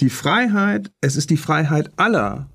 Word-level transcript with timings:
die 0.00 0.10
Freiheit, 0.10 0.92
es 1.00 1.16
ist 1.16 1.30
die 1.30 1.36
Freiheit 1.36 1.90
aller 1.96 2.48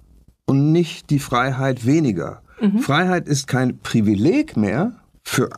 und 0.46 0.72
nicht 0.72 1.10
die 1.10 1.20
Freiheit 1.20 1.86
weniger. 1.86 2.44
Mhm. 2.60 2.80
Freiheit 2.80 3.28
ist 3.28 3.48
kein 3.48 3.80
Privileg 3.80 4.58
mehr 4.58 5.02
für 5.24 5.50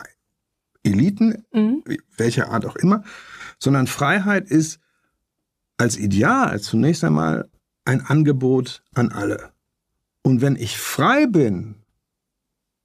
Eliten, 0.82 1.44
mhm. 1.52 1.82
welcher 2.16 2.50
Art 2.50 2.66
auch 2.66 2.76
immer, 2.76 3.02
sondern 3.58 3.86
Freiheit 3.86 4.50
ist 4.50 4.80
als 5.76 5.96
Ideal 5.96 6.60
zunächst 6.60 7.04
einmal 7.04 7.50
ein 7.84 8.00
Angebot 8.00 8.82
an 8.94 9.10
alle. 9.10 9.52
Und 10.22 10.40
wenn 10.40 10.56
ich 10.56 10.78
frei 10.78 11.26
bin, 11.26 11.76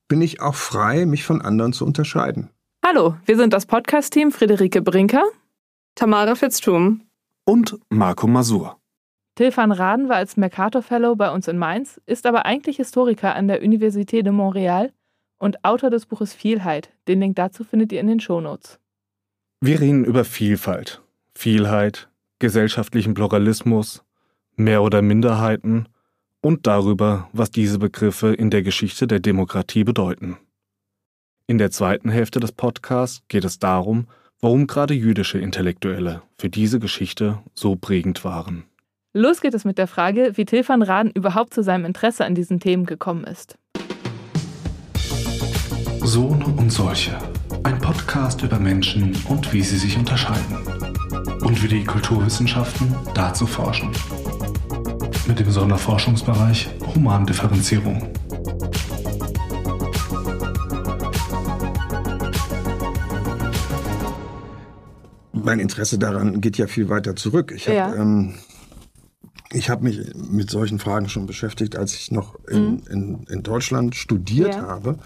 bin 0.07 0.21
ich 0.21 0.41
auch 0.41 0.55
frei, 0.55 1.05
mich 1.05 1.23
von 1.23 1.41
anderen 1.41 1.71
zu 1.71 1.86
unterscheiden. 1.86 2.50
Hallo, 2.86 3.16
wir 3.25 3.38
sind 3.38 3.54
das 3.54 3.66
Podcast-Team 3.66 4.31
Friederike 4.31 4.81
Brinker, 4.81 5.23
Tamara 5.95 6.36
Fitztum 6.36 7.04
und 7.45 7.79
Marco 7.89 8.27
Masur. 8.27 8.79
Till 9.39 9.55
van 9.55 9.71
Raden 9.71 10.09
war 10.09 10.17
als 10.17 10.35
Mercator 10.35 10.82
Fellow 10.82 11.15
bei 11.15 11.32
uns 11.32 11.47
in 11.47 11.57
Mainz, 11.57 12.01
ist 12.05 12.25
aber 12.25 12.45
eigentlich 12.45 12.75
Historiker 12.75 13.36
an 13.36 13.47
der 13.47 13.64
Université 13.64 14.21
de 14.21 14.33
Montréal 14.33 14.91
und 15.37 15.64
Autor 15.64 15.89
des 15.89 16.07
Buches 16.07 16.33
Vielheit. 16.33 16.91
Den 17.07 17.21
Link 17.21 17.37
dazu 17.37 17.64
findet 17.64 17.93
ihr 17.93 18.01
in 18.01 18.07
den 18.07 18.19
Shownotes. 18.19 18.81
Wir 19.61 19.79
reden 19.79 20.04
über 20.04 20.25
Vielfalt, 20.25 21.01
Vielheit, 21.33 22.09
gesellschaftlichen 22.39 23.14
Pluralismus, 23.14 24.04
Mehr- 24.57 24.83
oder 24.83 25.01
Minderheiten 25.01 25.87
und 26.42 26.67
darüber, 26.67 27.29
was 27.31 27.50
diese 27.50 27.79
Begriffe 27.79 28.33
in 28.33 28.50
der 28.50 28.61
Geschichte 28.61 29.07
der 29.07 29.21
Demokratie 29.21 29.86
bedeuten. 29.86 30.36
In 31.47 31.59
der 31.59 31.71
zweiten 31.71 32.09
Hälfte 32.09 32.42
des 32.42 32.52
Podcasts 32.52 33.22
geht 33.30 33.45
es 33.45 33.58
darum, 33.58 34.08
warum 34.42 34.67
gerade 34.67 34.94
jüdische 34.94 35.39
Intellektuelle 35.39 36.23
für 36.38 36.50
diese 36.50 36.81
Geschichte 36.81 37.39
so 37.53 37.78
prägend 37.78 38.25
waren. 38.25 38.66
Los 39.19 39.41
geht 39.41 39.53
es 39.53 39.66
mit 39.66 39.78
der 39.78 39.88
Frage, 39.88 40.31
wie 40.36 40.45
Till 40.45 40.66
van 40.66 40.81
Raden 40.81 41.11
überhaupt 41.11 41.53
zu 41.53 41.61
seinem 41.61 41.83
Interesse 41.83 42.23
an 42.23 42.36
diesen 42.36 42.61
Themen 42.61 42.86
gekommen 42.86 43.25
ist. 43.25 43.58
Sohne 46.02 46.45
und 46.45 46.72
Solche. 46.72 47.17
Ein 47.64 47.80
Podcast 47.80 48.42
über 48.44 48.58
Menschen 48.59 49.17
und 49.28 49.52
wie 49.52 49.62
sie 49.62 49.75
sich 49.75 49.97
unterscheiden. 49.97 50.56
Und 51.42 51.62
wie 51.62 51.67
die 51.67 51.84
Kulturwissenschaften 51.84 52.95
dazu 53.14 53.45
forschen. 53.45 53.92
Mit 55.28 55.38
dem 55.38 55.52
Sonderforschungsbereich 55.52 56.70
Humandifferenzierung. 56.95 58.08
Mein 65.34 65.59
Interesse 65.59 66.00
daran 66.00 66.40
geht 66.40 66.58
ja 66.58 66.67
viel 66.67 66.88
weiter 66.88 67.17
zurück. 67.17 67.52
Ich 67.53 67.67
habe 67.67 67.75
ja. 67.75 67.95
ähm, 67.95 68.36
ich 69.52 69.69
habe 69.69 69.83
mich 69.83 70.14
mit 70.16 70.50
solchen 70.50 70.80
Fragen 70.80 71.09
schon 71.09 71.25
beschäftigt, 71.25 71.75
als 71.75 71.94
ich 71.94 72.11
noch 72.11 72.36
in, 72.47 72.72
mhm. 72.72 72.81
in, 72.89 73.23
in 73.30 73.44
Deutschland 73.44 73.95
studiert 73.95 74.56
ja. 74.56 74.61
habe. 74.67 75.00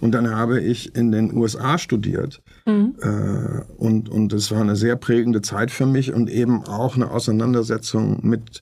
Und 0.00 0.12
dann 0.12 0.34
habe 0.34 0.60
ich 0.60 0.94
in 0.94 1.12
den 1.12 1.34
USA 1.34 1.78
studiert. 1.78 2.42
Mhm. 2.66 2.96
Äh, 3.00 3.62
und, 3.76 4.08
und 4.08 4.32
das 4.32 4.50
war 4.50 4.60
eine 4.60 4.76
sehr 4.76 4.96
prägende 4.96 5.40
Zeit 5.40 5.70
für 5.70 5.86
mich 5.86 6.12
und 6.12 6.28
eben 6.28 6.64
auch 6.64 6.96
eine 6.96 7.10
Auseinandersetzung 7.10 8.18
mit 8.22 8.60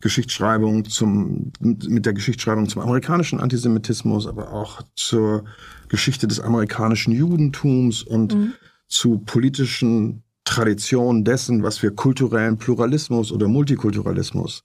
Geschichtsschreibung 0.00 0.84
zum, 0.84 1.52
mit 1.60 2.04
der 2.04 2.12
Geschichtsschreibung 2.12 2.68
zum 2.68 2.82
amerikanischen 2.82 3.40
Antisemitismus, 3.40 4.26
aber 4.26 4.52
auch 4.52 4.82
zur 4.94 5.44
Geschichte 5.88 6.28
des 6.28 6.40
amerikanischen 6.40 7.12
Judentums 7.12 8.02
und 8.02 8.34
mhm. 8.34 8.52
zu 8.88 9.18
politischen 9.20 10.22
Tradition 10.46 11.24
dessen, 11.24 11.62
was 11.62 11.82
wir 11.82 11.90
kulturellen 11.90 12.56
Pluralismus 12.56 13.32
oder 13.32 13.48
Multikulturalismus 13.48 14.64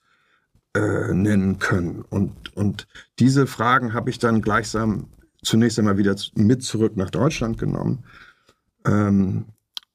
äh, 0.73 1.13
nennen 1.13 1.59
können. 1.59 2.05
Und, 2.09 2.55
und 2.55 2.87
diese 3.19 3.47
Fragen 3.47 3.93
habe 3.93 4.09
ich 4.09 4.19
dann 4.19 4.41
gleichsam 4.41 5.07
zunächst 5.43 5.79
einmal 5.79 5.97
wieder 5.97 6.15
mit 6.35 6.63
zurück 6.63 6.95
nach 6.95 7.09
Deutschland 7.09 7.57
genommen 7.57 8.05
ähm, 8.85 9.45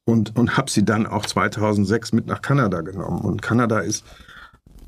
und, 0.03 0.35
und 0.35 0.57
habe 0.57 0.69
sie 0.69 0.83
dann 0.83 1.07
auch 1.07 1.25
2006 1.25 2.11
mit 2.11 2.27
nach 2.27 2.41
Kanada 2.41 2.81
genommen. 2.81 3.21
Und 3.21 3.41
Kanada 3.41 3.79
ist, 3.79 4.05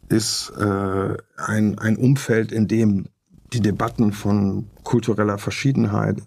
ist 0.09 0.51
äh, 0.59 1.17
ein, 1.38 1.79
ein 1.79 1.95
Umfeld, 1.95 2.51
in 2.51 2.67
dem 2.67 3.07
die 3.53 3.61
Debatten 3.61 4.11
von 4.11 4.69
kultureller 4.83 5.38
Verschiedenheit 5.38 6.21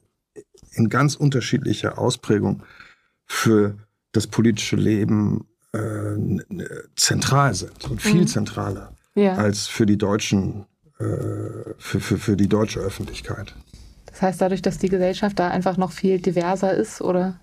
in 0.72 0.88
ganz 0.88 1.14
unterschiedlicher 1.14 1.98
Ausprägung 1.98 2.62
für 3.26 3.76
das 4.12 4.26
politische 4.26 4.76
Leben 4.76 5.46
äh, 5.72 5.80
zentral 6.96 7.54
sind 7.54 7.90
und 7.90 8.00
viel 8.00 8.22
mhm. 8.22 8.26
zentraler 8.26 8.92
ja. 9.14 9.34
als 9.34 9.66
für 9.66 9.86
die 9.86 9.98
deutschen, 9.98 10.66
äh, 10.98 11.04
für, 11.78 12.00
für, 12.00 12.18
für 12.18 12.36
die 12.36 12.48
deutsche 12.48 12.80
Öffentlichkeit. 12.80 13.54
Das 14.06 14.22
heißt, 14.22 14.40
dadurch, 14.40 14.62
dass 14.62 14.78
die 14.78 14.88
Gesellschaft 14.88 15.38
da 15.38 15.48
einfach 15.48 15.76
noch 15.76 15.92
viel 15.92 16.20
diverser 16.20 16.74
ist, 16.74 17.00
oder? 17.00 17.40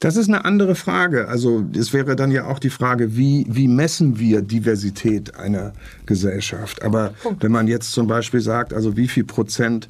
Das 0.00 0.16
ist 0.16 0.28
eine 0.28 0.44
andere 0.44 0.74
Frage. 0.74 1.28
Also 1.28 1.64
es 1.74 1.92
wäre 1.92 2.16
dann 2.16 2.30
ja 2.30 2.46
auch 2.46 2.58
die 2.58 2.70
Frage, 2.70 3.16
wie, 3.16 3.46
wie 3.48 3.68
messen 3.68 4.18
wir 4.18 4.42
Diversität 4.42 5.36
einer 5.36 5.72
Gesellschaft? 6.04 6.82
Aber 6.82 7.10
Punkt. 7.22 7.42
wenn 7.42 7.52
man 7.52 7.68
jetzt 7.68 7.92
zum 7.92 8.06
Beispiel 8.06 8.40
sagt, 8.40 8.74
also 8.74 8.96
wie 8.96 9.08
viel 9.08 9.24
Prozent 9.24 9.88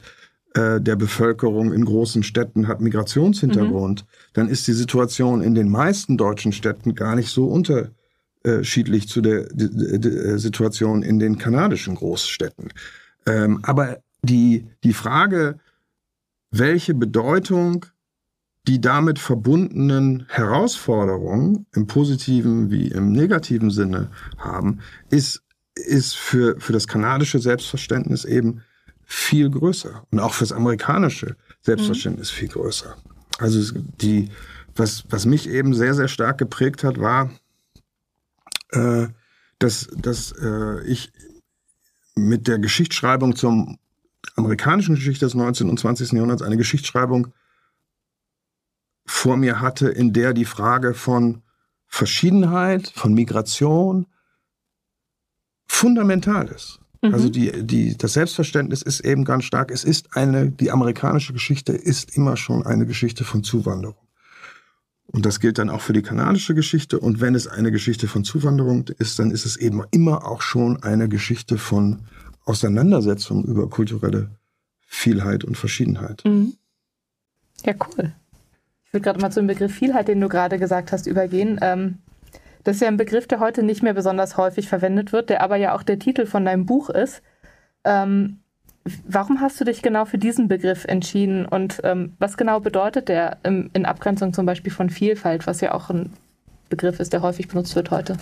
äh, 0.55 0.81
der 0.81 0.97
Bevölkerung 0.97 1.73
in 1.73 1.85
großen 1.85 2.23
Städten 2.23 2.69
hat 2.69 2.81
Migrationshintergrund, 2.81 4.03
mhm. 4.03 4.07
dann 4.35 4.49
ist 4.49 4.67
die 4.69 4.73
Situation 4.73 5.43
in 5.43 5.55
den 5.55 5.69
meisten 5.69 6.17
deutschen 6.17 6.53
Städten 6.53 6.95
gar 6.95 7.17
nicht 7.17 7.31
so 7.31 7.47
unterschiedlich 7.47 9.09
zu 9.09 9.21
der, 9.21 9.49
der, 9.53 9.99
der 9.99 10.39
Situation 10.39 11.03
in 11.03 11.19
den 11.19 11.39
kanadischen 11.39 11.97
Großstädten. 11.97 12.73
Ähm, 13.27 13.61
aber 13.65 13.99
die, 14.23 14.67
die 14.85 14.93
Frage, 14.93 15.59
welche 16.53 16.95
Bedeutung 16.95 17.87
die 18.69 18.81
damit 18.81 19.19
verbundenen 19.19 20.25
Herausforderungen 20.29 21.67
im 21.75 21.87
positiven 21.87 22.71
wie 22.71 22.89
im 22.89 23.11
negativen 23.11 23.71
Sinne 23.71 24.11
haben, 24.39 24.79
ist, 25.11 25.43
ist 25.75 26.15
für, 26.15 26.59
für 26.61 26.73
das 26.73 26.87
kanadische 26.87 27.41
Selbstverständnis 27.41 28.25
eben 28.25 28.63
viel 29.07 29.51
größer. 29.51 30.05
Und 30.11 30.21
auch 30.21 30.35
fürs 30.35 30.53
amerikanische 30.53 31.37
Selbstverständnis 31.63 32.33
mhm. 32.33 32.37
viel 32.37 32.49
größer. 32.49 32.97
Also 33.39 33.79
die, 34.01 34.31
was, 34.77 35.05
was 35.11 35.27
mich 35.27 35.49
eben 35.49 35.75
sehr, 35.75 35.95
sehr 35.95 36.09
stark 36.09 36.39
geprägt 36.39 36.85
hat, 36.85 36.99
war, 37.01 37.31
äh, 38.71 39.09
dass, 39.59 39.89
dass 39.97 40.33
äh, 40.33 40.85
ich 40.85 41.13
mit 42.15 42.47
der 42.47 42.59
Geschichtsschreibung 42.59 43.35
zum 43.35 43.79
amerikanischen 44.37 44.95
Geschichte 44.95 45.27
des 45.27 45.35
19. 45.35 45.69
und 45.69 45.79
20. 45.79 46.13
Jahrhunderts 46.13 46.43
eine 46.43 46.57
Geschichtsschreibung 46.57 47.29
vor 49.07 49.37
mir 49.37 49.61
hatte, 49.61 49.89
in 49.89 50.13
der 50.13 50.33
die 50.33 50.45
Frage 50.45 50.95
von 50.95 51.43
Verschiedenheit, 51.87 52.93
von 52.95 53.15
Migration 53.15 54.07
fundamental 55.67 56.49
ist. 56.49 56.81
Mhm. 57.05 57.15
Also 57.15 57.29
die, 57.29 57.65
die, 57.65 57.97
das 57.97 58.15
Selbstverständnis 58.15 58.83
ist 58.83 59.01
eben 59.01 59.25
ganz 59.25 59.45
stark. 59.45 59.71
Es 59.71 59.85
ist 59.85 60.17
eine, 60.17 60.51
die 60.51 60.71
amerikanische 60.71 61.33
Geschichte 61.33 61.73
ist 61.73 62.17
immer 62.17 62.37
schon 62.37 62.65
eine 62.65 62.87
Geschichte 62.87 63.25
von 63.25 63.45
Zuwanderung. 63.45 63.97
Und 65.07 65.27
das 65.27 65.39
gilt 65.39 65.59
dann 65.59 65.69
auch 65.69 65.83
für 65.83 65.93
die 65.93 66.03
kanadische 66.03 66.55
Geschichte. 66.55 66.99
Und 66.99 67.21
wenn 67.21 67.35
es 67.35 67.47
eine 67.47 67.71
Geschichte 67.71 68.09
von 68.09 68.25
Zuwanderung 68.25 68.89
ist, 68.99 69.19
dann 69.19 69.31
ist 69.31 69.45
es 69.45 69.57
eben 69.57 69.83
immer 69.91 70.27
auch 70.27 70.41
schon 70.41 70.83
eine 70.83 71.09
Geschichte 71.09 71.59
von 71.59 72.01
Auseinandersetzung 72.47 73.45
über 73.45 73.69
kulturelle 73.69 74.31
Vielheit 74.81 75.45
und 75.45 75.57
Verschiedenheit. 75.57 76.25
Mhm. 76.25 76.55
Ja, 77.65 77.75
cool. 77.75 78.13
Ich 78.87 78.93
würde 78.93 79.05
gerade 79.05 79.21
mal 79.21 79.31
zu 79.31 79.41
dem 79.41 79.47
Begriff 79.47 79.75
Vielheit, 79.75 80.09
den 80.09 80.21
du 80.21 80.29
gerade 80.29 80.59
gesagt 80.59 80.91
hast, 80.91 81.07
übergehen. 81.07 81.59
Ähm, 81.61 81.99
das 82.65 82.77
ist 82.77 82.83
ja 82.83 82.89
ein 82.89 82.97
Begriff, 82.97 83.27
der 83.27 83.41
heute 83.41 83.63
nicht 83.63 83.83
mehr 83.83 83.95
besonders 83.95 84.37
häufig 84.37 84.69
verwendet 84.69 85.13
wird, 85.13 85.31
der 85.31 85.43
aber 85.43 85.57
ja 85.57 85.75
auch 85.75 85.83
der 85.83 85.99
Titel 85.99 86.27
von 86.27 86.45
deinem 86.45 86.67
Buch 86.67 86.91
ist. 86.91 87.23
Ähm, 87.85 88.39
warum 89.07 89.41
hast 89.41 89.61
du 89.61 89.65
dich 89.65 89.83
genau 89.83 90.07
für 90.07 90.19
diesen 90.19 90.49
Begriff 90.49 90.85
entschieden 90.87 91.47
und 91.47 91.81
ähm, 91.85 92.15
was 92.19 92.37
genau 92.37 92.61
bedeutet 92.61 93.09
der 93.09 93.39
im, 93.43 93.71
in 93.75 93.85
Abgrenzung 93.85 94.33
zum 94.33 94.47
Beispiel 94.47 94.73
von 94.73 94.89
Vielfalt, 94.91 95.47
was 95.47 95.61
ja 95.61 95.73
auch 95.73 95.91
ein 95.91 96.11
Begriff 96.71 97.01
ist, 97.01 97.13
der 97.13 97.23
häufig 97.23 97.49
benutzt 97.49 97.77
wird 97.77 97.91
heute? 97.91 98.17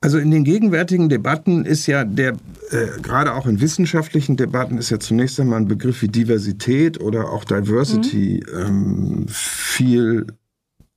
Also 0.00 0.18
in 0.18 0.30
den 0.30 0.44
gegenwärtigen 0.44 1.08
Debatten 1.08 1.64
ist 1.64 1.86
ja 1.86 2.04
der, 2.04 2.34
äh, 2.70 3.00
gerade 3.02 3.34
auch 3.34 3.46
in 3.46 3.60
wissenschaftlichen 3.60 4.36
Debatten 4.36 4.78
ist 4.78 4.90
ja 4.90 5.00
zunächst 5.00 5.40
einmal 5.40 5.60
ein 5.60 5.66
Begriff 5.66 6.02
wie 6.02 6.08
Diversität 6.08 7.00
oder 7.00 7.30
auch 7.32 7.44
Diversity 7.44 8.44
mhm. 8.46 8.60
ähm, 8.60 9.26
viel 9.28 10.26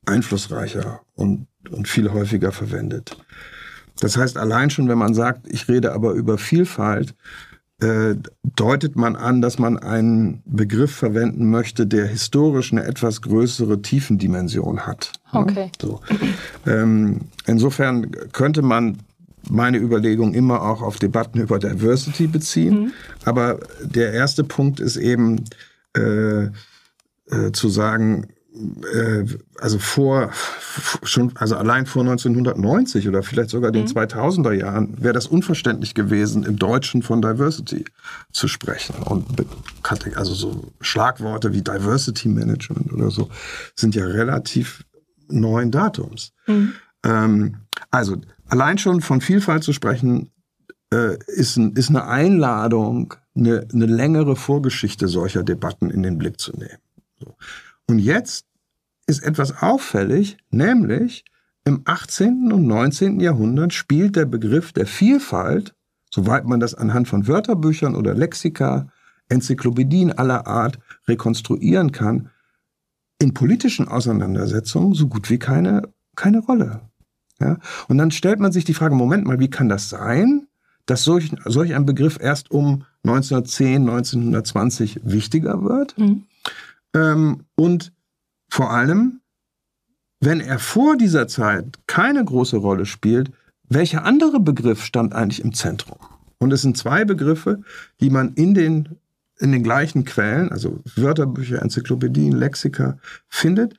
einflussreicher 0.06 1.02
und, 1.16 1.48
und 1.70 1.88
viel 1.88 2.12
häufiger 2.12 2.52
verwendet. 2.52 3.18
Das 4.00 4.18
heißt, 4.18 4.38
allein 4.38 4.70
schon, 4.70 4.88
wenn 4.90 4.98
man 4.98 5.14
sagt, 5.14 5.48
ich 5.48 5.68
rede 5.68 5.94
aber 5.94 6.14
über 6.14 6.38
Vielfalt, 6.38 7.14
äh, 7.82 8.16
deutet 8.44 8.96
man 8.96 9.16
an, 9.16 9.42
dass 9.42 9.58
man 9.58 9.78
einen 9.78 10.42
Begriff 10.46 10.92
verwenden 10.92 11.50
möchte, 11.50 11.88
der 11.88 12.06
historisch 12.06 12.72
eine 12.72 12.84
etwas 12.84 13.22
größere 13.22 13.82
Tiefendimension 13.82 14.86
hat. 14.86 15.14
Okay. 15.32 15.72
So. 15.82 16.00
ähm, 16.68 17.22
insofern 17.48 18.12
könnte 18.32 18.62
man 18.62 18.98
meine 19.50 19.78
Überlegung 19.78 20.34
immer 20.34 20.62
auch 20.62 20.82
auf 20.82 21.00
Debatten 21.00 21.40
über 21.40 21.58
Diversity 21.58 22.28
beziehen. 22.28 22.84
Mhm. 22.84 22.92
Aber 23.26 23.60
der 23.84 24.14
erste 24.14 24.44
Punkt 24.44 24.80
ist 24.80 24.98
eben 24.98 25.44
äh, 25.98 26.46
äh, 26.46 27.52
zu 27.52 27.70
sagen, 27.70 28.28
also 29.60 29.80
vor 29.80 30.32
schon 31.04 31.32
also 31.36 31.56
allein 31.56 31.86
vor 31.86 32.02
1990 32.02 33.08
oder 33.08 33.24
vielleicht 33.24 33.50
sogar 33.50 33.72
den 33.72 33.86
mhm. 33.86 33.92
2000er 33.92 34.52
Jahren 34.52 35.02
wäre 35.02 35.14
das 35.14 35.28
unverständlich 35.28 35.96
gewesen 35.96 36.44
im 36.44 36.60
Deutschen 36.60 37.02
von 37.02 37.22
Diversity 37.22 37.86
zu 38.34 38.50
sprechen 38.50 38.96
und 39.06 39.26
also 40.16 40.34
so 40.34 40.74
Schlagworte 40.82 41.54
wie 41.54 41.62
Diversity 41.62 42.28
Management 42.28 42.92
oder 42.92 43.10
so 43.10 43.30
sind 43.76 43.96
ja 43.96 44.06
relativ 44.06 44.84
neuen 45.30 45.72
Datums. 45.72 46.34
Mhm. 46.48 46.74
Ähm, 47.04 47.56
also 47.90 48.18
allein 48.48 48.78
schon 48.78 49.00
von 49.00 49.22
Vielfalt 49.22 49.64
zu 49.64 49.72
sprechen 49.72 50.30
äh, 50.94 51.18
ist, 51.28 51.56
ein, 51.56 51.72
ist 51.74 51.90
eine 51.90 52.06
Einladung, 52.06 53.14
eine, 53.34 53.66
eine 53.74 53.86
längere 53.86 54.36
Vorgeschichte 54.36 55.08
solcher 55.08 55.44
Debatten 55.44 55.90
in 55.90 56.04
den 56.04 56.18
Blick 56.18 56.40
zu 56.40 56.52
nehmen. 56.52 56.80
So. 57.18 57.36
Und 57.92 58.00
jetzt 58.00 58.46
ist 59.06 59.22
etwas 59.22 59.62
auffällig, 59.62 60.38
nämlich 60.50 61.26
im 61.66 61.82
18. 61.84 62.54
und 62.54 62.66
19. 62.66 63.20
Jahrhundert 63.20 63.74
spielt 63.74 64.16
der 64.16 64.24
Begriff 64.24 64.72
der 64.72 64.86
Vielfalt, 64.86 65.76
soweit 66.10 66.46
man 66.46 66.62
das 66.62 66.74
anhand 66.74 67.10
von 67.10 67.28
Wörterbüchern 67.28 67.96
oder 67.96 68.14
Lexika, 68.14 68.88
Enzyklopädien 69.28 70.14
aller 70.14 70.48
Art 70.48 70.80
rekonstruieren 71.06 71.92
kann, 71.92 72.30
in 73.20 73.34
politischen 73.34 73.90
Auseinandersetzungen 73.90 74.94
so 74.94 75.10
gut 75.10 75.30
wie 75.30 75.38
keine, 75.38 75.90
keine 76.16 76.40
Rolle. 76.40 76.80
Ja? 77.42 77.58
Und 77.90 77.98
dann 77.98 78.12
stellt 78.12 78.40
man 78.40 78.54
sich 78.54 78.64
die 78.64 78.74
Frage, 78.74 78.96
Moment 78.96 79.26
mal, 79.26 79.42
wie 79.42 79.50
kann 79.50 79.68
das 79.68 79.90
sein, 79.90 80.48
dass 80.86 81.04
solch, 81.04 81.30
solch 81.44 81.76
ein 81.76 81.86
Begriff 81.86 82.20
erst 82.22 82.52
um 82.52 82.86
1910, 83.04 83.82
1920 83.82 85.02
wichtiger 85.04 85.62
wird? 85.66 85.98
Mhm. 85.98 86.24
Ähm, 86.94 87.46
und 87.56 87.94
vor 88.50 88.72
allem, 88.72 89.22
wenn 90.20 90.40
er 90.40 90.60
vor 90.60 90.98
dieser 90.98 91.28
Zeit 91.28 91.80
keine 91.88 92.24
große 92.24 92.58
Rolle 92.58 92.86
spielt, 92.86 93.32
welcher 93.70 94.04
andere 94.04 94.40
Begriff 94.40 94.84
stand 94.84 95.14
eigentlich 95.14 95.44
im 95.44 95.54
Zentrum? 95.54 95.98
Und 96.40 96.52
es 96.52 96.62
sind 96.62 96.78
zwei 96.78 97.06
Begriffe, 97.06 97.62
die 98.02 98.10
man 98.10 98.34
in 98.34 98.54
den, 98.54 98.98
in 99.40 99.52
den 99.52 99.64
gleichen 99.64 100.06
Quellen, 100.06 100.52
also 100.52 100.80
Wörterbücher, 100.96 101.62
Enzyklopädien, 101.62 102.34
Lexika, 102.34 102.98
findet. 103.30 103.76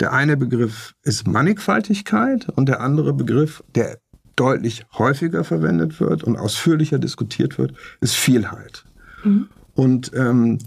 Der 0.00 0.12
eine 0.12 0.36
Begriff 0.36 0.94
ist 1.02 1.28
Mannigfaltigkeit 1.28 2.48
und 2.50 2.68
der 2.68 2.80
andere 2.80 3.12
Begriff, 3.12 3.62
der 3.74 3.98
deutlich 4.34 4.84
häufiger 4.98 5.44
verwendet 5.44 6.00
wird 6.00 6.24
und 6.24 6.36
ausführlicher 6.36 6.98
diskutiert 6.98 7.58
wird, 7.58 7.74
ist 8.00 8.14
Vielheit. 8.14 8.84
Mhm. 9.24 9.48
Und 9.74 10.10
ähm, 10.14 10.58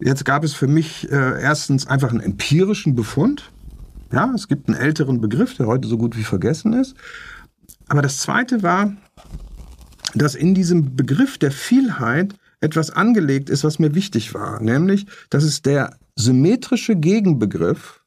Jetzt 0.00 0.24
gab 0.24 0.44
es 0.44 0.54
für 0.54 0.66
mich 0.66 1.10
äh, 1.10 1.40
erstens 1.40 1.86
einfach 1.86 2.10
einen 2.10 2.20
empirischen 2.20 2.94
Befund. 2.94 3.50
Ja, 4.12 4.32
es 4.34 4.48
gibt 4.48 4.68
einen 4.68 4.78
älteren 4.78 5.20
Begriff, 5.20 5.56
der 5.56 5.66
heute 5.66 5.88
so 5.88 5.96
gut 5.96 6.16
wie 6.16 6.24
vergessen 6.24 6.72
ist. 6.72 6.96
Aber 7.88 8.02
das 8.02 8.18
Zweite 8.18 8.62
war, 8.62 8.92
dass 10.14 10.34
in 10.34 10.54
diesem 10.54 10.96
Begriff 10.96 11.38
der 11.38 11.50
Vielheit 11.50 12.34
etwas 12.60 12.90
angelegt 12.90 13.50
ist, 13.50 13.64
was 13.64 13.78
mir 13.78 13.94
wichtig 13.94 14.34
war, 14.34 14.60
nämlich, 14.60 15.06
dass 15.30 15.44
es 15.44 15.62
der 15.62 15.98
symmetrische 16.16 16.96
Gegenbegriff 16.96 18.02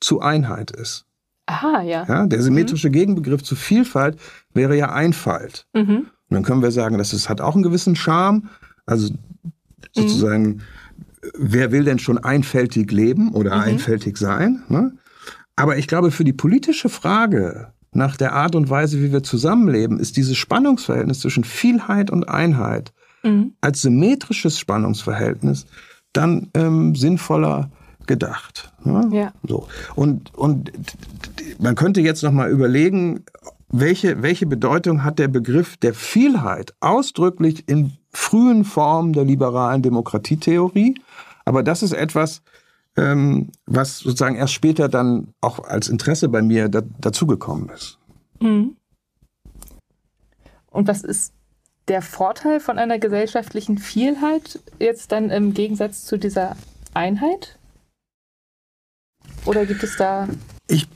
zu 0.00 0.20
Einheit 0.20 0.70
ist. 0.70 1.06
Aha, 1.46 1.82
ja. 1.82 2.04
ja 2.08 2.26
der 2.26 2.42
symmetrische 2.42 2.88
mhm. 2.88 2.92
Gegenbegriff 2.92 3.42
zu 3.42 3.54
Vielfalt 3.54 4.18
wäre 4.52 4.76
ja 4.76 4.92
Einfalt. 4.92 5.66
Mhm. 5.72 6.06
Und 6.28 6.34
dann 6.34 6.42
können 6.42 6.62
wir 6.62 6.72
sagen, 6.72 6.98
dass 6.98 7.12
es 7.12 7.28
hat 7.28 7.40
auch 7.40 7.54
einen 7.54 7.62
gewissen 7.62 7.94
Charme. 7.94 8.48
Also 8.86 9.14
sozusagen 9.94 10.46
mhm 10.46 10.60
wer 11.36 11.72
will 11.72 11.84
denn 11.84 11.98
schon 11.98 12.18
einfältig 12.18 12.90
leben 12.92 13.32
oder 13.32 13.56
mhm. 13.56 13.62
einfältig 13.62 14.18
sein? 14.18 14.62
Ne? 14.68 14.92
Aber 15.56 15.78
ich 15.78 15.88
glaube, 15.88 16.10
für 16.10 16.24
die 16.24 16.32
politische 16.32 16.88
Frage 16.88 17.72
nach 17.92 18.16
der 18.16 18.34
Art 18.34 18.54
und 18.54 18.68
Weise, 18.68 19.02
wie 19.02 19.12
wir 19.12 19.22
zusammenleben, 19.22 19.98
ist 19.98 20.16
dieses 20.16 20.36
Spannungsverhältnis 20.36 21.20
zwischen 21.20 21.44
Vielheit 21.44 22.10
und 22.10 22.28
Einheit 22.28 22.92
mhm. 23.22 23.54
als 23.60 23.82
symmetrisches 23.82 24.58
Spannungsverhältnis 24.58 25.66
dann 26.12 26.50
ähm, 26.54 26.94
sinnvoller 26.94 27.70
gedacht. 28.06 28.72
Ne? 28.84 29.08
Ja. 29.12 29.32
So. 29.46 29.66
Und, 29.94 30.32
und 30.34 30.72
man 31.58 31.74
könnte 31.74 32.00
jetzt 32.00 32.22
noch 32.22 32.32
mal 32.32 32.50
überlegen, 32.50 33.24
welche, 33.68 34.22
welche 34.22 34.46
Bedeutung 34.46 35.02
hat 35.02 35.18
der 35.18 35.28
Begriff 35.28 35.76
der 35.76 35.94
Vielheit 35.94 36.74
ausdrücklich 36.80 37.68
in 37.68 37.92
frühen 38.16 38.64
Formen 38.64 39.12
der 39.12 39.24
liberalen 39.24 39.82
Demokratietheorie 39.82 40.94
aber 41.46 41.62
das 41.62 41.82
ist 41.82 41.92
etwas, 41.92 42.42
ähm, 42.96 43.50
was 43.64 44.00
sozusagen 44.00 44.34
erst 44.34 44.52
später 44.52 44.88
dann 44.88 45.32
auch 45.40 45.60
als 45.60 45.88
Interesse 45.88 46.28
bei 46.28 46.42
mir 46.42 46.68
da, 46.68 46.82
dazugekommen 47.00 47.70
ist. 47.70 47.98
Mhm. 48.40 48.76
Und 50.70 50.88
was 50.88 51.02
ist 51.02 51.32
der 51.88 52.02
Vorteil 52.02 52.58
von 52.58 52.78
einer 52.78 52.98
gesellschaftlichen 52.98 53.78
Vielheit 53.78 54.60
jetzt 54.80 55.12
dann 55.12 55.30
im 55.30 55.54
Gegensatz 55.54 56.04
zu 56.04 56.18
dieser 56.18 56.56
Einheit? 56.92 57.58
Oder 59.44 59.64
gibt 59.66 59.84
es 59.84 59.96
da 59.96 60.26
ich, 60.68 60.88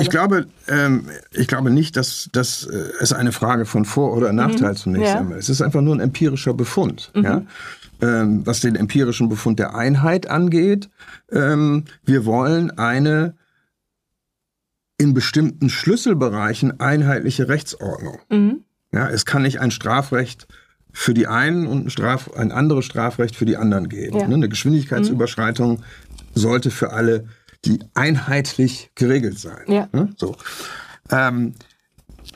ich, 0.00 0.10
glaube, 0.10 0.46
ähm, 0.68 1.08
ich 1.30 1.46
glaube 1.46 1.70
nicht, 1.70 1.96
dass, 1.96 2.28
dass 2.32 2.64
äh, 2.64 2.90
es 3.00 3.12
eine 3.12 3.30
Frage 3.30 3.66
von 3.66 3.84
Vor- 3.84 4.16
oder 4.16 4.32
Nachteil 4.32 4.72
mhm. 4.72 4.76
zunächst 4.76 5.12
ja. 5.14 5.20
einmal 5.20 5.38
ist. 5.38 5.44
Es 5.44 5.56
ist 5.56 5.62
einfach 5.62 5.80
nur 5.80 5.94
ein 5.94 6.00
empirischer 6.00 6.54
Befund. 6.54 7.10
Mhm. 7.14 7.24
Ja? 7.24 7.42
ähm, 8.02 8.44
was 8.44 8.60
den 8.60 8.74
empirischen 8.76 9.28
Befund 9.28 9.58
der 9.58 9.74
Einheit 9.74 10.28
angeht. 10.28 10.90
Ähm, 11.30 11.84
wir 12.04 12.26
wollen 12.26 12.76
eine 12.76 13.36
in 14.98 15.14
bestimmten 15.14 15.70
Schlüsselbereichen 15.70 16.80
einheitliche 16.80 17.48
Rechtsordnung. 17.48 18.18
Mhm. 18.28 18.64
Ja, 18.92 19.08
es 19.08 19.24
kann 19.24 19.42
nicht 19.42 19.60
ein 19.60 19.70
Strafrecht 19.70 20.46
für 20.92 21.14
die 21.14 21.26
einen 21.26 21.66
und 21.66 21.86
ein, 21.86 21.90
Straf, 21.90 22.30
ein 22.34 22.52
anderes 22.52 22.84
Strafrecht 22.84 23.34
für 23.34 23.46
die 23.46 23.56
anderen 23.56 23.88
geben. 23.88 24.18
Ja. 24.18 24.28
Ne, 24.28 24.34
eine 24.34 24.48
Geschwindigkeitsüberschreitung 24.48 25.78
mhm. 25.78 25.82
sollte 26.34 26.70
für 26.70 26.92
alle 26.92 27.28
die 27.64 27.80
einheitlich 27.94 28.90
geregelt 28.94 29.38
sein. 29.38 29.64
Ja. 29.68 29.88
Ne, 29.92 30.12
so. 30.16 30.36
Ähm, 31.10 31.54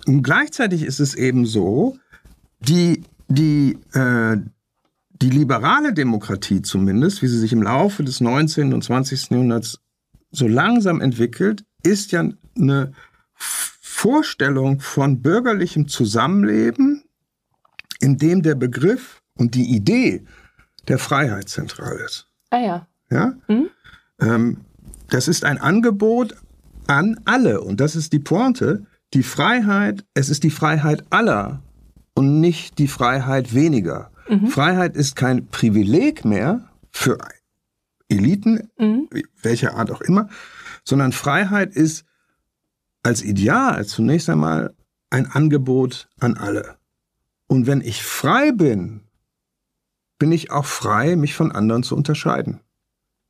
gleichzeitig 0.04 0.82
ist 0.82 1.00
es 1.00 1.14
eben 1.14 1.46
so, 1.46 1.98
die, 2.60 3.02
die, 3.28 3.78
äh, 3.92 4.36
die 5.10 5.30
liberale 5.30 5.92
Demokratie 5.92 6.62
zumindest, 6.62 7.22
wie 7.22 7.28
sie 7.28 7.38
sich 7.38 7.52
im 7.52 7.62
Laufe 7.62 8.04
des 8.04 8.20
19. 8.20 8.72
und 8.72 8.82
20. 8.82 9.30
Jahrhunderts 9.30 9.80
so 10.30 10.46
langsam 10.46 11.00
entwickelt, 11.00 11.64
ist 11.82 12.12
ja 12.12 12.28
eine 12.56 12.92
Vorstellung 13.34 14.80
von 14.80 15.22
bürgerlichem 15.22 15.88
Zusammenleben, 15.88 17.04
in 18.00 18.18
dem 18.18 18.42
der 18.42 18.54
Begriff 18.54 19.22
und 19.36 19.54
die 19.54 19.74
Idee 19.74 20.24
der 20.88 20.98
Freiheit 20.98 21.48
zentral 21.48 21.96
ist. 22.04 22.28
Ah 22.50 22.58
ja. 22.58 22.86
Ja? 23.10 23.34
Mhm. 23.48 23.70
Ähm, 24.20 24.60
das 25.08 25.28
ist 25.28 25.44
ein 25.44 25.58
Angebot 25.58 26.36
an 26.86 27.20
alle 27.24 27.60
und 27.60 27.80
das 27.80 27.96
ist 27.96 28.12
die 28.12 28.18
Pointe. 28.18 28.86
Die 29.14 29.22
Freiheit, 29.22 30.04
es 30.14 30.28
ist 30.28 30.42
die 30.42 30.50
Freiheit 30.50 31.04
aller 31.10 31.62
und 32.14 32.40
nicht 32.40 32.78
die 32.78 32.88
Freiheit 32.88 33.54
weniger. 33.54 34.10
Mhm. 34.28 34.48
Freiheit 34.48 34.96
ist 34.96 35.14
kein 35.14 35.46
Privileg 35.46 36.24
mehr 36.24 36.68
für 36.90 37.18
Eliten, 38.08 38.68
mhm. 38.78 39.08
welcher 39.42 39.74
Art 39.74 39.90
auch 39.90 40.00
immer, 40.00 40.28
sondern 40.84 41.12
Freiheit 41.12 41.74
ist 41.74 42.04
als 43.02 43.22
Ideal 43.22 43.86
zunächst 43.86 44.28
einmal 44.28 44.74
ein 45.10 45.26
Angebot 45.26 46.08
an 46.18 46.36
alle. 46.36 46.76
Und 47.46 47.66
wenn 47.66 47.80
ich 47.80 48.02
frei 48.02 48.50
bin, 48.50 49.02
bin 50.18 50.32
ich 50.32 50.50
auch 50.50 50.64
frei, 50.64 51.14
mich 51.14 51.34
von 51.34 51.52
anderen 51.52 51.82
zu 51.82 51.94
unterscheiden. 51.94 52.60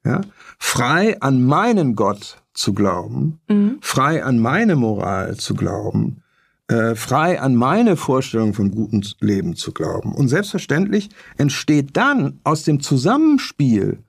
Ja? 0.07 0.21
Frei 0.59 1.21
an 1.21 1.45
meinen 1.45 1.97
Gott 1.97 2.43
zu 2.55 2.73
glauben, 2.73 3.41
mhm. 3.49 3.79
frei 3.81 4.25
an 4.25 4.39
meine 4.39 4.77
Moral 4.77 5.37
zu 5.37 5.55
glauben, 5.55 6.23
äh, 6.69 6.95
frei 6.95 7.41
an 7.41 7.55
meine 7.55 7.97
Vorstellung 7.97 8.55
von 8.55 8.71
gutem 8.71 9.03
Leben 9.21 9.57
zu 9.57 9.73
glauben. 9.73 10.15
Und 10.15 10.29
selbstverständlich 10.29 11.11
entsteht 11.37 11.97
dann 11.97 12.41
aus 12.45 12.63
dem 12.63 12.81
Zusammenspiel 12.81 14.03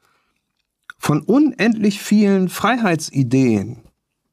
von 0.97 1.21
unendlich 1.21 2.01
vielen 2.01 2.49
Freiheitsideen 2.49 3.83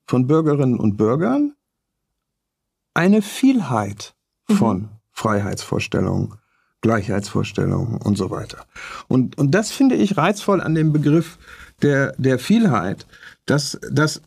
von 0.06 0.26
Bürgerinnen 0.26 0.78
und 0.78 0.96
Bürgern 0.96 1.54
eine 2.94 3.22
Vielheit 3.22 4.14
mhm. 4.48 4.54
von 4.54 4.78
mhm. 4.78 4.88
Freiheitsvorstellungen, 5.10 6.34
Gleichheitsvorstellungen 6.84 7.96
und 7.96 8.18
so 8.18 8.30
weiter. 8.30 8.66
Und, 9.08 9.38
und 9.38 9.52
das 9.52 9.70
finde 9.70 9.94
ich 9.94 10.18
reizvoll 10.18 10.60
an 10.60 10.74
dem 10.74 10.92
Begriff 10.92 11.38
der, 11.80 12.14
der 12.18 12.38
Vielheit, 12.38 13.06
dass, 13.46 13.80
dass 13.90 14.20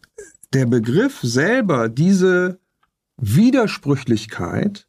der 0.54 0.66
Begriff 0.66 1.20
selber 1.22 1.88
diese 1.88 2.60
Widersprüchlichkeit 3.18 4.88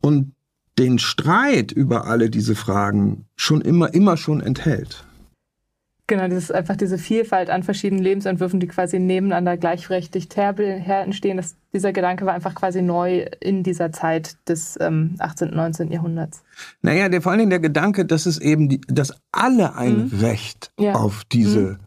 und 0.00 0.34
den 0.78 1.00
Streit 1.00 1.72
über 1.72 2.06
alle 2.06 2.30
diese 2.30 2.54
Fragen 2.54 3.26
schon 3.34 3.60
immer, 3.60 3.92
immer 3.92 4.16
schon 4.16 4.40
enthält. 4.40 5.04
Genau, 6.08 6.24
ist 6.24 6.50
einfach 6.54 6.74
diese 6.74 6.96
Vielfalt 6.96 7.50
an 7.50 7.62
verschiedenen 7.62 8.02
Lebensentwürfen, 8.02 8.60
die 8.60 8.66
quasi 8.66 8.98
nebeneinander 8.98 9.58
gleichberechtigt 9.58 10.34
her, 10.38 10.54
her 10.56 11.02
entstehen. 11.02 11.36
Das, 11.36 11.54
dieser 11.74 11.92
Gedanke 11.92 12.24
war 12.24 12.32
einfach 12.32 12.54
quasi 12.54 12.80
neu 12.80 13.26
in 13.40 13.62
dieser 13.62 13.92
Zeit 13.92 14.38
des 14.48 14.78
ähm, 14.80 15.16
18., 15.18 15.50
19. 15.50 15.92
Jahrhunderts. 15.92 16.42
Naja, 16.80 17.10
der, 17.10 17.20
vor 17.20 17.32
allen 17.32 17.40
Dingen 17.40 17.50
der 17.50 17.60
Gedanke, 17.60 18.06
dass 18.06 18.24
es 18.24 18.38
eben, 18.38 18.70
die, 18.70 18.80
dass 18.88 19.12
alle 19.32 19.76
ein 19.76 20.08
mhm. 20.08 20.20
Recht 20.20 20.72
ja. 20.78 20.94
auf 20.94 21.24
diese 21.24 21.60
mhm. 21.60 21.78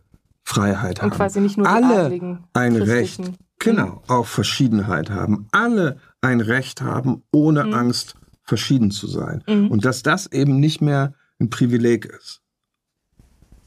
Freiheit 0.43 1.01
haben. 1.01 1.09
Und 1.09 1.17
quasi 1.17 1.41
nicht 1.41 1.57
nur 1.57 1.65
die 1.65 1.73
alle 1.73 2.03
Adligen, 2.03 2.43
ein 2.53 2.75
Recht, 2.75 3.21
genau, 3.57 3.87
mhm. 3.87 3.99
auf 4.07 4.29
Verschiedenheit 4.29 5.09
haben. 5.09 5.47
Alle 5.51 5.97
ein 6.21 6.41
Recht 6.41 6.83
haben, 6.83 7.23
ohne 7.31 7.63
mhm. 7.63 7.73
Angst 7.73 8.17
verschieden 8.43 8.91
zu 8.91 9.07
sein. 9.07 9.43
Mhm. 9.47 9.71
Und 9.71 9.83
dass 9.83 10.03
das 10.03 10.31
eben 10.31 10.59
nicht 10.59 10.79
mehr 10.79 11.15
ein 11.39 11.49
Privileg 11.49 12.05
ist. 12.05 12.43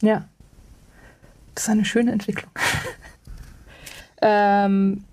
Ja. 0.00 0.28
Das 1.54 1.64
ist 1.64 1.70
eine 1.70 1.84
schöne 1.84 2.12
Entwicklung. 2.12 2.50
ähm, 4.22 5.04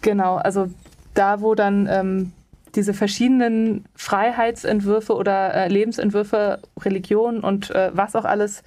genau, 0.00 0.36
also 0.36 0.70
da, 1.14 1.40
wo 1.40 1.54
dann 1.54 1.86
ähm, 1.88 2.32
diese 2.74 2.94
verschiedenen 2.94 3.84
Freiheitsentwürfe 3.94 5.14
oder 5.14 5.54
äh, 5.54 5.68
Lebensentwürfe, 5.68 6.60
Religion 6.80 7.40
und 7.40 7.70
äh, 7.70 7.90
was 7.92 8.14
auch 8.16 8.24
alles 8.24 8.62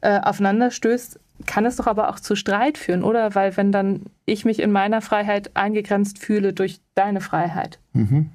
äh, 0.00 0.20
aufeinander 0.20 0.70
stößt, 0.70 1.18
kann 1.46 1.66
es 1.66 1.76
doch 1.76 1.86
aber 1.86 2.08
auch 2.08 2.20
zu 2.20 2.36
Streit 2.36 2.78
führen, 2.78 3.02
oder? 3.02 3.34
Weil 3.34 3.56
wenn 3.56 3.72
dann 3.72 4.04
ich 4.26 4.44
mich 4.44 4.60
in 4.60 4.70
meiner 4.70 5.00
Freiheit 5.00 5.56
eingegrenzt 5.56 6.18
fühle 6.18 6.52
durch 6.52 6.80
deine 6.94 7.20
Freiheit. 7.20 7.78
Mhm. 7.92 8.30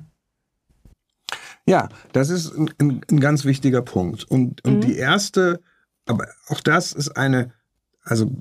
Ja, 1.66 1.90
das 2.14 2.30
ist 2.30 2.54
ein, 2.58 3.02
ein, 3.10 3.20
ganz 3.20 3.44
wichtiger 3.44 3.82
Punkt. 3.82 4.24
Und, 4.24 4.64
und 4.64 4.78
mhm. 4.78 4.82
die 4.82 4.98
erste, 4.98 5.62
aber 6.06 6.28
auch 6.48 6.62
das 6.62 6.94
ist 6.94 7.18
eine 7.18 7.52
also 8.08 8.32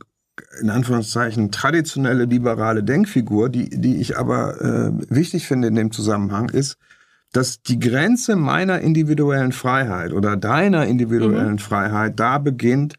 in 0.61 0.71
Anführungszeichen 0.71 1.51
traditionelle 1.51 2.25
liberale 2.25 2.83
Denkfigur, 2.83 3.49
die, 3.49 3.71
die 3.71 3.97
ich 3.97 4.19
aber 4.19 4.61
äh, 4.61 4.93
wichtig 5.09 5.47
finde 5.47 5.69
in 5.69 5.75
dem 5.75 5.93
Zusammenhang, 5.93 6.51
ist, 6.51 6.77
dass 7.33 7.63
die 7.63 7.79
Grenze 7.79 8.37
meiner 8.37 8.81
individuellen 8.81 9.53
Freiheit 9.53 10.13
oder 10.13 10.37
deiner 10.37 10.87
individuellen 10.87 11.53
mhm. 11.53 11.59
Freiheit 11.59 12.19
da 12.21 12.39
beginnt, 12.39 12.95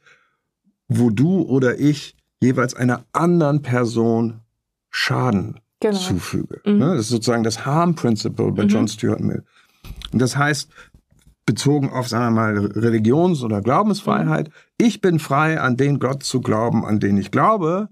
wo 0.88 1.09
du 1.09 1.41
oder 1.41 1.79
ich 1.79 2.15
jeweils 2.39 2.74
einer 2.75 3.05
anderen 3.13 3.62
Person 3.62 4.41
Schaden 4.89 5.59
genau. 5.79 5.97
zufüge. 5.97 6.62
Mhm. 6.65 6.77
Ne? 6.77 6.95
Das 6.95 7.01
ist 7.01 7.09
sozusagen 7.09 7.43
das 7.43 7.65
Harm 7.65 7.95
Principle 7.95 8.51
bei 8.51 8.63
mhm. 8.63 8.69
John 8.69 8.88
Stuart 8.88 9.19
Mill. 9.19 9.43
Und 10.12 10.21
das 10.21 10.38
heißt, 10.38 10.69
bezogen 11.48 11.89
auf, 11.89 12.08
sagen 12.10 12.36
wir 12.36 12.42
mal, 12.42 12.58
Religions- 12.58 13.42
oder 13.42 13.62
Glaubensfreiheit. 13.62 14.50
Mhm. 14.50 14.86
Ich 14.86 15.01
bin 15.01 15.18
frei, 15.18 15.60
an 15.60 15.77
den 15.77 15.98
Gott 15.98 16.22
zu 16.22 16.42
glauben, 16.42 16.86
an 16.86 17.00
den 17.00 17.18
ich 17.18 17.32
glaube. 17.32 17.89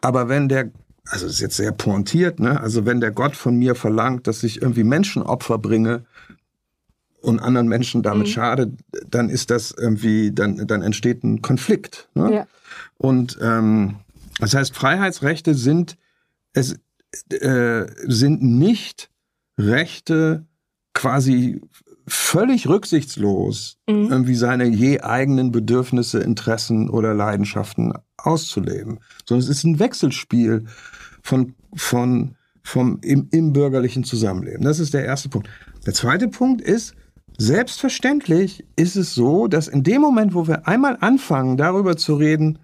Aber 0.00 0.30
wenn 0.30 0.48
der, 0.48 0.70
also 1.04 1.26
das 1.26 1.34
ist 1.34 1.40
jetzt 1.40 1.56
sehr 1.56 1.72
pointiert, 1.72 2.40
ne? 2.40 2.58
Also 2.60 2.86
wenn 2.86 3.00
der 3.00 3.10
Gott 3.10 3.36
von 3.36 3.56
mir 3.56 3.74
verlangt, 3.74 4.26
dass 4.26 4.44
ich 4.44 4.62
irgendwie 4.62 4.84
Menschenopfer 4.84 5.58
bringe 5.58 6.04
und 7.20 7.40
anderen 7.40 7.66
Menschen 7.66 8.02
damit 8.02 8.28
mhm. 8.28 8.32
schade, 8.32 8.72
dann 9.10 9.28
ist 9.28 9.50
das 9.50 9.72
irgendwie, 9.72 10.30
dann, 10.32 10.64
dann 10.68 10.82
entsteht 10.82 11.24
ein 11.24 11.42
Konflikt. 11.42 12.08
Ne? 12.14 12.32
Ja. 12.32 12.46
Und 12.96 13.38
ähm, 13.42 13.96
das 14.38 14.54
heißt, 14.54 14.74
Freiheitsrechte 14.74 15.54
sind, 15.54 15.96
es 16.52 16.78
äh, 17.30 17.86
sind 18.06 18.40
nicht 18.40 19.10
Rechte 19.58 20.46
quasi 20.94 21.60
völlig 22.08 22.68
rücksichtslos 22.68 23.78
mhm. 23.88 24.08
irgendwie 24.10 24.34
seine 24.34 24.66
je 24.66 25.00
eigenen 25.00 25.52
Bedürfnisse, 25.52 26.20
Interessen 26.20 26.90
oder 26.90 27.14
Leidenschaften 27.14 27.92
auszuleben, 28.16 29.00
sondern 29.26 29.44
es 29.44 29.48
ist 29.48 29.64
ein 29.64 29.78
Wechselspiel 29.78 30.64
von, 31.22 31.54
von, 31.74 32.36
vom, 32.62 32.98
im, 33.02 33.28
im 33.30 33.52
bürgerlichen 33.52 34.04
Zusammenleben. 34.04 34.64
Das 34.64 34.78
ist 34.78 34.94
der 34.94 35.04
erste 35.04 35.28
Punkt. 35.28 35.48
Der 35.86 35.94
zweite 35.94 36.28
Punkt 36.28 36.60
ist, 36.60 36.94
selbstverständlich 37.38 38.66
ist 38.76 38.96
es 38.96 39.14
so, 39.14 39.46
dass 39.46 39.68
in 39.68 39.84
dem 39.84 40.00
Moment, 40.00 40.34
wo 40.34 40.48
wir 40.48 40.66
einmal 40.66 40.98
anfangen, 41.00 41.56
darüber 41.56 41.96
zu 41.96 42.16
reden, 42.16 42.58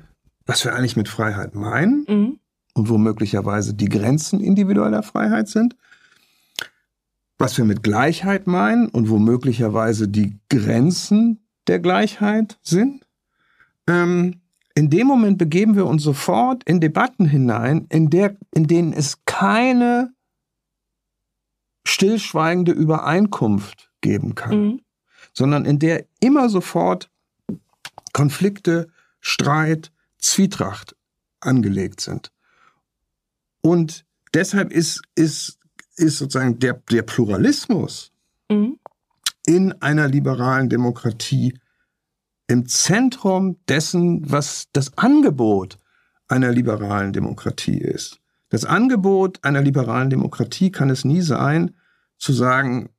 was 0.47 0.65
wir 0.65 0.75
eigentlich 0.75 0.97
mit 0.97 1.09
Freiheit 1.09 1.55
meinen 1.55 2.05
mhm. 2.09 2.39
und 2.75 2.89
wo 2.89 2.99
möglicherweise 2.99 3.75
die 3.75 3.89
Grenzen 3.89 4.41
individueller 4.41 5.03
Freiheit 5.03 5.49
sind, 5.49 5.77
was 7.45 7.59
wir 7.59 7.67
mit 7.67 7.83
Gleichheit 7.83 8.47
meinen 8.47 8.89
und 8.89 9.11
wo 9.11 9.19
möglicherweise 9.19 10.09
die 10.09 10.39
Grenzen 10.49 11.47
der 11.67 11.79
Gleichheit 11.79 12.59
sind. 12.63 13.07
Ähm, 13.87 14.41
in 14.75 14.89
dem 14.89 15.07
Moment 15.07 15.37
begeben 15.37 15.77
wir 15.77 15.85
uns 15.85 16.03
sofort 16.03 16.65
in 16.65 16.81
Debatten 16.81 17.27
hinein, 17.27 17.85
in, 17.91 18.09
der, 18.09 18.39
in 18.55 18.67
denen 18.67 18.95
es 18.95 19.27
keine 19.27 20.15
stillschweigende 21.87 22.73
Übereinkunft 22.73 23.91
geben 24.01 24.35
kann, 24.35 24.59
mhm. 24.59 24.81
sondern 25.35 25.67
in 25.67 25.79
der 25.79 26.07
immer 26.21 26.49
sofort 26.49 27.11
Konflikte, 28.15 28.89
Streit, 29.21 29.93
Zwietracht 30.17 30.97
angelegt 31.41 32.01
sind. 32.01 32.33
Und 33.61 34.07
deshalb 34.33 34.73
ist, 34.73 35.03
ist 35.15 35.59
ist 35.97 36.19
sozusagen 36.19 36.59
der, 36.59 36.75
der 36.91 37.03
Pluralismus 37.03 38.13
mhm. 38.51 38.79
in 39.47 39.73
einer 39.83 40.09
liberalen 40.09 40.69
Demokratie 40.69 41.59
im 42.47 42.67
Zentrum 42.67 43.57
dessen, 43.69 44.31
was 44.31 44.69
das 44.73 44.97
Angebot 44.99 45.79
einer 46.29 46.53
liberalen 46.53 47.13
Demokratie 47.13 47.79
ist. 47.79 48.21
Das 48.51 48.65
Angebot 48.65 49.43
einer 49.43 49.63
liberalen 49.63 50.11
Demokratie 50.11 50.71
kann 50.71 50.91
es 50.91 51.05
nie 51.05 51.23
sein, 51.23 51.75
zu 52.19 52.33
sagen, 52.33 52.91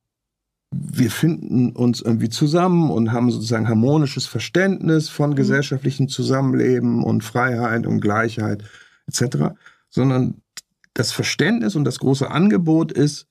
wir 0.70 1.10
finden 1.10 1.72
uns 1.72 2.02
irgendwie 2.02 2.28
zusammen 2.28 2.90
und 2.90 3.12
haben 3.12 3.30
sozusagen 3.30 3.68
harmonisches 3.68 4.26
Verständnis 4.26 5.08
von 5.08 5.30
mhm. 5.30 5.36
gesellschaftlichem 5.36 6.08
Zusammenleben 6.08 7.02
und 7.04 7.22
Freiheit 7.22 7.86
und 7.86 8.00
Gleichheit 8.00 8.64
etc., 9.06 9.54
sondern 9.88 10.42
das 10.96 11.12
Verständnis 11.12 11.76
und 11.76 11.84
das 11.84 11.98
große 11.98 12.30
Angebot 12.30 12.90
ist, 12.90 13.26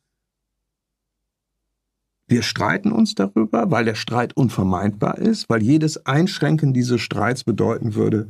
wir 2.28 2.44
streiten 2.44 2.92
uns 2.92 3.16
darüber, 3.16 3.72
weil 3.72 3.86
der 3.86 3.96
Streit 3.96 4.36
unvermeidbar 4.38 5.18
ist, 5.18 5.50
weil 5.50 5.62
jedes 5.62 6.06
Einschränken 6.06 6.74
dieses 6.74 7.02
Streits 7.02 7.44
bedeuten 7.44 7.96
würde, 7.96 8.30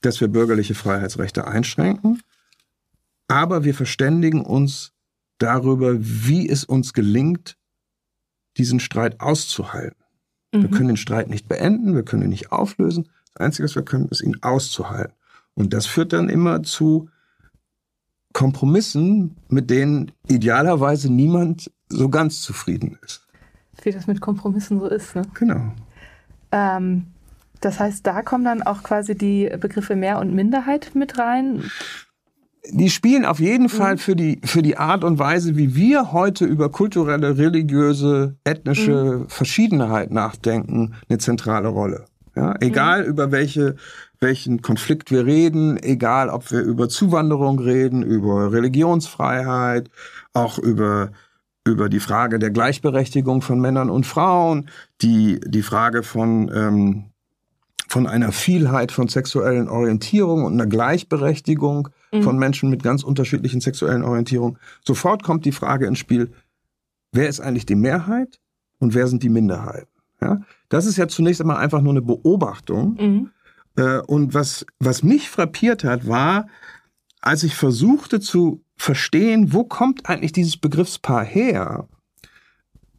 dass 0.00 0.20
wir 0.20 0.28
bürgerliche 0.28 0.74
Freiheitsrechte 0.74 1.46
einschränken. 1.46 2.22
Aber 3.28 3.64
wir 3.64 3.74
verständigen 3.74 4.42
uns 4.42 4.92
darüber, 5.38 5.96
wie 5.98 6.48
es 6.48 6.64
uns 6.64 6.92
gelingt, 6.92 7.56
diesen 8.56 8.80
Streit 8.80 9.20
auszuhalten. 9.20 10.02
Mhm. 10.52 10.62
Wir 10.62 10.70
können 10.70 10.88
den 10.88 10.96
Streit 10.96 11.28
nicht 11.28 11.48
beenden, 11.48 11.94
wir 11.94 12.04
können 12.04 12.22
ihn 12.22 12.30
nicht 12.30 12.52
auflösen. 12.52 13.08
Das 13.32 13.44
Einzige, 13.44 13.64
was 13.64 13.74
wir 13.74 13.84
können, 13.84 14.08
ist 14.08 14.22
ihn 14.22 14.42
auszuhalten. 14.42 15.14
Und 15.54 15.72
das 15.72 15.86
führt 15.86 16.12
dann 16.12 16.28
immer 16.30 16.62
zu 16.62 17.10
Kompromissen, 18.32 19.36
mit 19.48 19.70
denen 19.70 20.12
idealerweise 20.28 21.12
niemand 21.12 21.70
so 21.88 22.08
ganz 22.08 22.42
zufrieden 22.42 22.98
ist. 23.04 23.26
Wie 23.82 23.92
das 23.92 24.06
mit 24.06 24.20
Kompromissen 24.20 24.80
so 24.80 24.86
ist, 24.86 25.14
ne? 25.14 25.22
Genau. 25.34 25.72
Ähm, 26.50 27.06
das 27.60 27.80
heißt, 27.80 28.06
da 28.06 28.22
kommen 28.22 28.44
dann 28.44 28.62
auch 28.62 28.82
quasi 28.82 29.16
die 29.16 29.50
Begriffe 29.60 29.96
Mehr- 29.96 30.18
und 30.18 30.34
Minderheit 30.34 30.90
mit 30.94 31.18
rein. 31.18 31.70
Die 32.70 32.90
spielen 32.90 33.24
auf 33.24 33.38
jeden 33.38 33.68
Fall 33.68 33.94
mhm. 33.94 33.98
für 33.98 34.16
die, 34.16 34.40
für 34.44 34.62
die 34.62 34.76
Art 34.76 35.04
und 35.04 35.18
Weise, 35.18 35.56
wie 35.56 35.74
wir 35.76 36.12
heute 36.12 36.44
über 36.44 36.70
kulturelle, 36.70 37.38
religiöse, 37.38 38.36
ethnische 38.44 39.20
mhm. 39.20 39.28
Verschiedenheit 39.28 40.10
nachdenken, 40.10 40.94
eine 41.08 41.18
zentrale 41.18 41.68
Rolle. 41.68 42.06
Ja, 42.34 42.54
egal 42.60 43.04
mhm. 43.04 43.08
über 43.08 43.30
welche 43.30 43.76
welchen 44.20 44.62
Konflikt 44.62 45.10
wir 45.10 45.26
reden, 45.26 45.76
egal 45.82 46.28
ob 46.28 46.50
wir 46.50 46.60
über 46.60 46.88
Zuwanderung 46.88 47.58
reden, 47.58 48.02
über 48.02 48.52
Religionsfreiheit, 48.52 49.90
auch 50.32 50.58
über 50.58 51.10
über 51.66 51.88
die 51.88 52.00
Frage 52.00 52.38
der 52.38 52.50
Gleichberechtigung 52.50 53.42
von 53.42 53.60
Männern 53.60 53.90
und 53.90 54.06
Frauen, 54.06 54.70
die 55.02 55.40
die 55.44 55.62
Frage 55.62 56.04
von 56.04 56.50
ähm, 56.54 57.04
von 57.88 58.06
einer 58.06 58.32
Vielheit 58.32 58.92
von 58.92 59.08
sexuellen 59.08 59.68
Orientierungen 59.68 60.44
und 60.44 60.54
einer 60.54 60.66
Gleichberechtigung 60.66 61.88
mhm. 62.12 62.22
von 62.22 62.38
Menschen 62.38 62.68
mit 62.70 62.82
ganz 62.82 63.02
unterschiedlichen 63.02 63.60
sexuellen 63.60 64.02
Orientierungen. 64.02 64.58
Sofort 64.84 65.22
kommt 65.22 65.44
die 65.44 65.52
Frage 65.52 65.86
ins 65.86 65.98
Spiel, 65.98 66.32
wer 67.12 67.28
ist 67.28 67.40
eigentlich 67.40 67.66
die 67.66 67.76
Mehrheit 67.76 68.40
und 68.78 68.94
wer 68.94 69.06
sind 69.06 69.22
die 69.22 69.28
Minderheiten. 69.28 69.88
Ja? 70.20 70.40
Das 70.68 70.86
ist 70.86 70.96
ja 70.96 71.08
zunächst 71.08 71.40
einmal 71.40 71.58
einfach 71.58 71.80
nur 71.80 71.92
eine 71.92 72.02
Beobachtung. 72.02 72.96
Mhm. 73.00 73.30
Äh, 73.76 73.98
und 74.00 74.34
was, 74.34 74.66
was 74.78 75.02
mich 75.02 75.30
frappiert 75.30 75.84
hat, 75.84 76.06
war, 76.06 76.48
als 77.20 77.42
ich 77.42 77.54
versuchte 77.54 78.20
zu 78.20 78.62
verstehen, 78.76 79.52
wo 79.52 79.64
kommt 79.64 80.08
eigentlich 80.08 80.32
dieses 80.32 80.56
Begriffspaar 80.56 81.24
her, 81.24 81.88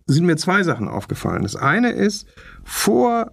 sind 0.06 0.26
mir 0.26 0.38
zwei 0.38 0.64
Sachen 0.64 0.88
aufgefallen. 0.88 1.44
Das 1.44 1.56
eine 1.56 1.92
ist, 1.92 2.28
vor 2.64 3.32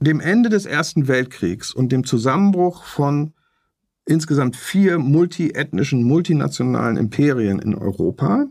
dem 0.00 0.20
Ende 0.20 0.48
des 0.48 0.66
Ersten 0.66 1.08
Weltkriegs 1.08 1.72
und 1.72 1.90
dem 1.90 2.04
Zusammenbruch 2.04 2.84
von 2.84 3.32
insgesamt 4.04 4.56
vier 4.56 4.98
multiethnischen, 4.98 6.04
multinationalen 6.04 6.96
Imperien 6.96 7.58
in 7.58 7.74
Europa 7.74 8.46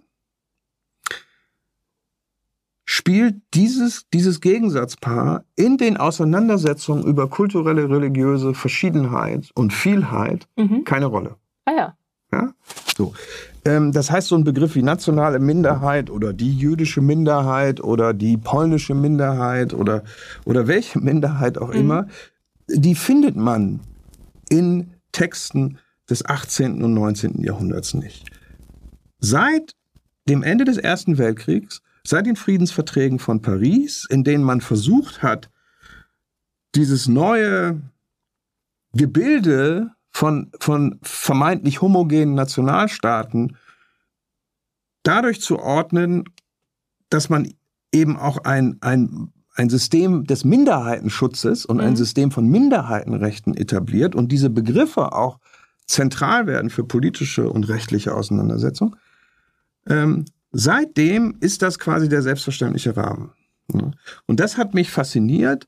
spielt 2.95 3.35
dieses, 3.53 4.05
dieses 4.13 4.39
Gegensatzpaar 4.39 5.43
in 5.57 5.77
den 5.77 5.97
Auseinandersetzungen 5.97 7.03
über 7.03 7.29
kulturelle, 7.29 7.89
religiöse 7.89 8.53
Verschiedenheit 8.53 9.51
und 9.53 9.73
Vielheit 9.73 10.47
mhm. 10.55 10.85
keine 10.85 11.07
Rolle. 11.07 11.35
Ah 11.65 11.73
ja. 11.75 11.97
ja? 12.31 12.53
So. 12.97 13.13
Ähm, 13.65 13.91
das 13.91 14.09
heißt, 14.11 14.29
so 14.29 14.35
ein 14.35 14.45
Begriff 14.45 14.75
wie 14.75 14.81
nationale 14.81 15.39
Minderheit 15.39 16.09
oder 16.09 16.31
die 16.31 16.57
jüdische 16.57 17.01
Minderheit 17.01 17.83
oder 17.83 18.13
die 18.13 18.37
polnische 18.37 18.95
Minderheit 18.95 19.73
oder, 19.73 20.05
oder 20.45 20.67
welche 20.67 20.99
Minderheit 20.99 21.57
auch 21.57 21.73
mhm. 21.73 21.79
immer, 21.79 22.07
die 22.69 22.95
findet 22.95 23.35
man 23.35 23.81
in 24.47 24.93
Texten 25.11 25.79
des 26.09 26.25
18. 26.25 26.81
und 26.81 26.93
19. 26.93 27.43
Jahrhunderts 27.43 27.93
nicht. 27.93 28.31
Seit 29.19 29.75
dem 30.29 30.43
Ende 30.43 30.63
des 30.63 30.77
Ersten 30.77 31.17
Weltkriegs 31.17 31.81
seit 32.07 32.25
den 32.25 32.35
Friedensverträgen 32.35 33.19
von 33.19 33.41
Paris, 33.41 34.05
in 34.09 34.23
denen 34.23 34.43
man 34.43 34.61
versucht 34.61 35.23
hat, 35.23 35.49
dieses 36.75 37.07
neue 37.07 37.81
Gebilde 38.93 39.91
von, 40.11 40.51
von 40.59 40.99
vermeintlich 41.01 41.81
homogenen 41.81 42.35
Nationalstaaten 42.35 43.57
dadurch 45.03 45.41
zu 45.41 45.59
ordnen, 45.59 46.23
dass 47.09 47.29
man 47.29 47.53
eben 47.91 48.17
auch 48.17 48.37
ein, 48.39 48.77
ein, 48.81 49.31
ein 49.55 49.69
System 49.69 50.25
des 50.25 50.43
Minderheitenschutzes 50.43 51.65
und 51.65 51.77
mhm. 51.77 51.83
ein 51.83 51.95
System 51.95 52.31
von 52.31 52.47
Minderheitenrechten 52.47 53.55
etabliert 53.55 54.15
und 54.15 54.31
diese 54.31 54.49
Begriffe 54.49 55.13
auch 55.13 55.39
zentral 55.85 56.47
werden 56.47 56.69
für 56.69 56.83
politische 56.83 57.49
und 57.49 57.67
rechtliche 57.69 58.13
Auseinandersetzung. 58.15 58.95
Ähm, 59.87 60.25
Seitdem 60.57 61.35
ist 61.41 61.61
das 61.61 61.79
quasi 61.79 62.07
der 62.07 62.21
selbstverständliche 62.21 62.95
Rahmen. 62.95 63.31
Und 64.25 64.39
das 64.39 64.57
hat 64.57 64.73
mich 64.73 64.89
fasziniert 64.89 65.67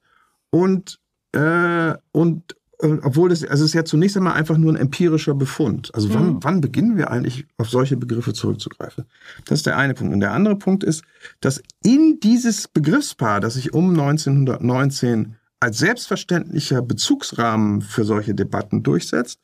und, 0.49 1.01
äh, 1.33 1.93
und 2.13 2.55
äh, 2.79 2.97
obwohl 3.01 3.33
es, 3.33 3.43
also 3.43 3.65
es 3.65 3.71
ist 3.71 3.73
ja 3.73 3.83
zunächst 3.83 4.15
einmal 4.15 4.35
einfach 4.35 4.57
nur 4.57 4.71
ein 4.71 4.77
empirischer 4.77 5.33
Befund. 5.33 5.93
Also 5.93 6.13
wann, 6.13 6.27
mhm. 6.27 6.39
wann 6.41 6.61
beginnen 6.61 6.95
wir 6.95 7.11
eigentlich 7.11 7.45
auf 7.57 7.69
solche 7.69 7.97
Begriffe 7.97 8.31
zurückzugreifen? 8.31 9.03
Das 9.45 9.59
ist 9.59 9.65
der 9.65 9.75
eine 9.75 9.93
Punkt. 9.93 10.13
Und 10.13 10.21
der 10.21 10.31
andere 10.31 10.55
Punkt 10.55 10.85
ist, 10.85 11.03
dass 11.41 11.61
in 11.83 12.21
dieses 12.21 12.69
Begriffspaar, 12.69 13.41
das 13.41 13.55
sich 13.55 13.73
um 13.73 13.89
1919 13.89 15.35
als 15.59 15.79
selbstverständlicher 15.79 16.81
Bezugsrahmen 16.81 17.81
für 17.81 18.05
solche 18.05 18.35
Debatten 18.35 18.83
durchsetzt, 18.83 19.41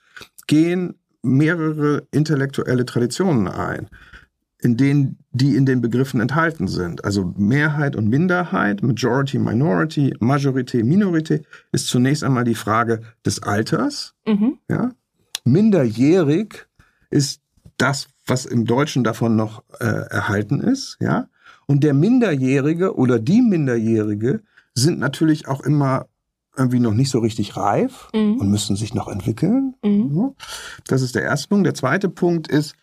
gehen 0.47 0.93
mehrere 1.21 2.07
intellektuelle 2.11 2.85
Traditionen 2.85 3.49
ein 3.49 3.89
in 4.63 4.77
denen 4.77 5.17
die 5.31 5.55
in 5.55 5.65
den 5.65 5.81
Begriffen 5.81 6.21
enthalten 6.21 6.67
sind. 6.67 7.03
Also 7.03 7.33
Mehrheit 7.37 7.95
und 7.95 8.07
Minderheit, 8.07 8.81
Majority, 8.81 9.37
Minority, 9.37 10.15
Majorité, 10.19 10.83
Minorité 10.83 11.43
ist 11.71 11.87
zunächst 11.87 12.23
einmal 12.23 12.45
die 12.45 12.55
Frage 12.55 13.01
des 13.25 13.43
Alters. 13.43 14.13
Mhm. 14.25 14.59
Ja? 14.69 14.91
Minderjährig 15.43 16.67
ist 17.09 17.41
das, 17.77 18.07
was 18.25 18.45
im 18.45 18.65
Deutschen 18.65 19.03
davon 19.03 19.35
noch 19.35 19.63
äh, 19.79 19.85
erhalten 19.85 20.61
ist. 20.61 20.97
Ja? 21.01 21.27
Und 21.65 21.83
der 21.83 21.93
Minderjährige 21.93 22.95
oder 22.95 23.19
die 23.19 23.41
Minderjährige 23.41 24.43
sind 24.75 24.97
natürlich 24.97 25.47
auch 25.47 25.61
immer 25.61 26.07
irgendwie 26.55 26.79
noch 26.79 26.93
nicht 26.93 27.09
so 27.09 27.19
richtig 27.19 27.57
reif 27.57 28.09
mhm. 28.13 28.37
und 28.37 28.49
müssen 28.49 28.75
sich 28.77 28.93
noch 28.93 29.09
entwickeln. 29.09 29.75
Mhm. 29.83 30.35
Das 30.87 31.01
ist 31.01 31.15
der 31.15 31.23
erste 31.23 31.49
Punkt. 31.49 31.65
Der 31.65 31.73
zweite 31.73 32.07
Punkt 32.07 32.47
ist, 32.47 32.75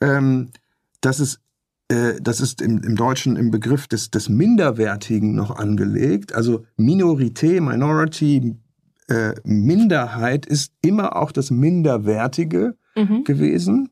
ähm, 0.00 0.50
das 1.00 1.20
ist, 1.20 1.40
äh, 1.88 2.14
das 2.20 2.40
ist 2.40 2.60
im, 2.60 2.82
im 2.82 2.96
Deutschen 2.96 3.36
im 3.36 3.50
Begriff 3.50 3.86
des, 3.88 4.10
des 4.10 4.28
Minderwertigen 4.28 5.34
noch 5.34 5.56
angelegt. 5.56 6.34
Also 6.34 6.64
Minorität, 6.76 7.60
Minority, 7.60 8.56
äh, 9.08 9.34
Minderheit 9.44 10.46
ist 10.46 10.72
immer 10.82 11.16
auch 11.16 11.32
das 11.32 11.50
Minderwertige 11.50 12.76
mhm. 12.96 13.24
gewesen. 13.24 13.90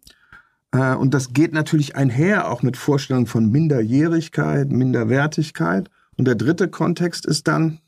Äh, 0.72 0.94
und 0.94 1.14
das 1.14 1.32
geht 1.32 1.52
natürlich 1.52 1.96
einher 1.96 2.50
auch 2.50 2.62
mit 2.62 2.76
Vorstellungen 2.76 3.26
von 3.26 3.50
Minderjährigkeit, 3.50 4.70
Minderwertigkeit. 4.70 5.88
Und 6.16 6.26
der 6.26 6.34
dritte 6.34 6.68
Kontext 6.68 7.26
ist 7.26 7.48
dann 7.48 7.80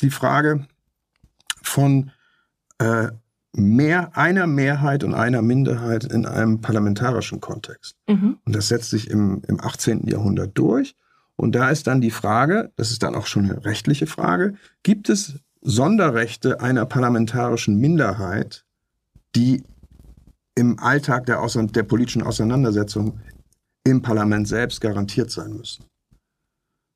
die 0.00 0.10
Frage 0.10 0.66
von 1.62 2.10
äh, 2.78 3.08
mehr, 3.52 4.16
einer 4.16 4.46
Mehrheit 4.46 5.04
und 5.04 5.14
einer 5.14 5.42
Minderheit 5.42 6.04
in 6.04 6.26
einem 6.26 6.60
parlamentarischen 6.60 7.40
Kontext. 7.40 7.96
Mhm. 8.08 8.38
Und 8.44 8.56
das 8.56 8.68
setzt 8.68 8.90
sich 8.90 9.10
im, 9.10 9.42
im 9.48 9.60
18. 9.60 10.06
Jahrhundert 10.06 10.56
durch. 10.56 10.94
Und 11.36 11.54
da 11.54 11.70
ist 11.70 11.86
dann 11.86 12.00
die 12.00 12.10
Frage, 12.10 12.72
das 12.76 12.90
ist 12.90 13.02
dann 13.02 13.14
auch 13.14 13.26
schon 13.26 13.44
eine 13.44 13.64
rechtliche 13.64 14.06
Frage, 14.06 14.54
gibt 14.82 15.08
es 15.08 15.40
Sonderrechte 15.60 16.60
einer 16.60 16.86
parlamentarischen 16.86 17.76
Minderheit, 17.76 18.64
die 19.34 19.62
im 20.54 20.78
Alltag 20.78 21.26
der, 21.26 21.44
der 21.46 21.82
politischen 21.84 22.22
Auseinandersetzung 22.22 23.20
im 23.84 24.02
Parlament 24.02 24.48
selbst 24.48 24.80
garantiert 24.80 25.30
sein 25.30 25.56
müssen? 25.56 25.84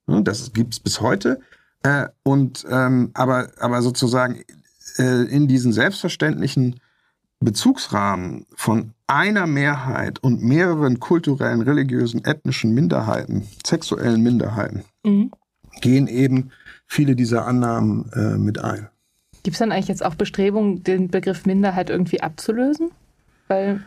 Das 0.06 0.52
gibt 0.52 0.74
es 0.74 0.80
bis 0.80 1.00
heute. 1.00 1.40
Äh, 1.82 2.08
und 2.22 2.64
ähm, 2.68 3.10
aber, 3.14 3.50
aber 3.58 3.82
sozusagen 3.82 4.42
äh, 4.98 5.24
in 5.24 5.48
diesen 5.48 5.72
selbstverständlichen 5.72 6.80
Bezugsrahmen 7.40 8.46
von 8.54 8.92
einer 9.06 9.46
Mehrheit 9.46 10.22
und 10.22 10.42
mehreren 10.42 11.00
kulturellen, 11.00 11.60
religiösen, 11.60 12.24
ethnischen 12.24 12.72
Minderheiten, 12.72 13.48
sexuellen 13.66 14.22
Minderheiten, 14.22 14.84
mhm. 15.04 15.32
gehen 15.80 16.06
eben 16.06 16.50
viele 16.86 17.16
dieser 17.16 17.46
Annahmen 17.46 18.10
äh, 18.14 18.38
mit 18.38 18.62
ein. 18.62 18.88
Gibt 19.42 19.54
es 19.54 19.58
dann 19.58 19.72
eigentlich 19.72 19.88
jetzt 19.88 20.04
auch 20.04 20.14
Bestrebungen, 20.14 20.84
den 20.84 21.08
Begriff 21.08 21.46
Minderheit 21.46 21.90
irgendwie 21.90 22.20
abzulösen? 22.20 22.90
Weil 23.48 23.82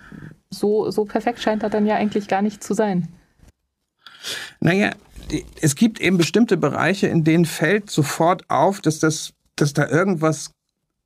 so, 0.49 0.91
so 0.91 1.05
perfekt 1.05 1.39
scheint 1.39 1.63
er 1.63 1.69
dann 1.69 1.85
ja 1.85 1.95
eigentlich 1.95 2.27
gar 2.27 2.41
nicht 2.41 2.61
zu 2.61 2.73
sein. 2.73 3.07
Naja, 4.59 4.91
es 5.61 5.75
gibt 5.75 5.99
eben 6.01 6.17
bestimmte 6.17 6.57
Bereiche, 6.57 7.07
in 7.07 7.23
denen 7.23 7.45
fällt 7.45 7.89
sofort 7.89 8.49
auf, 8.49 8.81
dass, 8.81 8.99
das, 8.99 9.33
dass 9.55 9.73
da 9.73 9.87
irgendwas 9.87 10.51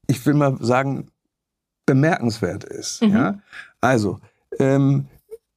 ich 0.09 0.25
will 0.25 0.33
mal 0.33 0.57
sagen, 0.59 1.11
bemerkenswert 1.85 2.63
ist. 2.63 3.01
Mhm. 3.01 3.13
Ja? 3.13 3.39
Also, 3.79 4.19
ähm, 4.59 5.07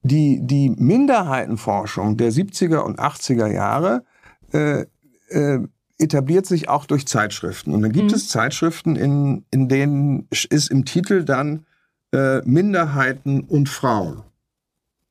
die, 0.03 0.41
die 0.43 0.71
Minderheitenforschung 0.71 2.17
der 2.17 2.33
70er 2.33 2.79
und 2.79 2.99
80er 2.99 3.47
Jahre 3.47 4.05
äh, 4.53 4.85
äh, 5.29 5.61
etabliert 5.99 6.47
sich 6.47 6.69
auch 6.69 6.87
durch 6.87 7.07
Zeitschriften. 7.07 7.73
Und 7.73 7.83
dann 7.83 7.93
gibt 7.93 8.11
mhm. 8.11 8.17
es 8.17 8.29
Zeitschriften, 8.29 8.97
in, 8.97 9.45
in 9.51 9.69
denen 9.69 10.29
ist 10.31 10.71
im 10.71 10.85
Titel 10.85 11.25
dann 11.25 11.65
äh, 12.13 12.41
Minderheiten 12.43 13.41
und 13.41 13.69
Frauen. 13.69 14.23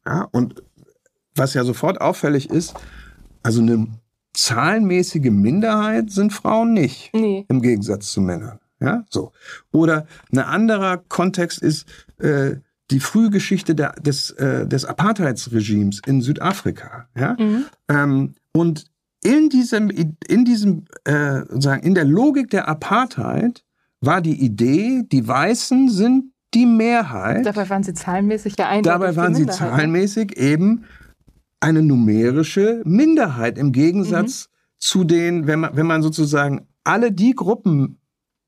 Ja, 0.06 0.27
und 0.32 0.62
was 1.36 1.54
ja 1.54 1.63
sofort 1.63 2.01
auffällig 2.01 2.49
ist, 2.49 2.73
also 3.43 3.62
eine 3.62 3.88
zahlenmäßige 4.34 5.32
Minderheit 5.32 6.12
sind 6.12 6.34
Frauen 6.34 6.73
nicht, 6.73 7.13
nee. 7.13 7.45
im 7.47 7.62
Gegensatz 7.62 8.12
zu 8.12 8.21
Männern. 8.21 8.61
Ja, 8.82 9.06
so. 9.10 9.32
Oder 9.72 10.08
ein 10.32 10.39
anderer 10.39 10.98
Kontext 10.98 11.62
ist 11.62 11.88
äh, 12.17 12.56
die 12.89 13.00
Frühgeschichte 13.00 13.76
der, 13.76 13.94
des, 13.94 14.32
äh, 14.32 14.67
des 14.67 14.86
Apartheidsregimes 14.86 16.02
in 16.06 16.22
Südafrika. 16.22 17.08
Ja? 17.15 17.36
Mhm. 17.39 17.65
Ähm, 17.88 18.36
und 18.54 18.86
in 19.24 19.50
diesem, 19.50 19.89
in 19.89 20.46
diesem, 20.46 20.86
äh, 21.06 21.41
sagen, 21.50 21.84
in 21.84 21.94
der 21.94 22.06
Logik 22.06 22.50
der 22.50 22.67
Apartheid 22.67 23.63
war 24.02 24.20
die 24.20 24.44
Idee, 24.44 25.04
die 25.12 25.28
Weißen 25.28 25.89
sind 25.89 26.34
die 26.54 26.65
Mehrheit. 26.65 27.46
Dabei 27.46 27.70
waren 27.70 27.84
sie 27.84 27.94
zahlenmäßig 27.94 28.56
ja 28.58 28.67
eindeutig. 28.67 29.00
Dabei 29.00 29.15
waren 29.15 29.36
sie 29.36 29.46
ne? 29.46 29.52
zahlenmäßig 29.52 30.38
eben 30.38 30.86
eine 31.60 31.84
numerische 31.84 32.82
Minderheit 32.84 33.58
im 33.58 33.72
Gegensatz 33.72 34.48
mhm. 34.48 34.76
zu 34.80 35.04
den, 35.04 35.48
wenn 35.48 35.60
man, 35.60 35.76
wenn 35.76 35.86
man 35.86 36.02
sozusagen 36.02 36.67
alle 36.84 37.12
die 37.12 37.36
Gruppen 37.36 38.01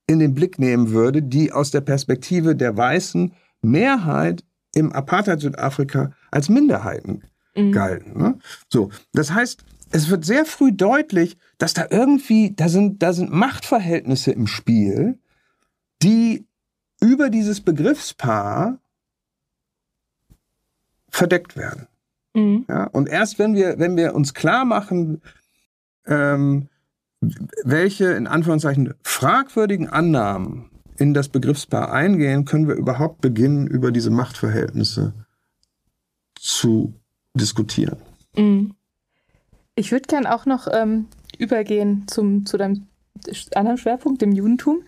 in 0.07 0.19
den 0.19 0.33
Blick 0.33 0.59
nehmen 0.59 0.91
würde, 0.91 1.21
die 1.21 1.51
aus 1.51 1.71
der 1.71 1.81
Perspektive 1.81 2.55
der 2.55 2.75
weißen 2.75 3.33
Mehrheit 3.61 4.43
im 4.75 4.91
Apartheid 4.91 5.39
Südafrika 5.39 6.11
als 6.31 6.49
Minderheiten 6.49 7.23
mhm. 7.55 7.71
galten. 7.71 8.17
Ne? 8.17 8.39
So, 8.69 8.91
das 9.13 9.33
heißt, 9.33 9.63
es 9.91 10.09
wird 10.09 10.25
sehr 10.25 10.45
früh 10.45 10.71
deutlich, 10.71 11.37
dass 11.57 11.73
da 11.73 11.85
irgendwie, 11.89 12.53
da 12.55 12.67
sind, 12.67 13.03
da 13.03 13.13
sind 13.13 13.31
Machtverhältnisse 13.31 14.31
im 14.31 14.47
Spiel, 14.47 15.19
die 16.01 16.47
über 16.99 17.29
dieses 17.29 17.61
Begriffspaar 17.61 18.79
verdeckt 21.09 21.55
werden. 21.55 21.87
Mhm. 22.33 22.65
Ja, 22.67 22.85
und 22.85 23.07
erst 23.07 23.37
wenn 23.37 23.53
wir, 23.53 23.77
wenn 23.77 23.95
wir 23.95 24.15
uns 24.15 24.33
klar 24.33 24.65
machen, 24.65 25.21
ähm, 26.07 26.69
welche 27.63 28.11
in 28.11 28.27
Anführungszeichen 28.27 28.93
fragwürdigen 29.03 29.89
Annahmen 29.89 30.69
in 30.97 31.13
das 31.13 31.29
Begriffspaar 31.29 31.91
eingehen, 31.91 32.45
können 32.45 32.67
wir 32.67 32.75
überhaupt 32.75 33.21
beginnen, 33.21 33.67
über 33.67 33.91
diese 33.91 34.11
Machtverhältnisse 34.11 35.13
zu 36.39 36.93
diskutieren. 37.33 37.97
Mhm. 38.35 38.73
Ich 39.75 39.91
würde 39.91 40.07
gern 40.07 40.27
auch 40.27 40.45
noch 40.45 40.67
ähm, 40.71 41.07
übergehen 41.37 42.05
zum, 42.07 42.45
zu 42.45 42.57
deinem 42.57 42.87
anderen 43.55 43.77
Schwerpunkt, 43.77 44.21
dem 44.21 44.31
Judentum. 44.31 44.83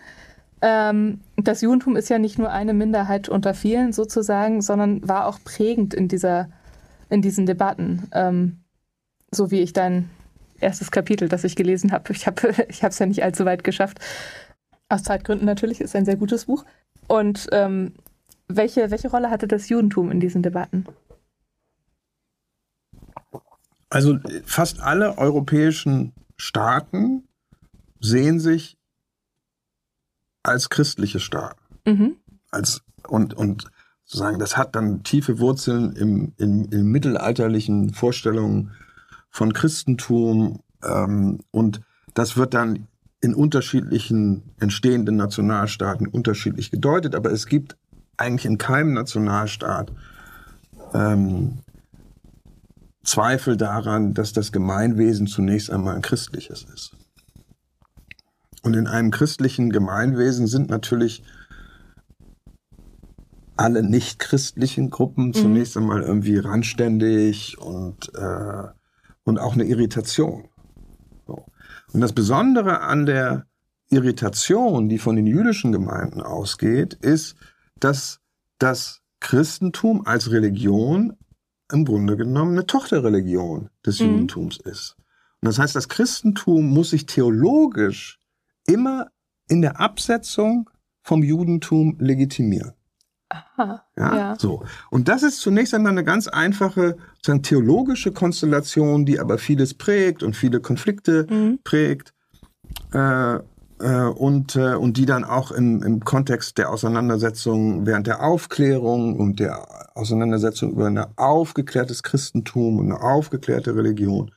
Ähm, 0.62 1.20
das 1.36 1.60
Judentum 1.60 1.96
ist 1.96 2.08
ja 2.08 2.18
nicht 2.18 2.38
nur 2.38 2.50
eine 2.50 2.72
Minderheit 2.72 3.28
unter 3.28 3.52
vielen 3.54 3.92
sozusagen, 3.92 4.62
sondern 4.62 5.06
war 5.06 5.26
auch 5.26 5.38
prägend 5.44 5.92
in, 5.92 6.08
dieser, 6.08 6.48
in 7.10 7.20
diesen 7.20 7.46
Debatten. 7.46 8.08
Ähm, 8.12 8.58
so 9.32 9.50
wie 9.50 9.60
ich 9.60 9.72
dein 9.72 10.08
erstes 10.60 10.90
Kapitel, 10.90 11.28
das 11.28 11.44
ich 11.44 11.56
gelesen 11.56 11.92
habe. 11.92 12.12
Ich 12.12 12.26
habe 12.26 12.48
es 12.68 12.98
ja 12.98 13.06
nicht 13.06 13.22
allzu 13.22 13.44
weit 13.44 13.64
geschafft. 13.64 13.98
Aus 14.88 15.02
Zeitgründen 15.02 15.46
natürlich, 15.46 15.80
ist 15.80 15.96
ein 15.96 16.04
sehr 16.04 16.16
gutes 16.16 16.46
Buch. 16.46 16.64
Und 17.08 17.48
ähm, 17.52 17.94
welche, 18.48 18.90
welche 18.90 19.10
Rolle 19.10 19.30
hatte 19.30 19.48
das 19.48 19.68
Judentum 19.68 20.10
in 20.10 20.20
diesen 20.20 20.42
Debatten? 20.42 20.86
Also 23.88 24.18
fast 24.44 24.80
alle 24.80 25.18
europäischen 25.18 26.12
Staaten 26.36 27.26
sehen 28.00 28.40
sich 28.40 28.76
als 30.42 30.70
christliche 30.70 31.20
Staaten. 31.20 31.60
Mhm. 31.86 32.16
Als, 32.50 32.82
und, 33.08 33.34
und 33.34 33.70
sozusagen, 34.04 34.38
das 34.38 34.56
hat 34.56 34.76
dann 34.76 35.02
tiefe 35.02 35.38
Wurzeln 35.40 35.94
im, 35.96 36.32
im, 36.38 36.70
in 36.70 36.86
mittelalterlichen 36.86 37.92
Vorstellungen 37.92 38.72
von 39.36 39.52
Christentum. 39.52 40.60
Ähm, 40.82 41.40
und 41.50 41.82
das 42.14 42.38
wird 42.38 42.54
dann 42.54 42.88
in 43.20 43.34
unterschiedlichen 43.34 44.54
entstehenden 44.58 45.16
Nationalstaaten 45.16 46.06
unterschiedlich 46.06 46.70
gedeutet. 46.70 47.14
Aber 47.14 47.30
es 47.30 47.46
gibt 47.46 47.76
eigentlich 48.16 48.46
in 48.46 48.56
keinem 48.56 48.94
Nationalstaat 48.94 49.92
ähm, 50.94 51.58
Zweifel 53.04 53.58
daran, 53.58 54.14
dass 54.14 54.32
das 54.32 54.52
Gemeinwesen 54.52 55.26
zunächst 55.26 55.70
einmal 55.70 55.96
ein 55.96 56.02
christliches 56.02 56.64
ist. 56.72 56.96
Und 58.62 58.74
in 58.74 58.86
einem 58.86 59.10
christlichen 59.10 59.70
Gemeinwesen 59.70 60.46
sind 60.46 60.70
natürlich 60.70 61.22
alle 63.56 63.82
nicht-christlichen 63.82 64.88
Gruppen 64.88 65.26
mhm. 65.26 65.34
zunächst 65.34 65.76
einmal 65.76 66.02
irgendwie 66.02 66.38
randständig 66.38 67.58
und, 67.58 68.14
äh, 68.14 68.68
und 69.26 69.38
auch 69.38 69.52
eine 69.52 69.64
Irritation. 69.64 70.48
So. 71.26 71.44
Und 71.92 72.00
das 72.00 72.14
Besondere 72.14 72.80
an 72.80 73.04
der 73.04 73.46
Irritation, 73.90 74.88
die 74.88 74.98
von 74.98 75.16
den 75.16 75.26
jüdischen 75.26 75.72
Gemeinden 75.72 76.22
ausgeht, 76.22 76.94
ist, 76.94 77.36
dass 77.78 78.20
das 78.58 79.02
Christentum 79.20 80.06
als 80.06 80.30
Religion 80.30 81.16
im 81.72 81.84
Grunde 81.84 82.16
genommen 82.16 82.52
eine 82.52 82.66
Tochterreligion 82.66 83.70
des 83.84 84.00
mhm. 84.00 84.06
Judentums 84.06 84.58
ist. 84.58 84.96
Und 85.40 85.46
das 85.46 85.58
heißt, 85.58 85.74
das 85.76 85.88
Christentum 85.88 86.68
muss 86.68 86.90
sich 86.90 87.06
theologisch 87.06 88.18
immer 88.66 89.08
in 89.48 89.60
der 89.60 89.80
Absetzung 89.80 90.70
vom 91.02 91.22
Judentum 91.22 91.96
legitimieren. 91.98 92.72
Aha, 93.28 93.82
ja, 93.96 94.16
ja, 94.16 94.36
so. 94.38 94.64
Und 94.90 95.08
das 95.08 95.24
ist 95.24 95.40
zunächst 95.40 95.74
einmal 95.74 95.92
eine 95.92 96.04
ganz 96.04 96.28
einfache 96.28 96.96
sozusagen, 97.16 97.42
theologische 97.42 98.12
Konstellation, 98.12 99.04
die 99.04 99.18
aber 99.18 99.38
vieles 99.38 99.74
prägt 99.74 100.22
und 100.22 100.36
viele 100.36 100.60
Konflikte 100.60 101.26
mhm. 101.28 101.58
prägt. 101.64 102.14
Äh, 102.92 103.38
äh, 103.78 104.04
und, 104.04 104.56
äh, 104.56 104.74
und 104.74 104.96
die 104.96 105.06
dann 105.06 105.24
auch 105.24 105.50
im, 105.50 105.82
im 105.82 106.00
Kontext 106.00 106.58
der 106.58 106.70
Auseinandersetzung 106.70 107.86
während 107.86 108.06
der 108.06 108.22
Aufklärung 108.22 109.18
und 109.18 109.40
der 109.40 109.96
Auseinandersetzung 109.96 110.72
über 110.72 110.86
ein 110.86 110.98
aufgeklärtes 111.16 112.02
Christentum 112.02 112.78
und 112.78 112.86
eine 112.86 113.00
aufgeklärte 113.00 113.74
Religion 113.74 114.30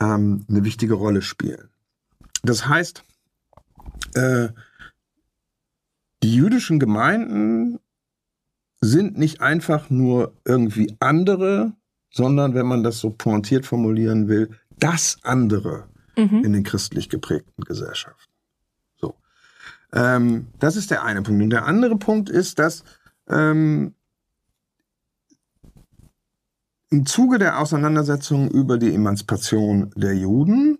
ähm, 0.00 0.44
eine 0.48 0.64
wichtige 0.64 0.94
Rolle 0.94 1.22
spielen. 1.22 1.70
Das 2.42 2.66
heißt, 2.66 3.04
äh, 4.14 4.48
die 6.22 6.34
jüdischen 6.34 6.78
Gemeinden 6.78 7.78
sind 8.82 9.16
nicht 9.16 9.40
einfach 9.40 9.88
nur 9.88 10.34
irgendwie 10.44 10.94
andere, 11.00 11.72
sondern 12.10 12.54
wenn 12.54 12.66
man 12.66 12.82
das 12.82 12.98
so 12.98 13.08
pointiert 13.10 13.64
formulieren 13.64 14.28
will, 14.28 14.50
das 14.78 15.16
andere 15.22 15.84
mhm. 16.18 16.44
in 16.44 16.52
den 16.52 16.64
christlich 16.64 17.08
geprägten 17.08 17.64
Gesellschaften. 17.64 18.32
Ähm, 19.92 20.48
das 20.58 20.76
ist 20.76 20.90
der 20.90 21.04
eine 21.04 21.22
Punkt. 21.22 21.42
Und 21.42 21.50
der 21.50 21.66
andere 21.66 21.96
Punkt 21.96 22.30
ist, 22.30 22.58
dass 22.58 22.84
ähm, 23.28 23.94
im 26.90 27.06
Zuge 27.06 27.38
der 27.38 27.58
Auseinandersetzung 27.58 28.50
über 28.50 28.78
die 28.78 28.94
Emanzipation 28.94 29.92
der 29.96 30.14
Juden 30.14 30.78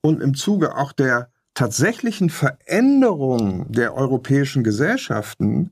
und 0.00 0.22
im 0.22 0.34
Zuge 0.34 0.76
auch 0.76 0.92
der 0.92 1.30
tatsächlichen 1.54 2.30
Veränderung 2.30 3.70
der 3.70 3.94
europäischen 3.94 4.64
Gesellschaften 4.64 5.70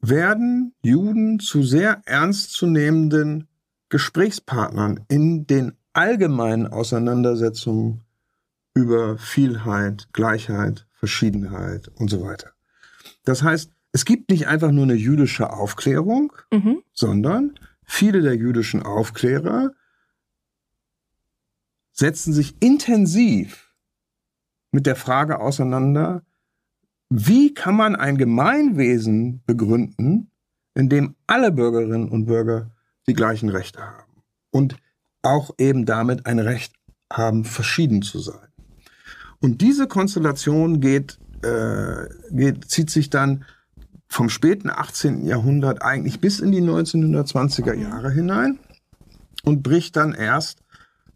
werden 0.00 0.74
Juden 0.82 1.40
zu 1.40 1.62
sehr 1.62 2.02
ernstzunehmenden 2.04 3.48
Gesprächspartnern 3.88 5.04
in 5.08 5.46
den 5.46 5.72
allgemeinen 5.92 6.66
Auseinandersetzungen 6.66 8.04
über 8.74 9.18
Vielheit, 9.18 10.08
Gleichheit, 10.12 10.86
Verschiedenheit 10.92 11.88
und 11.96 12.08
so 12.10 12.22
weiter. 12.22 12.52
Das 13.24 13.42
heißt, 13.42 13.72
es 13.92 14.04
gibt 14.04 14.30
nicht 14.30 14.46
einfach 14.46 14.70
nur 14.70 14.84
eine 14.84 14.94
jüdische 14.94 15.52
Aufklärung, 15.52 16.32
mhm. 16.52 16.82
sondern 16.92 17.58
viele 17.84 18.20
der 18.20 18.36
jüdischen 18.36 18.82
Aufklärer 18.82 19.72
setzen 21.90 22.32
sich 22.32 22.62
intensiv 22.62 23.74
mit 24.70 24.86
der 24.86 24.94
Frage 24.94 25.40
auseinander, 25.40 26.22
wie 27.10 27.54
kann 27.54 27.74
man 27.74 27.96
ein 27.96 28.18
Gemeinwesen 28.18 29.42
begründen, 29.46 30.30
in 30.74 30.88
dem 30.88 31.14
alle 31.26 31.50
Bürgerinnen 31.50 32.08
und 32.08 32.26
Bürger 32.26 32.70
die 33.06 33.14
gleichen 33.14 33.48
Rechte 33.48 33.80
haben 33.80 34.22
und 34.50 34.76
auch 35.22 35.50
eben 35.58 35.86
damit 35.86 36.26
ein 36.26 36.38
Recht 36.38 36.74
haben, 37.12 37.44
verschieden 37.44 38.02
zu 38.02 38.18
sein. 38.18 38.48
Und 39.40 39.60
diese 39.60 39.86
Konstellation 39.86 40.80
geht, 40.80 41.18
äh, 41.42 42.08
geht, 42.30 42.70
zieht 42.70 42.90
sich 42.90 43.08
dann 43.10 43.44
vom 44.08 44.28
späten 44.28 44.70
18. 44.70 45.26
Jahrhundert 45.26 45.82
eigentlich 45.82 46.20
bis 46.20 46.40
in 46.40 46.52
die 46.52 46.62
1920er 46.62 47.74
Jahre 47.74 48.10
hinein 48.10 48.58
und 49.44 49.62
bricht 49.62 49.96
dann 49.96 50.14
erst 50.14 50.62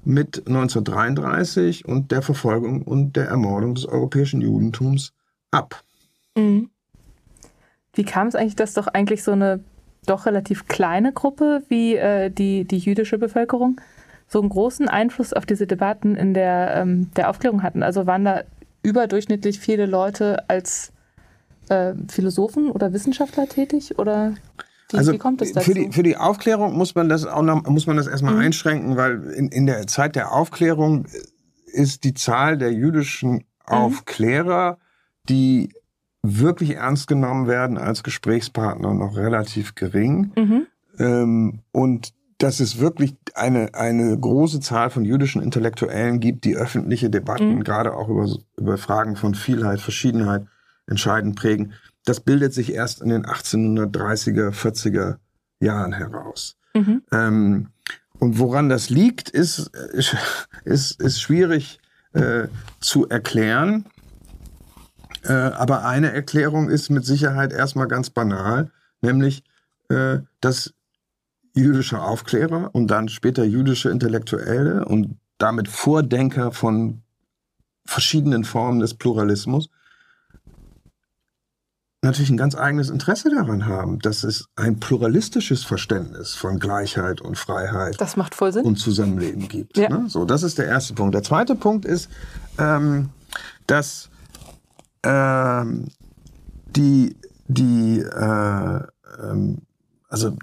mit 0.05 0.47
1933 0.47 1.87
und 1.87 2.11
der 2.11 2.23
Verfolgung 2.23 2.83
und 2.83 3.17
der 3.17 3.29
Ermordung 3.29 3.75
des 3.75 3.87
europäischen 3.87 4.41
Judentums 4.41 5.13
ab. 5.53 5.83
Mhm. 6.37 6.71
Wie 7.95 8.05
kam 8.05 8.27
es 8.27 8.35
eigentlich, 8.35 8.57
dass 8.57 8.75
doch 8.75 8.89
eigentlich 8.89 9.23
so 9.23 9.33
eine 9.33 9.61
doch 10.07 10.27
relativ 10.27 10.67
kleine 10.67 11.13
Gruppe 11.13 11.63
wie 11.69 11.95
äh, 11.95 12.31
die, 12.31 12.65
die 12.65 12.79
jüdische 12.79 13.19
Bevölkerung 13.19 13.81
so 14.27 14.41
einen 14.41 14.49
großen 14.49 14.89
Einfluss 14.89 15.33
auf 15.33 15.47
diese 15.47 15.67
Debatten 15.67 16.17
in 16.17 16.35
der, 16.35 16.75
ähm, 16.75 17.11
der 17.17 17.29
Aufklärung 17.29 17.63
hatten. 17.63 17.83
Also 17.83 18.07
waren 18.07 18.25
da 18.25 18.43
überdurchschnittlich 18.83 19.61
viele 19.61 19.87
Leute 19.87 20.49
als 20.49 20.93
äh, 21.69 21.93
Philosophen 22.09 22.71
oder 22.71 22.93
Wissenschaftler 22.93 23.47
tätig 23.47 23.99
oder 23.99 24.35
wie, 24.91 24.99
also 24.99 25.13
wie 25.13 25.19
kommt 25.19 25.43
es 25.43 25.53
dazu? 25.53 25.71
Für 25.71 25.75
die, 25.75 25.93
für 25.93 26.03
die 26.03 26.17
Aufklärung 26.17 26.77
muss 26.77 26.95
man 26.95 27.09
das 27.09 27.27
auch 27.27 27.43
noch, 27.43 27.63
muss 27.65 27.87
man 27.87 27.97
das 27.97 28.07
erstmal 28.07 28.35
mhm. 28.35 28.41
einschränken, 28.41 28.97
weil 28.97 29.23
in, 29.31 29.49
in 29.49 29.67
der 29.67 29.87
Zeit 29.87 30.17
der 30.17 30.33
Aufklärung 30.33 31.07
ist 31.67 32.05
die 32.05 32.15
Zahl 32.15 32.59
der 32.59 32.73
jüdischen 32.73 33.33
mhm. 33.33 33.43
Aufklärer, 33.67 34.79
die 35.29 35.73
wirklich 36.23 36.77
ernst 36.77 37.09
genommen 37.09 37.49
werden 37.49 37.79
als 37.79 38.03
Gesprächspartner, 38.03 38.95
noch 38.95 39.17
relativ 39.17 39.75
gering. 39.75 40.33
Mhm. 40.37 40.67
Ähm, 40.99 41.59
und 41.73 42.13
dass 42.39 42.61
es 42.61 42.79
wirklich 42.79 43.15
eine, 43.35 43.75
eine 43.75 44.19
große 44.19 44.61
Zahl 44.61 44.91
von 44.91 45.05
jüdischen 45.05 45.43
Intellektuellen 45.43 46.21
gibt, 46.21 46.45
die 46.45 46.57
öffentliche 46.57 47.09
Debatten, 47.09 47.57
mhm. 47.57 47.65
gerade 47.65 47.95
auch 47.95 48.09
über, 48.09 48.29
über 48.57 48.79
Fragen 48.79 49.17
von 49.17 49.35
Vielheit, 49.35 49.81
Verschiedenheit, 49.81 50.47
entscheidend 50.87 51.37
prägen. 51.37 51.73
Das 52.05 52.21
bildet 52.21 52.53
sich 52.53 52.73
erst 52.73 53.01
in 53.01 53.11
den 53.11 53.25
1830er, 53.25 54.51
40er 54.51 55.17
Jahren 55.61 55.93
heraus. 55.93 56.57
Mhm. 56.75 57.03
Ähm, 57.13 57.69
und 58.19 58.39
woran 58.39 58.69
das 58.69 58.91
liegt, 58.91 59.31
ist, 59.31 59.71
ist, 60.65 61.01
ist 61.01 61.21
schwierig 61.21 61.81
äh, 62.13 62.49
zu 62.81 63.09
erklären. 63.09 63.87
Äh, 65.25 65.33
aber 65.33 65.85
eine 65.85 66.13
Erklärung 66.13 66.69
ist 66.69 66.91
mit 66.91 67.05
Sicherheit 67.05 67.53
erstmal 67.53 67.89
ganz 67.89 68.11
banal, 68.11 68.71
nämlich, 69.01 69.45
äh, 69.89 70.19
dass 70.41 70.75
jüdische 71.55 72.01
Aufklärer 72.01 72.71
und 72.73 72.89
dann 72.89 73.09
später 73.09 73.45
jüdische 73.45 73.91
Intellektuelle 73.91 74.85
und 74.85 75.19
damit 75.39 75.69
Vordenker 75.69 76.53
von 76.53 77.03
verschiedenen 77.85 78.45
Formen 78.45 78.81
des 78.81 78.95
Pluralismus 78.95 79.69
natürlich 82.03 82.31
ein 82.31 82.37
ganz 82.37 82.57
eigenes 82.57 82.91
Interesse 82.91 83.31
daran 83.31 83.67
haben, 83.67 84.01
dass 84.01 84.25
es 84.25 84.49
ein 84.57 84.81
pluralistisches 84.81 85.63
Verständnis 85.63 86.35
von 86.35 86.59
Gleichheit 86.59 87.21
und 87.21 87.39
Freiheit 87.39 87.97
und 88.65 88.77
Zusammenleben 88.77 89.49
gibt. 89.49 89.79
Ja. 89.79 89.89
Ne? 89.89 90.09
So, 90.09 90.25
das 90.25 90.43
ist 90.43 90.59
der 90.59 90.67
erste 90.67 90.95
Punkt. 90.95 91.15
Der 91.15 91.23
zweite 91.23 91.55
Punkt 91.55 91.85
ist, 91.85 92.11
ähm, 92.59 93.11
dass 93.69 94.11
ähm, 95.05 95.89
die, 96.77 97.17
die 97.49 98.01
äh, 98.01 98.81
ähm, 99.21 99.59
also 100.09 100.37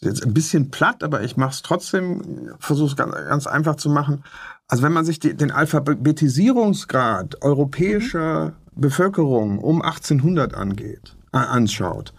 jetzt 0.00 0.24
ein 0.24 0.34
bisschen 0.34 0.70
platt, 0.70 1.02
aber 1.02 1.22
ich 1.22 1.36
mache 1.36 1.52
es 1.52 1.62
trotzdem, 1.62 2.50
versuche 2.58 2.90
es 2.90 2.96
ganz, 2.96 3.14
ganz, 3.14 3.46
einfach 3.46 3.76
zu 3.76 3.88
machen. 3.88 4.24
Also 4.68 4.82
wenn 4.82 4.92
man 4.92 5.04
sich 5.04 5.20
die, 5.20 5.34
den 5.34 5.50
Alphabetisierungsgrad 5.50 7.42
europäischer 7.42 8.46
mhm. 8.46 8.80
Bevölkerung 8.80 9.58
um 9.58 9.82
1800 9.82 10.54
angeht, 10.54 11.16
äh, 11.32 11.38
anschaut, 11.38 12.12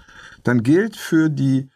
dann 0.43 0.63
gilt 0.63 0.95
für 0.95 1.30
die, 1.30 1.69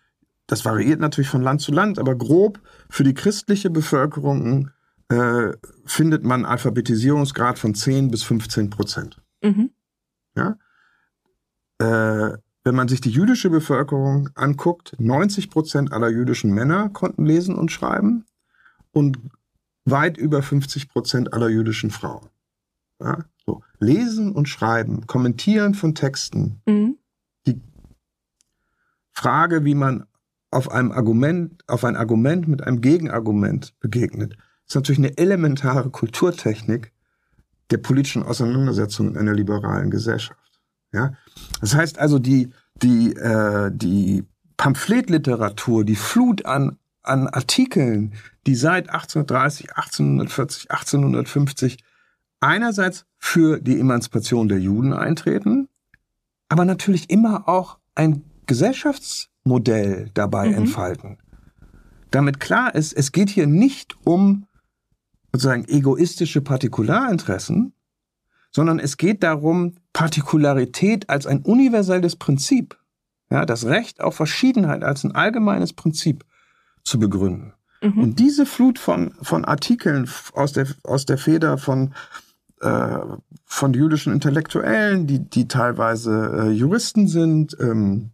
das 0.48 0.66
variiert 0.66 1.00
natürlich 1.00 1.30
von 1.30 1.42
Land 1.42 1.62
zu 1.62 1.72
Land, 1.72 2.00
aber 2.00 2.16
grob 2.16 2.60
für 2.90 3.04
die 3.04 3.14
christliche 3.14 3.70
Bevölkerung 3.70 4.72
äh, 5.10 5.52
findet 5.86 6.24
man 6.24 6.46
Alphabetisierungsgrad 6.46 7.60
von 7.60 7.76
10 7.76 8.12
bis 8.12 8.24
15 8.24 8.70
Prozent. 8.70 9.22
Mhm. 9.42 9.72
Ja? 10.38 10.58
Äh, 11.80 12.38
wenn 12.64 12.76
man 12.76 12.88
sich 12.88 13.02
die 13.02 13.12
jüdische 13.12 13.50
Bevölkerung 13.50 14.30
anguckt, 14.36 14.96
90 15.00 15.50
Prozent 15.50 15.94
aller 15.94 16.10
jüdischen 16.10 16.54
Männer 16.54 16.90
konnten 16.90 17.26
lesen 17.26 17.56
und 17.56 17.72
schreiben 17.72 18.26
und 18.92 19.20
weit 19.86 20.18
über 20.18 20.44
50 20.44 20.90
Prozent 20.90 21.34
aller 21.34 21.50
jüdischen 21.50 21.92
Frauen. 21.92 22.30
Ja? 23.02 23.26
So. 23.46 23.64
Lesen 23.80 24.34
und 24.34 24.50
Schreiben, 24.50 25.08
Kommentieren 25.08 25.76
von 25.76 25.96
Texten, 25.96 26.62
mhm. 26.66 26.98
die 27.46 27.62
Frage, 29.14 29.64
wie 29.64 29.76
man 29.76 30.06
auf 30.52 30.70
einem 30.70 30.92
Argument, 30.92 31.64
auf 31.68 31.84
ein 31.84 31.96
Argument 31.96 32.48
mit 32.48 32.64
einem 32.64 32.82
Gegenargument 32.82 33.80
begegnet, 33.80 34.38
ist 34.68 34.76
natürlich 34.76 35.00
eine 35.00 35.18
elementare 35.18 35.90
Kulturtechnik 35.90 36.92
der 37.72 37.78
politischen 37.78 38.24
Auseinandersetzung 38.24 39.10
in 39.10 39.18
einer 39.18 39.34
liberalen 39.34 39.92
Gesellschaft. 39.92 40.40
Ja? 40.92 41.14
Das 41.62 41.76
heißt 41.76 42.00
also, 42.00 42.20
die, 42.20 42.50
die, 42.82 43.14
äh, 43.14 43.72
die 43.74 44.24
Pamphletliteratur, 44.58 45.84
die 45.84 45.96
Flut 45.96 46.46
an, 46.46 46.78
an 47.04 47.28
Artikeln, 47.28 48.14
die 48.46 48.56
seit 48.56 48.90
1830, 48.90 49.76
1840, 49.76 50.72
1850 50.72 51.78
einerseits 52.40 53.06
für 53.18 53.60
die 53.60 53.80
Emanzipation 53.80 54.48
der 54.48 54.60
Juden 54.60 54.94
eintreten, 54.94 55.68
aber 56.50 56.66
natürlich 56.66 57.10
immer 57.10 57.48
auch 57.48 57.80
ein 57.96 58.24
Gesellschaftsmodell 58.46 60.10
dabei 60.14 60.50
mhm. 60.50 60.56
entfalten. 60.56 61.18
Damit 62.12 62.40
klar 62.40 62.74
ist, 62.74 62.94
es 62.94 63.12
geht 63.12 63.30
hier 63.30 63.48
nicht 63.48 63.96
um 64.06 64.46
sozusagen 65.32 65.66
egoistische 65.68 66.42
Partikularinteressen, 66.42 67.74
sondern 68.52 68.80
es 68.80 68.98
geht 68.98 69.24
darum, 69.24 69.76
Partikularität 69.94 71.10
als 71.10 71.28
ein 71.28 71.42
universelles 71.42 72.16
Prinzip, 72.16 72.78
ja, 73.30 73.46
das 73.46 73.66
Recht 73.66 74.02
auf 74.02 74.16
Verschiedenheit 74.16 74.84
als 74.84 75.04
ein 75.04 75.14
allgemeines 75.14 75.74
Prinzip 75.74 76.24
zu 76.84 77.00
begründen. 77.00 77.54
Mhm. 77.82 78.00
Und 78.00 78.20
diese 78.20 78.46
Flut 78.46 78.80
von, 78.80 79.14
von 79.22 79.46
Artikeln 79.46 80.10
aus 80.34 80.54
der, 80.54 80.68
aus 80.84 81.06
der 81.06 81.18
Feder 81.18 81.58
von, 81.58 81.94
äh, 82.62 83.00
von 83.46 83.74
jüdischen 83.74 84.14
Intellektuellen, 84.14 85.08
die, 85.08 85.20
die 85.20 85.48
teilweise 85.48 86.46
äh, 86.46 86.50
Juristen 86.50 87.08
sind, 87.08 87.56
ähm, 87.60 88.12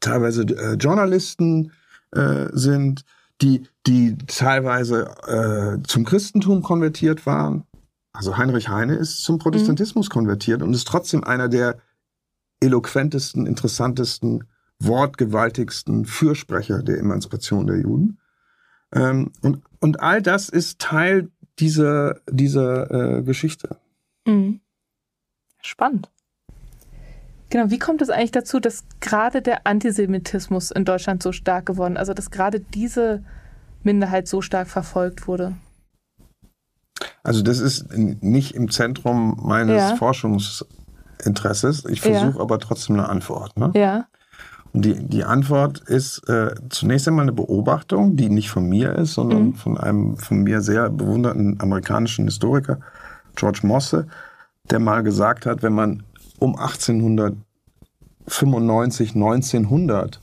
teilweise 0.00 0.42
äh, 0.42 0.74
Journalisten 0.74 1.72
äh, 2.12 2.46
sind, 2.52 3.04
die, 3.42 3.64
die 3.86 4.16
teilweise 4.26 5.10
äh, 5.26 5.82
zum 5.86 6.04
Christentum 6.04 6.62
konvertiert 6.62 7.26
waren, 7.26 7.64
also 8.12 8.36
Heinrich 8.36 8.68
Heine 8.68 8.94
ist 8.94 9.24
zum 9.24 9.38
Protestantismus 9.38 10.08
mhm. 10.08 10.12
konvertiert 10.12 10.62
und 10.62 10.72
ist 10.74 10.86
trotzdem 10.86 11.24
einer 11.24 11.48
der 11.48 11.78
eloquentesten, 12.60 13.46
interessantesten, 13.46 14.44
wortgewaltigsten 14.78 16.04
Fürsprecher 16.04 16.82
der 16.82 16.98
Emanzipation 16.98 17.66
der 17.66 17.78
Juden. 17.78 18.18
Ähm, 18.92 19.32
und, 19.40 19.62
und 19.80 20.00
all 20.00 20.22
das 20.22 20.48
ist 20.48 20.78
Teil 20.78 21.30
dieser, 21.58 22.20
dieser 22.30 23.18
äh, 23.18 23.22
Geschichte. 23.22 23.76
Mhm. 24.26 24.60
Spannend. 25.62 26.11
Genau, 27.52 27.70
wie 27.70 27.78
kommt 27.78 28.00
es 28.00 28.08
eigentlich 28.08 28.30
dazu, 28.30 28.60
dass 28.60 28.84
gerade 29.00 29.42
der 29.42 29.66
Antisemitismus 29.66 30.70
in 30.70 30.86
Deutschland 30.86 31.22
so 31.22 31.32
stark 31.32 31.66
geworden, 31.66 31.98
also 31.98 32.14
dass 32.14 32.30
gerade 32.30 32.60
diese 32.60 33.22
Minderheit 33.82 34.26
so 34.26 34.40
stark 34.40 34.68
verfolgt 34.68 35.28
wurde? 35.28 35.52
Also 37.22 37.42
das 37.42 37.58
ist 37.58 37.94
nicht 37.94 38.54
im 38.54 38.70
Zentrum 38.70 39.38
meines 39.42 39.76
ja. 39.76 39.96
Forschungsinteresses. 39.96 41.84
Ich 41.90 42.00
versuche 42.00 42.38
ja. 42.38 42.40
aber 42.40 42.58
trotzdem 42.58 42.98
eine 42.98 43.10
Antwort. 43.10 43.54
Ne? 43.58 43.70
Ja. 43.74 44.06
Und 44.72 44.86
die, 44.86 44.94
die 45.06 45.24
Antwort 45.24 45.80
ist 45.80 46.26
äh, 46.30 46.54
zunächst 46.70 47.06
einmal 47.06 47.24
eine 47.24 47.32
Beobachtung, 47.32 48.16
die 48.16 48.30
nicht 48.30 48.48
von 48.48 48.66
mir 48.66 48.94
ist, 48.94 49.12
sondern 49.12 49.48
mhm. 49.48 49.54
von 49.56 49.76
einem 49.76 50.16
von 50.16 50.38
mir 50.38 50.62
sehr 50.62 50.88
bewunderten 50.88 51.60
amerikanischen 51.60 52.24
Historiker, 52.24 52.80
George 53.36 53.60
Mosse, 53.64 54.06
der 54.70 54.78
mal 54.78 55.02
gesagt 55.02 55.44
hat, 55.44 55.62
wenn 55.62 55.74
man 55.74 56.04
um 56.42 56.56
1895, 56.56 59.14
1900 59.14 60.20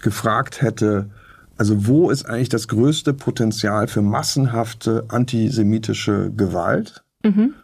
gefragt 0.00 0.62
hätte, 0.62 1.10
also 1.56 1.86
wo 1.86 2.10
ist 2.10 2.26
eigentlich 2.26 2.50
das 2.50 2.68
größte 2.68 3.14
Potenzial 3.14 3.88
für 3.88 4.02
massenhafte 4.02 5.06
antisemitische 5.08 6.30
Gewalt? 6.36 7.02
Mhm. 7.24 7.54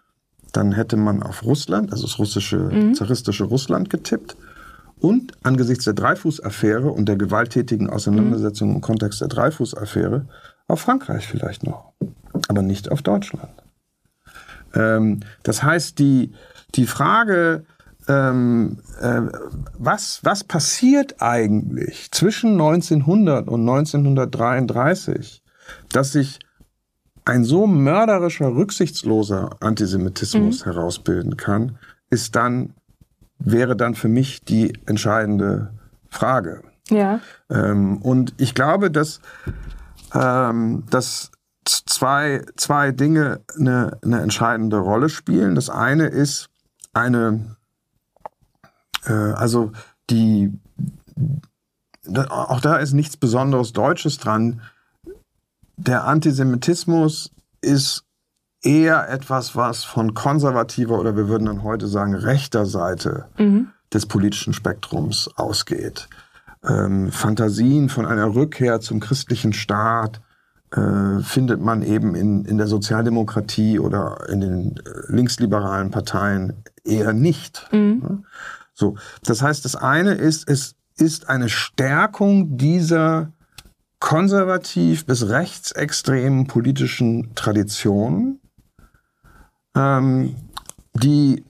Dann 0.53 0.73
hätte 0.73 0.97
man 0.97 1.23
auf 1.23 1.45
Russland, 1.45 1.93
also 1.93 2.05
das 2.05 2.19
russische, 2.19 2.59
mhm. 2.59 2.95
zaristische 2.95 3.45
Russland 3.45 3.89
getippt. 3.91 4.37
Und 4.99 5.33
angesichts 5.43 5.85
der 5.85 5.95
Dreifuß-Affäre 5.95 6.91
und 6.91 7.07
der 7.07 7.17
gewalttätigen 7.17 7.91
Auseinandersetzung 7.91 8.71
mhm. 8.71 8.77
im 8.77 8.81
Kontext 8.81 9.21
der 9.21 9.29
Dreifuß-Affäre 9.29 10.27
auf 10.67 10.81
Frankreich 10.81 11.27
vielleicht 11.27 11.65
noch, 11.65 11.93
aber 12.49 12.63
nicht 12.63 12.91
auf 12.91 13.03
Deutschland. 13.03 13.53
Ähm, 14.75 15.21
das 15.43 15.63
heißt, 15.63 15.99
die, 15.99 16.33
die 16.75 16.87
Frage, 16.87 17.65
ähm, 18.09 18.79
äh, 19.01 19.23
was, 19.79 20.21
was 20.23 20.45
passiert 20.45 21.21
eigentlich 21.23 22.11
zwischen 22.11 22.53
1900 22.53 23.49
und 23.49 23.61
1933, 23.63 25.43
dass 25.91 26.13
sich 26.13 26.39
ein 27.25 27.45
so 27.45 27.67
mörderischer, 27.67 28.55
rücksichtsloser 28.55 29.57
Antisemitismus 29.61 30.61
mhm. 30.61 30.71
herausbilden 30.71 31.37
kann, 31.37 31.79
ist 32.11 32.37
dann, 32.37 32.75
wäre 33.39 33.77
dann 33.77 33.95
für 33.95 34.09
mich 34.09 34.45
die 34.45 34.75
entscheidende 34.87 35.73
Frage. 36.09 36.63
Ja. 36.91 37.21
Ähm, 37.51 38.03
und 38.03 38.35
ich 38.37 38.55
glaube, 38.55 38.91
dass, 38.91 39.21
ähm, 40.15 40.85
dass 40.91 41.31
zwei, 41.65 42.43
zwei 42.57 42.93
Dinge 42.93 43.41
eine, 43.59 43.99
eine 44.05 44.21
entscheidende 44.21 44.77
Rolle 44.77 45.09
spielen. 45.09 45.55
Das 45.55 45.71
eine 45.71 46.09
ist 46.09 46.51
eine 46.93 47.57
äh, 49.07 49.13
also 49.13 49.73
die, 50.11 50.53
auch 52.29 52.61
da 52.61 52.77
ist 52.77 52.93
nichts 52.93 53.17
Besonderes 53.17 53.73
Deutsches 53.73 54.19
dran. 54.19 54.61
Der 55.77 56.05
Antisemitismus 56.05 57.31
ist 57.61 58.05
eher 58.63 59.09
etwas, 59.09 59.57
was 59.57 59.85
von 59.85 60.15
konservativer 60.15 60.99
oder 60.99 61.17
wir 61.17 61.29
würden 61.29 61.47
dann 61.47 61.63
heute 61.63 61.87
sagen 61.87 62.15
rechter 62.15 62.67
Seite 62.67 63.27
mhm. 63.39 63.69
des 63.93 64.07
politischen 64.07 64.53
Spektrums 64.53 65.29
ausgeht. 65.37 66.09
Ähm, 66.67 67.13
Fantasien 67.13 67.89
von 67.89 68.07
einer 68.07 68.35
Rückkehr 68.35 68.81
zum 68.81 69.01
christlichen 69.01 69.53
Staat 69.53 70.23
äh, 70.71 71.21
findet 71.23 71.61
man 71.61 71.83
eben 71.83 72.15
in, 72.15 72.45
in 72.47 72.57
der 72.57 72.67
Sozialdemokratie 72.67 73.79
oder 73.79 74.27
in 74.29 74.41
den 74.41 74.77
äh, 74.79 75.13
linksliberalen 75.13 75.91
Parteien 75.91 76.65
eher 76.85 77.13
nicht. 77.13 77.69
Mhm. 77.71 78.25
So, 78.75 78.97
das 79.23 79.41
heißt, 79.41 79.65
das 79.65 79.77
eine 79.77 80.13
ist, 80.13 80.49
es 80.49 80.75
ist 80.97 81.29
eine 81.29 81.49
Stärkung 81.49 82.57
dieser 82.59 83.33
konservativ 84.01 85.07
bis 85.07 85.29
rechtsextremen 85.29 86.47
politischen 86.47 87.35
Traditionen, 87.35 88.41
ähm, 89.77 90.37
die 90.93 91.45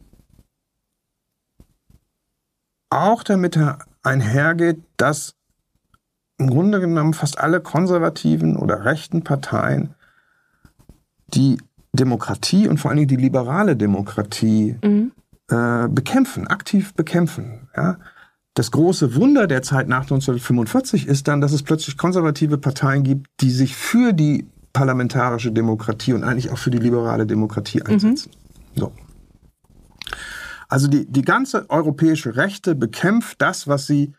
auch 2.91 3.25
damit 3.25 3.59
einhergeht, 4.03 4.83
dass 4.97 5.35
im 6.39 6.51
Grunde 6.51 6.81
genommen 6.81 7.15
fast 7.15 7.39
alle 7.39 7.61
konservativen 7.61 8.57
oder 8.57 8.85
rechten 8.85 9.25
Parteien 9.25 9.95
die 11.29 11.59
Demokratie 11.93 12.69
und 12.69 12.79
vor 12.79 12.91
allen 12.91 12.99
Dingen 12.99 13.09
die 13.09 13.17
liberale 13.17 13.77
Demokratie 13.77 14.77
mhm. 14.83 15.13
Äh, 15.49 15.89
bekämpfen, 15.89 16.47
aktiv 16.47 16.95
bekämpfen. 16.95 17.69
Ja? 17.77 17.99
Das 18.55 18.71
große 18.71 19.17
Wunder 19.17 19.47
der 19.47 19.63
Zeit 19.63 19.89
nach 19.89 20.03
1945 20.03 21.07
ist 21.07 21.27
dann, 21.27 21.41
dass 21.41 21.53
es 21.53 21.63
plötzlich 21.63 21.97
konservative 21.97 22.57
Parteien 22.57 23.03
gibt, 23.03 23.29
die 23.41 23.51
sich 23.51 23.77
für 23.77 24.13
die 24.13 24.47
parlamentarische 24.73 25.53
Demokratie 25.53 26.13
und 26.13 26.25
eigentlich 26.25 26.51
auch 26.51 26.59
für 26.59 26.71
die 26.71 26.79
liberale 26.79 27.27
Demokratie 27.27 27.81
mhm. 27.81 27.87
einsetzen. 27.87 28.31
Mhm. 28.75 28.81
So. 28.81 28.93
Also 30.69 30.89
die, 30.89 31.05
die 31.07 31.23
ganze 31.23 31.69
europäische 31.69 32.37
Rechte 32.37 32.75
bekämpft 32.75 33.41
das, 33.43 33.69
was 33.69 33.87
sie 33.87 34.13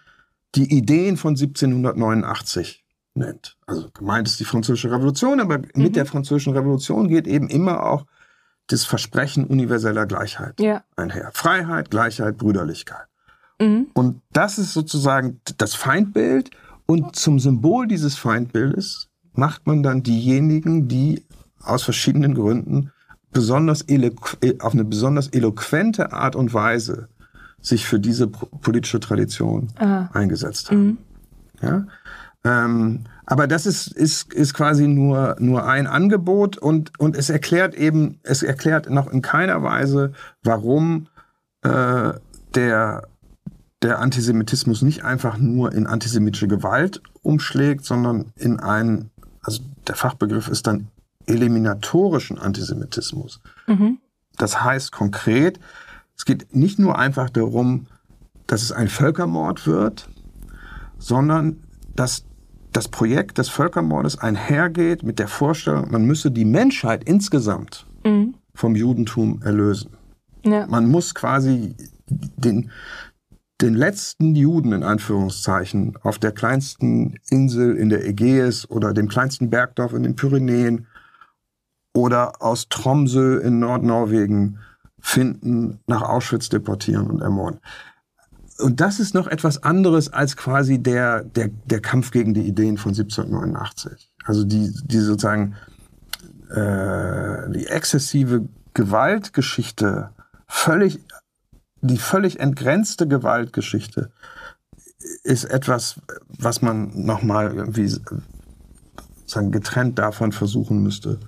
die 0.55 0.77
Ideen 0.77 1.17
von 1.17 1.31
1789 1.31 2.85
nennt. 3.13 3.57
Also 3.67 3.89
gemeint 3.93 4.27
ist 4.27 4.39
die 4.39 4.45
Französische 4.45 4.91
Revolution, 4.91 5.39
aber 5.39 5.59
mhm. 5.59 5.65
mit 5.75 5.95
der 5.95 6.05
Französischen 6.05 6.53
Revolution 6.53 7.07
geht 7.07 7.27
eben 7.27 7.49
immer 7.49 7.83
auch 7.83 8.05
das 8.67 8.83
Versprechen 8.83 9.45
universeller 9.45 10.05
Gleichheit 10.05 10.59
ja. 10.59 10.83
einher. 10.95 11.31
Freiheit, 11.33 11.91
Gleichheit, 11.91 12.37
Brüderlichkeit. 12.37 13.07
Mhm. 13.61 13.87
Und 13.93 14.21
das 14.31 14.57
ist 14.57 14.73
sozusagen 14.73 15.41
das 15.57 15.75
Feindbild. 15.75 16.51
Und 16.85 17.15
zum 17.15 17.39
Symbol 17.39 17.87
dieses 17.87 18.15
Feindbildes 18.17 19.09
macht 19.33 19.67
man 19.67 19.83
dann 19.83 20.03
diejenigen, 20.03 20.87
die 20.87 21.25
aus 21.61 21.83
verschiedenen 21.83 22.35
Gründen 22.35 22.91
besonders 23.31 23.85
auf 24.59 24.73
eine 24.73 24.85
besonders 24.85 25.27
eloquente 25.27 26.13
Art 26.13 26.35
und 26.35 26.53
Weise 26.53 27.09
sich 27.59 27.85
für 27.85 27.99
diese 27.99 28.27
politische 28.27 28.99
Tradition 28.99 29.69
Aha. 29.77 30.09
eingesetzt 30.13 30.69
haben. 30.69 30.85
Mhm. 30.85 30.97
Ja? 31.61 31.87
Ähm, 32.43 33.05
aber 33.25 33.47
das 33.47 33.65
ist, 33.65 33.87
ist, 33.87 34.33
ist 34.33 34.53
quasi 34.53 34.87
nur, 34.87 35.35
nur 35.39 35.67
ein 35.67 35.87
Angebot 35.87 36.57
und, 36.57 36.97
und 36.99 37.15
es 37.15 37.29
erklärt 37.29 37.73
eben, 37.73 38.19
es 38.23 38.43
erklärt 38.43 38.89
noch 38.89 39.11
in 39.11 39.21
keiner 39.21 39.63
Weise, 39.63 40.13
warum 40.43 41.07
äh, 41.63 42.13
der, 42.53 43.07
der 43.81 43.99
Antisemitismus 43.99 44.83
nicht 44.83 45.03
einfach 45.03 45.37
nur 45.37 45.73
in 45.73 45.87
antisemitische 45.87 46.47
Gewalt 46.47 47.01
umschlägt, 47.23 47.85
sondern 47.85 48.31
in 48.35 48.59
einen, 48.59 49.09
also 49.41 49.63
der 49.87 49.95
Fachbegriff 49.95 50.47
ist 50.47 50.67
dann 50.67 50.89
eliminatorischen 51.25 52.37
Antisemitismus. 52.37 53.41
Mhm. 53.65 53.97
Das 54.37 54.63
heißt 54.63 54.91
konkret, 54.91 55.59
es 56.15 56.25
geht 56.25 56.55
nicht 56.55 56.77
nur 56.77 56.99
einfach 56.99 57.31
darum, 57.31 57.87
dass 58.45 58.61
es 58.61 58.71
ein 58.71 58.89
Völkermord 58.89 59.65
wird, 59.65 60.09
sondern 60.99 61.63
dass 61.95 62.25
das 62.75 62.89
Projekt 62.89 63.37
des 63.37 63.47
Völkermordes 63.47 64.17
einhergeht 64.19 65.03
mit 65.03 65.19
der 65.19 65.29
Vorstellung, 65.29 65.91
man 65.91 66.05
müsse 66.05 66.29
die 66.29 66.45
Menschheit 66.45 67.05
insgesamt 67.05 67.85
mhm. 68.03 68.35
vom 68.53 68.75
Judentum 68.75 69.41
erlösen. 69.41 69.91
Ja. 70.43 70.67
Man 70.67 70.89
muss 70.89 71.15
quasi 71.15 71.75
den, 72.07 72.71
den 73.61 73.75
letzten 73.75 74.35
Juden 74.35 74.73
in 74.73 74.83
Anführungszeichen 74.83 75.97
auf 76.03 76.19
der 76.19 76.33
kleinsten 76.33 77.15
Insel 77.29 77.77
in 77.77 77.89
der 77.89 78.05
Ägäis 78.05 78.69
oder 78.69 78.93
dem 78.93 79.07
kleinsten 79.07 79.49
Bergdorf 79.49 79.93
in 79.93 80.03
den 80.03 80.17
Pyrenäen 80.17 80.87
oder 81.93 82.41
aus 82.41 82.67
Tromsø 82.67 83.37
in 83.37 83.59
Nordnorwegen 83.59 84.59
finden, 84.99 85.79
nach 85.87 86.01
Auschwitz 86.01 86.49
deportieren 86.49 87.07
und 87.07 87.21
ermorden. 87.21 87.59
Und 88.59 88.79
das 88.79 88.99
ist 88.99 89.13
noch 89.13 89.27
etwas 89.27 89.63
anderes 89.63 90.13
als 90.13 90.37
quasi 90.37 90.79
der, 90.79 91.23
der, 91.23 91.49
der 91.65 91.81
Kampf 91.81 92.11
gegen 92.11 92.33
die 92.33 92.47
Ideen 92.47 92.77
von 92.77 92.91
1789. 92.91 94.11
Also 94.23 94.45
die, 94.45 94.73
die 94.85 94.99
sozusagen 94.99 95.55
äh, 96.49 97.49
die 97.51 97.67
exzessive 97.67 98.47
Gewaltgeschichte, 98.73 100.11
völlig, 100.47 100.99
die 101.81 101.97
völlig 101.97 102.39
entgrenzte 102.39 103.07
Gewaltgeschichte 103.07 104.11
ist 105.23 105.45
etwas, 105.45 105.99
was 106.27 106.61
man 106.61 106.91
nochmal 107.05 107.53
irgendwie 107.53 107.93
sagen, 109.25 109.51
getrennt 109.51 109.99
davon 109.99 110.31
versuchen 110.31 110.81
müsste 110.81 111.19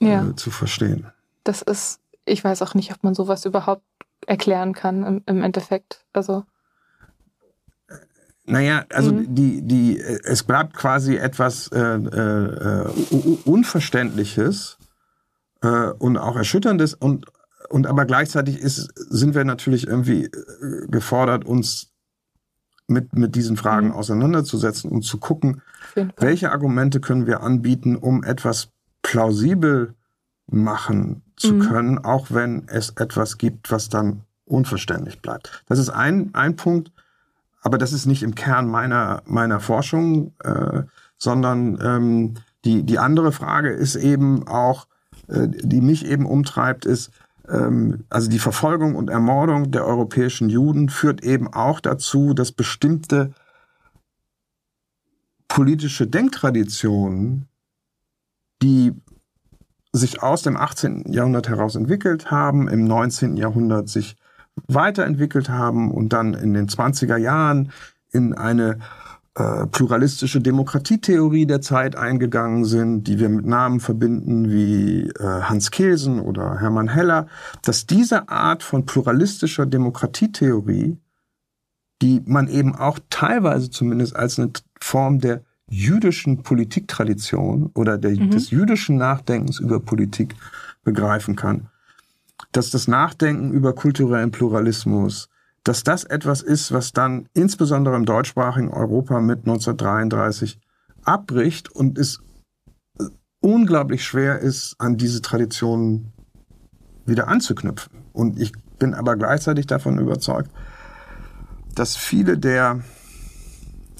ja. 0.00 0.28
äh, 0.28 0.36
zu 0.36 0.50
verstehen. 0.50 1.06
Das 1.44 1.62
ist, 1.62 2.00
ich 2.24 2.44
weiß 2.44 2.62
auch 2.62 2.74
nicht, 2.74 2.92
ob 2.92 3.02
man 3.02 3.14
sowas 3.14 3.44
überhaupt 3.44 3.84
erklären 4.26 4.72
kann 4.74 5.04
im, 5.04 5.22
im 5.26 5.42
Endeffekt. 5.42 6.04
Also. 6.12 6.44
Naja, 8.46 8.84
also 8.92 9.12
mhm. 9.12 9.34
die, 9.34 9.62
die, 9.62 9.98
es 9.98 10.44
bleibt 10.44 10.74
quasi 10.74 11.16
etwas 11.16 11.68
äh, 11.68 11.78
äh, 11.78 12.88
Unverständliches 13.44 14.78
äh, 15.62 15.90
und 15.98 16.16
auch 16.16 16.36
Erschütterndes 16.36 16.94
und, 16.94 17.26
und 17.68 17.86
aber 17.88 18.04
gleichzeitig 18.04 18.58
ist, 18.58 18.92
sind 18.94 19.34
wir 19.34 19.44
natürlich 19.44 19.86
irgendwie 19.86 20.26
äh, 20.26 20.86
gefordert, 20.88 21.44
uns 21.44 21.92
mit, 22.86 23.14
mit 23.14 23.34
diesen 23.34 23.56
Fragen 23.56 23.88
mhm. 23.88 23.94
auseinanderzusetzen 23.94 24.90
und 24.90 25.02
zu 25.02 25.18
gucken, 25.18 25.62
welche 26.16 26.52
Argumente 26.52 27.00
können 27.00 27.26
wir 27.26 27.42
anbieten, 27.42 27.96
um 27.96 28.22
etwas 28.22 28.68
plausibel 29.02 29.94
machen 30.46 31.22
zu 31.36 31.54
mhm. 31.54 31.60
können, 31.60 31.98
auch 31.98 32.26
wenn 32.30 32.68
es 32.68 32.90
etwas 32.90 33.38
gibt, 33.38 33.70
was 33.70 33.88
dann 33.88 34.22
unverständlich 34.44 35.20
bleibt. 35.20 35.64
Das 35.66 35.78
ist 35.78 35.90
ein, 35.90 36.30
ein 36.34 36.54
Punkt, 36.54 36.92
aber 37.66 37.78
das 37.78 37.92
ist 37.92 38.06
nicht 38.06 38.22
im 38.22 38.36
Kern 38.36 38.68
meiner, 38.68 39.24
meiner 39.26 39.58
Forschung, 39.58 40.32
äh, 40.44 40.82
sondern 41.18 41.76
ähm, 41.82 42.34
die, 42.64 42.84
die 42.84 43.00
andere 43.00 43.32
Frage 43.32 43.70
ist 43.70 43.96
eben 43.96 44.46
auch, 44.46 44.86
äh, 45.26 45.48
die 45.48 45.80
mich 45.80 46.06
eben 46.06 46.26
umtreibt, 46.26 46.86
ist, 46.86 47.10
ähm, 47.48 48.04
also 48.08 48.30
die 48.30 48.38
Verfolgung 48.38 48.94
und 48.94 49.10
Ermordung 49.10 49.72
der 49.72 49.84
europäischen 49.84 50.48
Juden 50.48 50.90
führt 50.90 51.24
eben 51.24 51.52
auch 51.52 51.80
dazu, 51.80 52.34
dass 52.34 52.52
bestimmte 52.52 53.32
politische 55.48 56.06
Denktraditionen 56.06 57.48
die 58.62 58.92
sich 59.92 60.22
aus 60.22 60.42
dem 60.42 60.56
18. 60.56 61.12
Jahrhundert 61.12 61.48
heraus 61.48 61.74
entwickelt 61.74 62.30
haben, 62.30 62.68
im 62.68 62.84
19. 62.84 63.36
Jahrhundert 63.36 63.88
sich 63.88 64.16
weiterentwickelt 64.68 65.48
haben 65.48 65.90
und 65.90 66.12
dann 66.12 66.34
in 66.34 66.54
den 66.54 66.68
20er 66.68 67.16
Jahren 67.16 67.72
in 68.10 68.32
eine 68.32 68.78
äh, 69.36 69.66
pluralistische 69.66 70.40
Demokratietheorie 70.40 71.44
der 71.44 71.60
Zeit 71.60 71.94
eingegangen 71.94 72.64
sind, 72.64 73.04
die 73.04 73.18
wir 73.18 73.28
mit 73.28 73.44
Namen 73.44 73.80
verbinden 73.80 74.50
wie 74.50 75.10
äh, 75.10 75.22
Hans 75.22 75.70
Kelsen 75.70 76.20
oder 76.20 76.58
Hermann 76.58 76.88
Heller, 76.88 77.26
dass 77.62 77.86
diese 77.86 78.30
Art 78.30 78.62
von 78.62 78.86
pluralistischer 78.86 79.66
Demokratietheorie, 79.66 80.96
die 82.00 82.22
man 82.24 82.48
eben 82.48 82.74
auch 82.74 82.98
teilweise 83.10 83.68
zumindest 83.68 84.16
als 84.16 84.38
eine 84.38 84.52
Form 84.80 85.20
der 85.20 85.42
jüdischen 85.68 86.42
Politiktradition 86.42 87.70
oder 87.74 87.98
der, 87.98 88.12
mhm. 88.12 88.30
des 88.30 88.50
jüdischen 88.50 88.96
Nachdenkens 88.96 89.60
über 89.60 89.80
Politik 89.80 90.34
begreifen 90.82 91.36
kann. 91.36 91.68
Dass 92.56 92.70
das 92.70 92.88
Nachdenken 92.88 93.52
über 93.52 93.74
kulturellen 93.74 94.30
Pluralismus, 94.30 95.28
dass 95.62 95.84
das 95.84 96.04
etwas 96.04 96.40
ist, 96.40 96.72
was 96.72 96.94
dann 96.94 97.28
insbesondere 97.34 97.94
im 97.96 98.06
deutschsprachigen 98.06 98.70
Europa 98.70 99.20
mit 99.20 99.40
1933 99.40 100.58
abbricht 101.04 101.70
und 101.70 101.98
es 101.98 102.22
unglaublich 103.40 104.06
schwer 104.06 104.38
ist, 104.38 104.74
an 104.78 104.96
diese 104.96 105.20
Traditionen 105.20 106.14
wieder 107.04 107.28
anzuknüpfen. 107.28 107.92
Und 108.14 108.40
ich 108.40 108.52
bin 108.78 108.94
aber 108.94 109.16
gleichzeitig 109.16 109.66
davon 109.66 109.98
überzeugt, 109.98 110.50
dass 111.74 111.94
viele 111.94 112.38
der, 112.38 112.80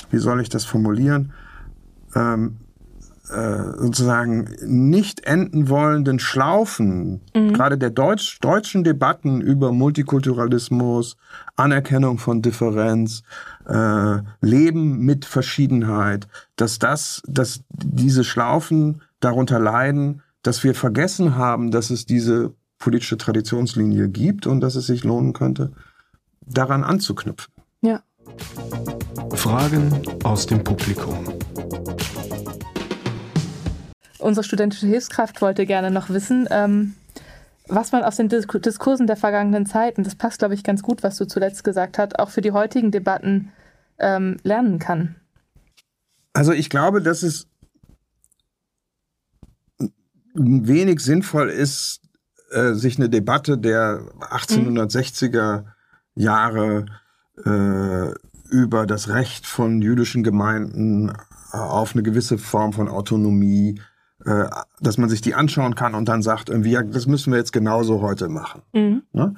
wie 0.09 0.18
soll 0.18 0.40
ich 0.40 0.48
das 0.48 0.64
formulieren, 0.64 1.34
ähm, 2.14 2.57
äh, 2.57 2.65
sozusagen 3.28 4.48
nicht 4.64 5.24
enden 5.24 5.68
wollenden 5.68 6.18
Schlaufen, 6.18 7.20
mhm. 7.34 7.52
gerade 7.52 7.76
der 7.76 7.90
Deutsch, 7.90 8.38
deutschen 8.40 8.84
Debatten 8.84 9.40
über 9.40 9.72
Multikulturalismus, 9.72 11.16
Anerkennung 11.56 12.18
von 12.18 12.42
Differenz, 12.42 13.22
äh, 13.66 14.18
Leben 14.40 14.98
mit 14.98 15.24
Verschiedenheit, 15.24 16.28
dass 16.56 16.78
das, 16.78 17.22
dass 17.26 17.60
diese 17.70 18.22
Schlaufen 18.22 19.02
darunter 19.20 19.58
leiden, 19.58 20.22
dass 20.42 20.62
wir 20.62 20.74
vergessen 20.74 21.36
haben, 21.36 21.70
dass 21.70 21.90
es 21.90 22.06
diese 22.06 22.54
politische 22.78 23.16
Traditionslinie 23.16 24.08
gibt 24.08 24.46
und 24.46 24.60
dass 24.60 24.76
es 24.76 24.86
sich 24.86 25.02
lohnen 25.02 25.32
könnte, 25.32 25.72
daran 26.40 26.84
anzuknüpfen. 26.84 27.52
Ja. 27.80 28.02
Fragen 29.34 29.92
aus 30.22 30.46
dem 30.46 30.62
Publikum. 30.62 31.16
Unsere 34.26 34.44
studentische 34.44 34.86
Hilfskraft 34.86 35.40
wollte 35.40 35.64
gerne 35.66 35.90
noch 35.90 36.10
wissen, 36.10 36.48
ähm, 36.50 36.94
was 37.68 37.92
man 37.92 38.02
aus 38.02 38.16
den 38.16 38.28
Diskursen 38.28 39.06
der 39.06 39.16
vergangenen 39.16 39.66
Zeiten, 39.66 40.04
das 40.04 40.14
passt, 40.14 40.38
glaube 40.38 40.54
ich, 40.54 40.62
ganz 40.62 40.82
gut, 40.82 41.02
was 41.02 41.16
du 41.16 41.26
zuletzt 41.26 41.64
gesagt 41.64 41.98
hast, 41.98 42.18
auch 42.18 42.30
für 42.30 42.40
die 42.40 42.52
heutigen 42.52 42.90
Debatten 42.90 43.52
ähm, 43.98 44.36
lernen 44.42 44.78
kann. 44.78 45.16
Also 46.32 46.52
ich 46.52 46.70
glaube, 46.70 47.00
dass 47.00 47.22
es 47.22 47.48
wenig 50.34 51.00
sinnvoll 51.00 51.48
ist, 51.48 52.02
äh, 52.50 52.74
sich 52.74 52.98
eine 52.98 53.08
Debatte 53.08 53.58
der 53.58 54.00
1860er 54.20 55.64
Jahre 56.14 56.86
äh, 57.44 58.12
über 58.50 58.86
das 58.86 59.08
Recht 59.08 59.46
von 59.46 59.82
jüdischen 59.82 60.22
Gemeinden 60.22 61.12
auf 61.50 61.94
eine 61.94 62.02
gewisse 62.02 62.38
Form 62.38 62.72
von 62.72 62.88
Autonomie, 62.88 63.80
äh, 64.26 64.48
dass 64.80 64.98
man 64.98 65.08
sich 65.08 65.20
die 65.20 65.34
anschauen 65.34 65.76
kann 65.76 65.94
und 65.94 66.08
dann 66.08 66.20
sagt, 66.20 66.48
irgendwie, 66.48 66.72
ja, 66.72 66.82
das 66.82 67.06
müssen 67.06 67.32
wir 67.32 67.38
jetzt 67.38 67.52
genauso 67.52 68.00
heute 68.00 68.28
machen. 68.28 68.62
Mhm. 68.72 69.02
Ne? 69.12 69.34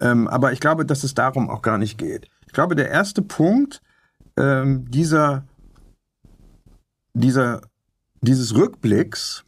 Ähm, 0.00 0.28
aber 0.28 0.52
ich 0.52 0.60
glaube, 0.60 0.86
dass 0.86 1.02
es 1.02 1.14
darum 1.14 1.50
auch 1.50 1.60
gar 1.60 1.76
nicht 1.76 1.98
geht. 1.98 2.28
Ich 2.46 2.52
glaube, 2.52 2.76
der 2.76 2.88
erste 2.88 3.20
Punkt 3.20 3.82
ähm, 4.36 4.88
dieser, 4.88 5.44
dieser, 7.14 7.62
dieses 8.20 8.54
Rückblicks 8.54 9.44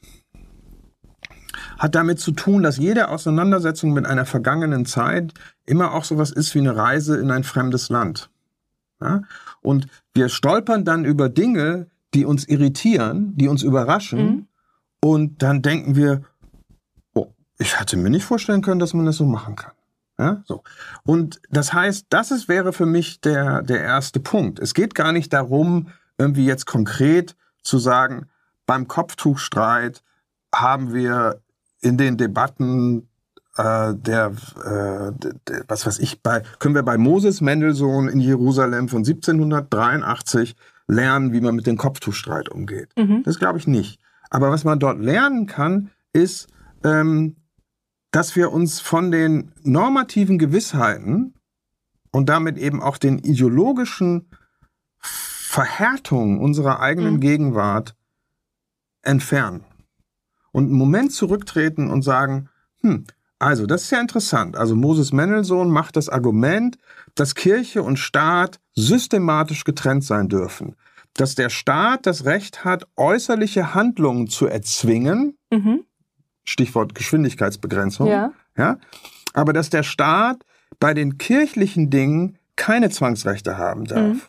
hat 1.79 1.95
damit 1.95 2.19
zu 2.19 2.33
tun, 2.33 2.65
dass 2.65 2.77
jede 2.77 3.09
Auseinandersetzung 3.09 3.93
mit 3.93 4.07
einer 4.07 4.27
vergangenen 4.27 4.87
Zeit 4.87 5.33
immer 5.67 5.95
auch 5.95 6.05
sowas 6.05 6.33
ist 6.33 6.55
wie 6.57 6.59
eine 6.59 6.75
Reise 6.75 7.17
in 7.17 7.31
ein 7.31 7.45
fremdes 7.45 7.91
Land. 7.91 8.29
Ja? 9.01 9.23
Und 9.63 9.87
wir 10.15 10.29
stolpern 10.29 10.85
dann 10.85 11.05
über 11.05 11.29
Dinge, 11.29 11.87
die 12.13 12.25
uns 12.25 12.45
irritieren, 12.49 13.37
die 13.37 13.47
uns 13.47 13.63
überraschen. 13.63 14.19
Mhm. 14.19 14.47
Und 15.03 15.43
dann 15.43 15.63
denken 15.63 15.97
wir, 15.97 16.23
oh, 17.15 17.33
ich 17.59 17.79
hatte 17.81 17.97
mir 17.97 18.11
nicht 18.11 18.25
vorstellen 18.25 18.63
können, 18.63 18.81
dass 18.81 18.95
man 18.95 19.07
das 19.07 19.17
so 19.17 19.25
machen 19.25 19.57
kann. 19.57 19.73
Ja, 20.19 20.43
so. 20.45 20.63
Und 21.05 21.41
das 21.51 21.73
heißt, 21.73 22.07
das 22.11 22.31
ist, 22.31 22.49
wäre 22.49 22.75
für 22.75 22.85
mich 22.85 23.23
der, 23.23 23.63
der 23.63 23.81
erste 23.81 24.21
Punkt. 24.21 24.59
Es 24.59 24.75
geht 24.75 24.95
gar 24.95 25.13
nicht 25.13 25.33
darum, 25.33 25.89
irgendwie 26.19 26.45
jetzt 26.45 26.67
konkret 26.67 27.37
zu 27.63 27.79
sagen, 27.79 28.27
beim 28.67 28.87
Kopftuchstreit 28.87 30.03
haben 30.55 30.93
wir 30.93 31.41
in 31.81 31.97
den 31.97 32.19
Debatten 32.19 33.09
äh, 33.57 33.95
der, 33.95 34.33
äh, 34.65 35.13
der, 35.49 35.65
was 35.69 35.87
weiß 35.87 35.99
ich, 36.01 36.23
bei, 36.23 36.43
können 36.59 36.75
wir 36.75 36.83
bei 36.83 36.99
Moses 36.99 37.41
Mendelssohn 37.41 38.09
in 38.09 38.21
Jerusalem 38.21 38.89
von 38.89 38.99
1783 38.99 40.55
lernen, 40.87 41.33
wie 41.33 41.41
man 41.41 41.55
mit 41.55 41.67
dem 41.67 41.77
Kopftuchstreit 41.77 42.49
umgeht. 42.49 42.91
Mhm. 42.97 43.23
Das 43.25 43.39
glaube 43.39 43.59
ich 43.59 43.67
nicht. 43.67 44.00
Aber 44.31 44.51
was 44.51 44.65
man 44.65 44.79
dort 44.79 45.01
lernen 45.01 45.47
kann, 45.47 45.91
ist, 46.13 46.49
ähm, 46.85 47.37
dass 48.11 48.37
wir 48.37 48.53
uns 48.53 48.81
von 48.81 49.11
den 49.11 49.53
normativen 49.63 50.39
Gewissheiten 50.39 51.35
und 52.11 52.29
damit 52.29 52.59
eben 52.59 52.83
auch 52.83 52.97
den 52.97 53.19
ideologischen 53.19 54.31
Verhärtungen 54.99 56.39
unserer 56.39 56.81
eigenen 56.81 57.15
mhm. 57.15 57.21
Gegenwart 57.21 57.95
entfernen. 59.03 59.65
Und 60.53 60.65
einen 60.65 60.79
Moment 60.79 61.13
zurücktreten 61.13 61.91
und 61.91 62.03
sagen, 62.03 62.49
hm, 62.81 63.05
also, 63.41 63.65
das 63.65 63.85
ist 63.85 63.91
ja 63.91 64.01
interessant. 64.01 64.55
Also 64.55 64.77
Moses 64.77 65.13
Mendelssohn 65.13 65.71
macht 65.71 65.97
das 65.97 66.11
Argument, 66.11 66.77
dass 67.15 67.35
Kirche 67.35 67.83
und 67.83 67.99
Staat 67.99 68.61
systematisch 68.75 69.65
getrennt 69.65 70.05
sein 70.05 70.29
dürfen. 70.29 70.77
Dass 71.15 71.35
der 71.35 71.51
Staat 71.51 72.07
das 72.07 72.25
Recht 72.25 72.65
hat, 72.65 72.87
äußerliche 72.97 73.75
Handlungen 73.75 74.29
zu 74.29 74.47
erzwingen. 74.47 75.37
Mhm. 75.51 75.85
Stichwort 76.45 76.95
Geschwindigkeitsbegrenzung. 76.95 78.09
Ja. 78.09 78.33
ja. 78.57 78.79
Aber 79.35 79.53
dass 79.53 79.71
der 79.71 79.83
Staat 79.83 80.45
bei 80.79 80.95
den 80.95 81.19
kirchlichen 81.19 81.91
Dingen 81.91 82.39
keine 82.57 82.91
Zwangsrechte 82.91 83.59
haben 83.59 83.85
darf. 83.85 84.15
Mhm. 84.15 84.21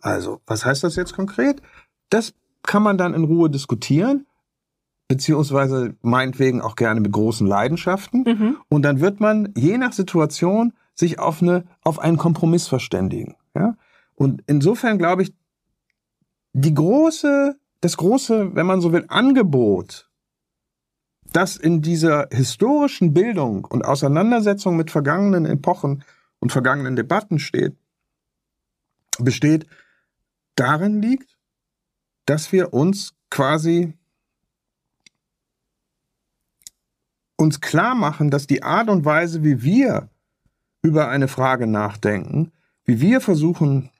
Also, 0.00 0.40
was 0.46 0.64
heißt 0.64 0.82
das 0.82 0.96
jetzt 0.96 1.14
konkret? 1.14 1.60
Das 2.08 2.34
kann 2.62 2.82
man 2.82 2.98
dann 2.98 3.14
in 3.14 3.24
Ruhe 3.24 3.50
diskutieren 3.50 4.26
beziehungsweise 5.10 5.96
meinetwegen 6.02 6.60
auch 6.60 6.76
gerne 6.76 7.00
mit 7.00 7.10
großen 7.10 7.44
Leidenschaften. 7.44 8.22
Mhm. 8.24 8.56
Und 8.68 8.82
dann 8.82 9.00
wird 9.00 9.18
man 9.18 9.52
je 9.56 9.76
nach 9.76 9.92
Situation 9.92 10.72
sich 10.94 11.18
auf 11.18 11.42
eine, 11.42 11.64
auf 11.82 11.98
einen 11.98 12.16
Kompromiss 12.16 12.68
verständigen. 12.68 13.34
Ja? 13.56 13.74
Und 14.14 14.44
insofern 14.46 14.98
glaube 14.98 15.22
ich, 15.22 15.34
die 16.52 16.74
große, 16.74 17.58
das 17.80 17.96
große, 17.96 18.54
wenn 18.54 18.66
man 18.66 18.80
so 18.80 18.92
will, 18.92 19.04
Angebot, 19.08 20.10
das 21.32 21.56
in 21.56 21.80
dieser 21.82 22.28
historischen 22.30 23.14
Bildung 23.14 23.64
und 23.64 23.84
Auseinandersetzung 23.84 24.76
mit 24.76 24.90
vergangenen 24.90 25.46
Epochen 25.46 26.04
und 26.40 26.52
vergangenen 26.52 26.96
Debatten 26.96 27.38
steht, 27.38 27.76
besteht, 29.18 29.66
darin 30.56 31.00
liegt, 31.00 31.38
dass 32.26 32.52
wir 32.52 32.72
uns 32.72 33.14
quasi 33.30 33.94
uns 37.36 37.60
klar 37.60 37.94
machen, 37.94 38.30
dass 38.30 38.46
die 38.46 38.62
Art 38.62 38.88
und 38.88 39.04
Weise, 39.04 39.42
wie 39.42 39.62
wir 39.62 40.10
über 40.82 41.08
eine 41.08 41.28
Frage 41.28 41.66
nachdenken, 41.66 42.52
wie 42.84 43.00
wir 43.00 43.20
versuchen, 43.20 43.90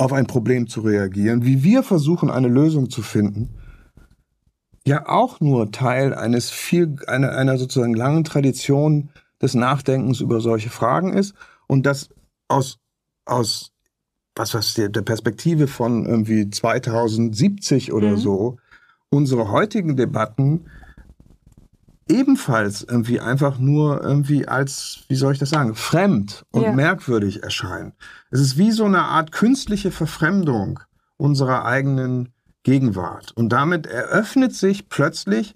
auf 0.00 0.14
ein 0.14 0.26
Problem 0.26 0.66
zu 0.66 0.80
reagieren, 0.80 1.44
wie 1.44 1.62
wir 1.62 1.82
versuchen, 1.82 2.30
eine 2.30 2.48
Lösung 2.48 2.88
zu 2.88 3.02
finden, 3.02 3.50
ja 4.86 5.06
auch 5.06 5.40
nur 5.40 5.72
Teil 5.72 6.14
eines 6.14 6.48
viel, 6.48 6.96
einer, 7.06 7.32
einer 7.32 7.58
sozusagen 7.58 7.92
langen 7.92 8.24
Tradition 8.24 9.10
des 9.42 9.52
Nachdenkens 9.52 10.20
über 10.20 10.40
solche 10.40 10.70
Fragen 10.70 11.12
ist 11.12 11.34
und 11.66 11.84
das 11.84 12.08
aus, 12.48 12.78
aus 13.26 13.72
was 14.34 14.54
was 14.54 14.72
der, 14.72 14.88
der 14.88 15.02
Perspektive 15.02 15.66
von 15.66 16.06
irgendwie 16.06 16.48
2070 16.48 17.92
oder 17.92 18.12
mhm. 18.12 18.16
so 18.16 18.56
unsere 19.10 19.50
heutigen 19.50 19.96
Debatten 19.96 20.64
ebenfalls 22.10 22.82
irgendwie 22.82 23.20
einfach 23.20 23.58
nur 23.58 24.02
irgendwie 24.02 24.46
als, 24.46 25.04
wie 25.08 25.14
soll 25.14 25.32
ich 25.32 25.38
das 25.38 25.50
sagen, 25.50 25.74
fremd 25.74 26.44
und 26.50 26.62
ja. 26.62 26.72
merkwürdig 26.72 27.42
erscheinen. 27.42 27.92
Es 28.30 28.40
ist 28.40 28.58
wie 28.58 28.72
so 28.72 28.84
eine 28.84 29.02
Art 29.02 29.32
künstliche 29.32 29.90
Verfremdung 29.90 30.80
unserer 31.16 31.64
eigenen 31.64 32.30
Gegenwart. 32.62 33.32
Und 33.32 33.50
damit 33.50 33.86
eröffnet 33.86 34.54
sich 34.54 34.88
plötzlich 34.88 35.54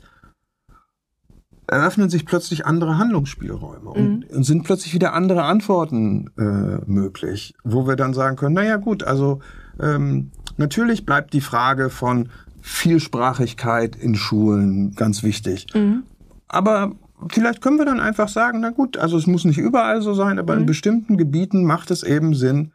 eröffnen 1.66 2.10
sich 2.10 2.26
plötzlich 2.26 2.66
andere 2.66 2.98
Handlungsspielräume 2.98 3.88
und, 3.88 4.30
mhm. 4.30 4.36
und 4.36 4.44
sind 4.44 4.64
plötzlich 4.64 4.92
wieder 4.92 5.14
andere 5.14 5.44
Antworten 5.44 6.30
äh, 6.36 6.84
möglich, 6.86 7.54
wo 7.64 7.86
wir 7.86 7.96
dann 7.96 8.12
sagen 8.12 8.36
können, 8.36 8.54
naja 8.54 8.76
gut, 8.76 9.02
also 9.02 9.40
ähm, 9.80 10.30
natürlich 10.58 11.06
bleibt 11.06 11.32
die 11.32 11.40
Frage 11.40 11.88
von 11.88 12.28
Vielsprachigkeit 12.60 13.96
in 13.96 14.14
Schulen 14.14 14.94
ganz 14.94 15.22
wichtig. 15.22 15.66
Mhm. 15.74 16.04
Aber 16.54 16.92
vielleicht 17.32 17.60
können 17.60 17.78
wir 17.78 17.84
dann 17.84 17.98
einfach 17.98 18.28
sagen, 18.28 18.60
na 18.60 18.70
gut, 18.70 18.96
also 18.96 19.16
es 19.18 19.26
muss 19.26 19.44
nicht 19.44 19.58
überall 19.58 20.02
so 20.02 20.14
sein, 20.14 20.38
aber 20.38 20.54
mhm. 20.54 20.60
in 20.60 20.66
bestimmten 20.66 21.16
Gebieten 21.16 21.64
macht 21.64 21.90
es 21.90 22.04
eben 22.04 22.34
Sinn, 22.34 22.72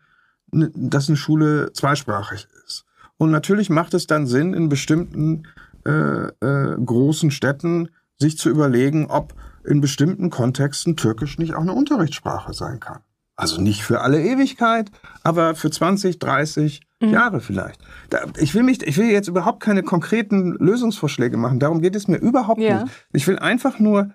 dass 0.51 1.07
eine 1.07 1.15
Schule 1.15 1.71
zweisprachig 1.71 2.47
ist. 2.65 2.83
Und 3.17 3.31
natürlich 3.31 3.69
macht 3.69 3.93
es 3.93 4.05
dann 4.05 4.27
Sinn, 4.27 4.53
in 4.53 4.67
bestimmten 4.67 5.43
äh, 5.85 5.91
äh, 5.91 6.77
großen 6.83 7.31
Städten 7.31 7.89
sich 8.17 8.37
zu 8.37 8.49
überlegen, 8.49 9.05
ob 9.05 9.33
in 9.63 9.79
bestimmten 9.79 10.29
Kontexten 10.29 10.97
Türkisch 10.97 11.37
nicht 11.37 11.53
auch 11.53 11.61
eine 11.61 11.73
Unterrichtssprache 11.73 12.53
sein 12.53 12.81
kann. 12.81 12.99
Also 13.39 13.61
nicht 13.61 13.83
für 13.83 14.01
alle 14.01 14.21
Ewigkeit, 14.21 14.91
aber 15.23 15.55
für 15.55 15.71
20, 15.71 16.19
30 16.19 16.81
mhm. 16.99 17.09
Jahre 17.09 17.39
vielleicht. 17.39 17.79
Da, 18.09 18.25
ich 18.37 18.53
will 18.53 18.63
mich, 18.63 18.85
ich 18.85 18.97
will 18.97 19.09
jetzt 19.09 19.29
überhaupt 19.29 19.61
keine 19.61 19.81
konkreten 19.81 20.57
Lösungsvorschläge 20.59 21.37
machen. 21.37 21.57
Darum 21.57 21.81
geht 21.81 21.95
es 21.95 22.09
mir 22.09 22.17
überhaupt 22.17 22.59
ja. 22.59 22.83
nicht. 22.83 23.07
Ich 23.13 23.25
will 23.27 23.39
einfach 23.39 23.79
nur 23.79 24.09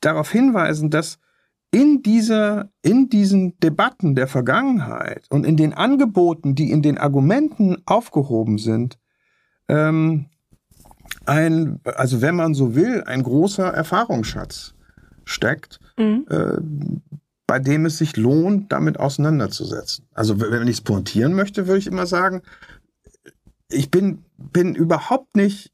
darauf 0.00 0.30
hinweisen, 0.30 0.90
dass 0.90 1.18
in 1.72 2.02
dieser, 2.02 2.70
in 2.82 3.08
diesen 3.08 3.58
Debatten 3.58 4.14
der 4.14 4.28
Vergangenheit 4.28 5.26
und 5.30 5.44
in 5.44 5.56
den 5.56 5.74
Angeboten, 5.74 6.54
die 6.54 6.70
in 6.70 6.80
den 6.80 6.96
Argumenten 6.96 7.78
aufgehoben 7.86 8.58
sind, 8.58 9.00
ähm, 9.66 10.26
ein, 11.26 11.80
also 11.84 12.22
wenn 12.22 12.36
man 12.36 12.54
so 12.54 12.76
will, 12.76 13.02
ein 13.02 13.24
großer 13.24 13.66
Erfahrungsschatz 13.66 14.74
steckt, 15.24 15.80
mhm. 15.98 16.24
äh, 16.30 16.58
bei 17.46 17.58
dem 17.58 17.86
es 17.86 17.98
sich 17.98 18.16
lohnt, 18.16 18.72
damit 18.72 18.98
auseinanderzusetzen. 18.98 20.06
Also 20.14 20.40
wenn 20.40 20.66
ich 20.68 20.76
es 20.76 20.80
pointieren 20.80 21.34
möchte, 21.34 21.66
würde 21.66 21.78
ich 21.78 21.86
immer 21.86 22.06
sagen, 22.06 22.42
ich 23.70 23.90
bin, 23.90 24.24
bin 24.36 24.74
überhaupt 24.74 25.36
nicht, 25.36 25.72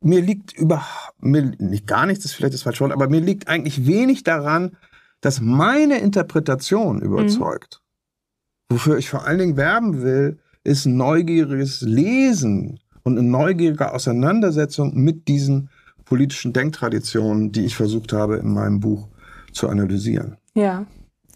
mir 0.00 0.20
liegt 0.20 0.52
über, 0.52 0.84
mir 1.20 1.52
nicht 1.58 1.86
gar 1.86 2.06
nichts, 2.06 2.24
ist 2.24 2.32
vielleicht 2.32 2.54
das 2.54 2.62
falsche 2.62 2.80
Wort, 2.80 2.92
aber 2.92 3.08
mir 3.08 3.20
liegt 3.20 3.48
eigentlich 3.48 3.86
wenig 3.86 4.24
daran, 4.24 4.76
dass 5.20 5.40
meine 5.40 5.98
Interpretation 5.98 7.00
überzeugt. 7.00 7.80
Mhm. 7.80 8.74
Wofür 8.74 8.98
ich 8.98 9.08
vor 9.08 9.26
allen 9.26 9.38
Dingen 9.38 9.56
werben 9.56 10.02
will, 10.02 10.38
ist 10.64 10.86
neugieriges 10.86 11.82
Lesen 11.82 12.80
und 13.02 13.18
eine 13.18 13.28
neugierige 13.28 13.92
Auseinandersetzung 13.92 14.94
mit 14.94 15.28
diesen 15.28 15.70
politischen 16.04 16.52
Denktraditionen, 16.52 17.52
die 17.52 17.64
ich 17.64 17.76
versucht 17.76 18.12
habe, 18.12 18.36
in 18.36 18.52
meinem 18.52 18.80
Buch 18.80 19.08
zu 19.52 19.68
analysieren. 19.68 20.36
Ja. 20.54 20.86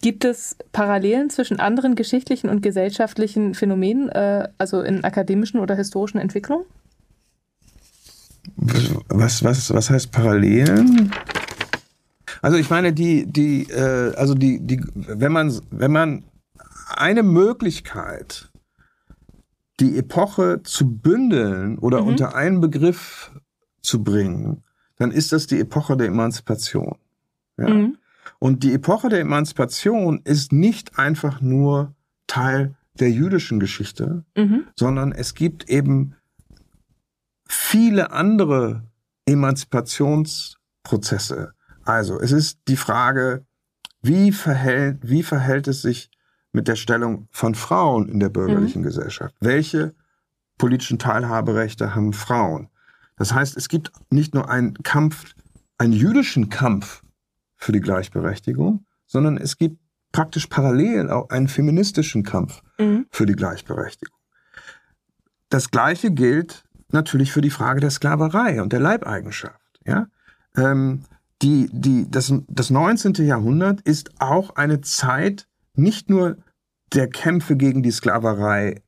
Gibt 0.03 0.25
es 0.25 0.57
Parallelen 0.73 1.31
zwischen 1.31 1.59
anderen 1.59 1.95
geschichtlichen 1.95 2.49
und 2.49 2.63
gesellschaftlichen 2.63 3.55
Phänomenen, 3.55 4.09
äh, 4.09 4.49
also 4.59 4.83
in 4.83 5.05
akademischen 5.05 5.59
oder 5.59 5.75
historischen 5.75 6.19
Entwicklungen? 6.19 6.67
Was, 9.09 9.43
was, 9.43 9.73
was 9.73 9.91
heißt 9.91 10.13
Parallelen? 10.13 11.13
Also 12.43 12.59
ich 12.59 12.71
meine, 12.71 12.93
die, 12.93 13.27
die, 13.27 13.65
äh, 13.65 14.15
also 14.15 14.35
die, 14.35 14.61
die, 14.61 14.81
wenn 14.95 15.33
man, 15.33 15.59
wenn 15.71 15.93
man 15.93 16.25
eine 16.95 17.23
Möglichkeit, 17.23 18.51
die 19.81 19.99
Epoche 19.99 20.63
zu 20.63 20.89
bündeln 20.89 21.79
oder 21.79 22.03
mhm. 22.03 22.09
unter 22.09 22.35
einen 22.35 22.61
Begriff 22.61 23.33
zu 23.83 24.03
bringen, 24.03 24.63
dann 24.99 25.11
ist 25.11 25.33
das 25.33 25.47
die 25.47 25.61
Epoche 25.61 25.97
der 25.97 26.09
Emanzipation. 26.09 26.97
Ja? 27.59 27.69
Mhm. 27.69 27.99
Und 28.47 28.63
die 28.63 28.75
Epoche 28.75 29.09
der 29.09 29.19
Emanzipation 29.19 30.21
ist 30.23 30.53
nicht 30.53 31.01
einfach 31.01 31.41
nur 31.41 31.97
Teil 32.29 32.77
der 33.01 33.11
jüdischen 33.11 33.59
Geschichte, 33.59 34.25
mhm. 34.37 34.69
sondern 34.77 35.11
es 35.11 35.35
gibt 35.35 35.69
eben 35.69 36.15
viele 37.49 38.13
andere 38.13 38.85
Emanzipationsprozesse. 39.25 41.55
Also 41.83 42.21
es 42.21 42.31
ist 42.31 42.61
die 42.69 42.77
Frage, 42.77 43.45
wie 44.01 44.31
verhält, 44.31 45.01
wie 45.03 45.25
verhält 45.25 45.67
es 45.67 45.83
sich 45.83 46.13
mit 46.53 46.69
der 46.69 46.77
Stellung 46.77 47.27
von 47.33 47.57
Frauen 47.57 48.09
in 48.09 48.21
der 48.21 48.29
bürgerlichen 48.29 48.83
mhm. 48.83 48.87
Gesellschaft? 48.87 49.35
Welche 49.41 49.93
politischen 50.57 51.01
Teilhaberechte 51.01 51.97
haben 51.97 52.13
Frauen? 52.13 52.69
Das 53.17 53.35
heißt, 53.35 53.57
es 53.57 53.69
gibt 53.69 53.91
nicht 54.09 54.37
nur 54.37 54.49
einen 54.49 54.75
Kampf, 54.85 55.35
einen 55.79 55.95
jüdischen 55.95 56.49
Kampf 56.49 57.03
für 57.57 57.73
die 57.73 57.81
Gleichberechtigung, 57.81 58.85
sondern 59.07 59.37
es 59.37 59.57
gibt 59.57 59.79
praktisch 60.13 60.47
parallel 60.47 61.11
auch 61.11 61.29
einen 61.31 61.49
feministischen 61.49 62.23
Kampf 62.23 62.63
mhm. 62.79 63.07
für 63.11 63.27
die 63.27 63.35
Gleichberechtigung. 63.35 64.17
Das 65.49 65.71
Gleiche 65.71 66.11
gilt 66.11 66.65
natürlich 66.91 67.33
für 67.33 67.41
die 67.41 67.51
Frage 67.51 67.81
der 67.81 67.91
Sklaverei 67.91 68.63
und 68.63 68.73
der 68.73 68.81
Leibeigenschaft. 68.81 69.61
Ja? 69.85 70.07
Ähm, 70.57 71.03
die, 71.43 71.69
die, 71.73 72.11
das, 72.11 72.33
das 72.49 72.71
19. 72.71 73.15
Jahrhundert 73.27 73.83
ist 73.83 74.11
auch 74.21 74.57
eine 74.57 74.81
Zeit 74.81 75.47
nicht 75.75 76.09
nur 76.09 76.39
der 76.93 77.09
Kämpfe 77.09 77.57
gegen 77.57 77.83
die 77.83 77.91
Sklaverei 77.91 78.83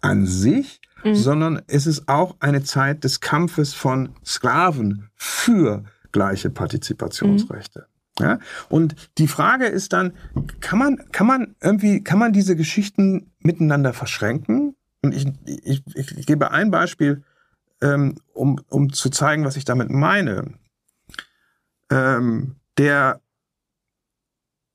an 0.00 0.26
sich, 0.26 0.80
mhm. 1.04 1.14
sondern 1.14 1.62
es 1.66 1.86
ist 1.86 2.08
auch 2.08 2.36
eine 2.40 2.62
Zeit 2.62 3.04
des 3.04 3.20
Kampfes 3.20 3.74
von 3.74 4.14
Sklaven 4.24 5.10
für 5.14 5.84
gleiche 6.12 6.50
Partizipationsrechte. 6.50 7.86
Mhm. 8.18 8.24
Ja? 8.24 8.38
Und 8.68 8.94
die 9.18 9.28
Frage 9.28 9.66
ist 9.66 9.92
dann, 9.92 10.12
kann 10.60 10.78
man, 10.78 11.10
kann 11.12 11.26
man 11.26 11.56
irgendwie, 11.60 12.02
kann 12.02 12.18
man 12.18 12.32
diese 12.32 12.56
Geschichten 12.56 13.32
miteinander 13.40 13.92
verschränken? 13.92 14.76
Und 15.02 15.14
ich, 15.14 15.26
ich, 15.46 15.82
ich 15.94 16.26
gebe 16.26 16.50
ein 16.50 16.70
Beispiel, 16.70 17.22
ähm, 17.80 18.16
um, 18.34 18.60
um 18.68 18.92
zu 18.92 19.10
zeigen, 19.10 19.44
was 19.44 19.56
ich 19.56 19.64
damit 19.64 19.90
meine. 19.90 20.54
Ähm, 21.90 22.56
der 22.76 23.20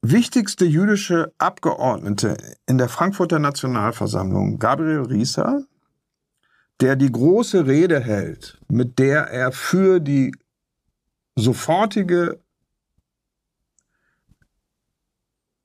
wichtigste 0.02 0.66
jüdische 0.66 1.34
Abgeordnete 1.38 2.38
in 2.68 2.78
der 2.78 2.90
Frankfurter 2.90 3.40
Nationalversammlung, 3.40 4.60
Gabriel 4.60 5.02
Rieser, 5.02 5.64
der 6.82 6.96
die 6.96 7.12
große 7.12 7.66
Rede 7.66 8.00
hält, 8.00 8.60
mit 8.68 9.00
der 9.00 9.28
er 9.28 9.52
für 9.52 10.00
die 10.00 10.36
sofortige 11.36 12.40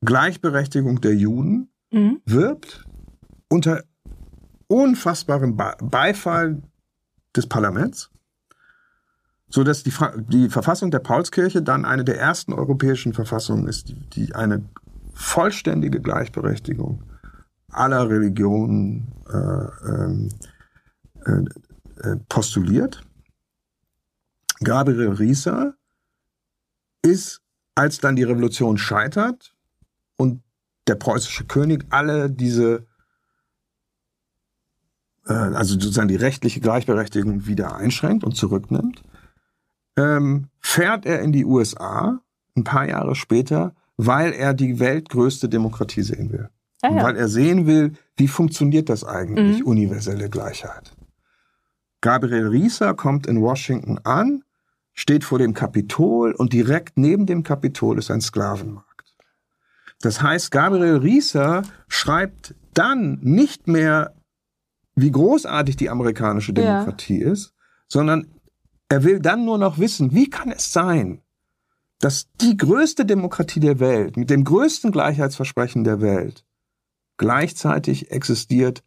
Gleichberechtigung 0.03 1.01
der 1.01 1.15
Juden 1.15 1.71
mhm. 1.91 2.21
wirbt, 2.25 2.85
unter 3.49 3.85
unfassbarem 4.67 5.57
Beifall 5.57 6.63
des 7.37 7.47
Parlaments, 7.47 8.11
so 9.49 9.65
dass 9.65 9.83
die, 9.83 9.93
die 10.29 10.49
Verfassung 10.49 10.91
der 10.91 11.01
Paulskirche 11.01 11.63
dann 11.63 11.85
eine 11.85 12.05
der 12.05 12.19
ersten 12.19 12.53
europäischen 12.53 13.13
Verfassungen 13.13 13.67
ist, 13.67 13.89
die, 13.89 13.95
die 14.11 14.35
eine 14.35 14.65
vollständige 15.13 16.01
Gleichberechtigung 16.01 17.03
aller 17.69 18.09
Religionen 18.09 19.13
äh, 19.29 19.89
ähm, 19.89 20.29
äh, 21.27 22.09
äh, 22.09 22.17
postuliert. 22.29 23.03
Gabriel 24.63 25.11
Rieser 25.11 25.75
ist, 27.03 27.41
als 27.75 27.99
dann 27.99 28.17
die 28.17 28.25
Revolution 28.25 28.77
scheitert 28.79 29.55
und 30.17 30.43
der 30.87 30.97
preußische 30.97 31.45
König 31.47 31.87
alle 31.91 32.31
diese, 32.31 32.87
äh, 35.27 35.33
also 35.33 35.75
sozusagen 35.75 36.09
die 36.09 36.17
rechtliche 36.17 36.61
Gleichberechtigung 36.61 37.47
wieder 37.47 37.75
einschränkt 37.77 38.25
und 38.25 38.37
zurücknimmt, 38.37 39.03
ähm, 39.97 40.49
fährt 40.61 41.07
er 41.07 41.21
in 41.21 41.33
die 41.33 41.45
USA 41.45 42.21
ein 42.57 42.65
paar 42.65 42.89
Jahre 42.89 43.15
später, 43.15 43.75
weil 43.97 44.33
er 44.33 44.53
die 44.55 44.79
weltgrößte 44.79 45.49
Demokratie 45.49 46.03
sehen 46.03 46.33
will. 46.33 46.49
Ah, 46.83 46.91
ja. 46.91 47.03
Weil 47.03 47.17
er 47.17 47.29
sehen 47.29 47.67
will, 47.67 47.93
wie 48.17 48.29
funktioniert 48.29 48.89
das 48.89 49.05
eigentlich, 49.05 49.61
mhm. 49.61 49.67
universelle 49.67 50.29
Gleichheit. 50.29 50.93
Gabriel 52.01 52.49
Rieser 52.49 52.95
kommt 52.95 53.27
in 53.27 53.41
Washington 53.43 53.99
an 54.05 54.43
steht 54.95 55.25
vor 55.25 55.39
dem 55.39 55.55
Kapitol 55.55 56.33
und 56.33 56.53
direkt 56.53 56.99
neben 56.99 57.27
dem 57.27 57.43
Kapitol 57.43 57.99
ist 57.99 58.11
ein 58.11 58.21
Sklavenmarkt. 58.21 59.15
Das 60.01 60.23
heißt, 60.23 60.51
Gabriel 60.51 60.97
Rieser 60.97 61.63
schreibt 61.89 62.55
dann 62.75 63.19
nicht 63.21 63.69
mehr, 63.69 64.15
wie 64.95 65.11
großartig 65.11 65.77
die 65.77 65.91
amerikanische 65.91 66.53
Demokratie 66.53 67.23
ja. 67.23 67.33
ist, 67.33 67.53
sondern 67.89 68.27
er 68.89 69.05
will 69.05 69.21
dann 69.21 69.45
nur 69.45 69.59
noch 69.59 69.79
wissen, 69.79 70.13
wie 70.13 70.29
kann 70.29 70.51
es 70.51 70.73
sein, 70.73 71.23
dass 71.99 72.29
die 72.41 72.57
größte 72.57 73.05
Demokratie 73.05 73.61
der 73.61 73.79
Welt 73.79 74.17
mit 74.17 74.31
dem 74.31 74.45
größten 74.45 74.91
Gleichheitsversprechen 74.91 75.85
der 75.85 76.01
Welt 76.01 76.45
gleichzeitig 77.19 78.11
existiert 78.11 78.83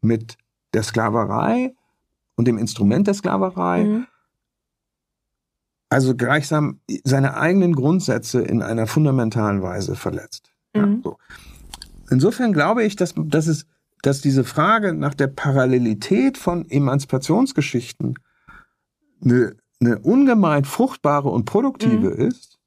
mit 0.00 0.38
der 0.72 0.82
Sklaverei 0.82 1.74
und 2.36 2.48
dem 2.48 2.56
Instrument 2.56 3.06
der 3.06 3.14
Sklaverei 3.14 3.84
mhm 3.84 4.06
also 5.88 6.14
gleichsam 6.14 6.80
seine 7.04 7.36
eigenen 7.36 7.74
Grundsätze 7.74 8.42
in 8.42 8.62
einer 8.62 8.86
fundamentalen 8.86 9.62
Weise 9.62 9.96
verletzt. 9.96 10.52
Mhm. 10.74 10.80
Ja, 10.80 10.98
so. 11.02 11.18
Insofern 12.10 12.52
glaube 12.52 12.84
ich, 12.84 12.96
dass, 12.96 13.14
dass, 13.16 13.46
es, 13.46 13.66
dass 14.02 14.20
diese 14.20 14.44
Frage 14.44 14.92
nach 14.92 15.14
der 15.14 15.28
Parallelität 15.28 16.36
von 16.38 16.68
Emanzipationsgeschichten 16.68 18.14
eine, 19.22 19.56
eine 19.80 19.98
ungemein 20.00 20.64
fruchtbare 20.64 21.28
und 21.28 21.44
produktive 21.44 22.10
mhm. 22.10 22.28
ist. 22.28 22.58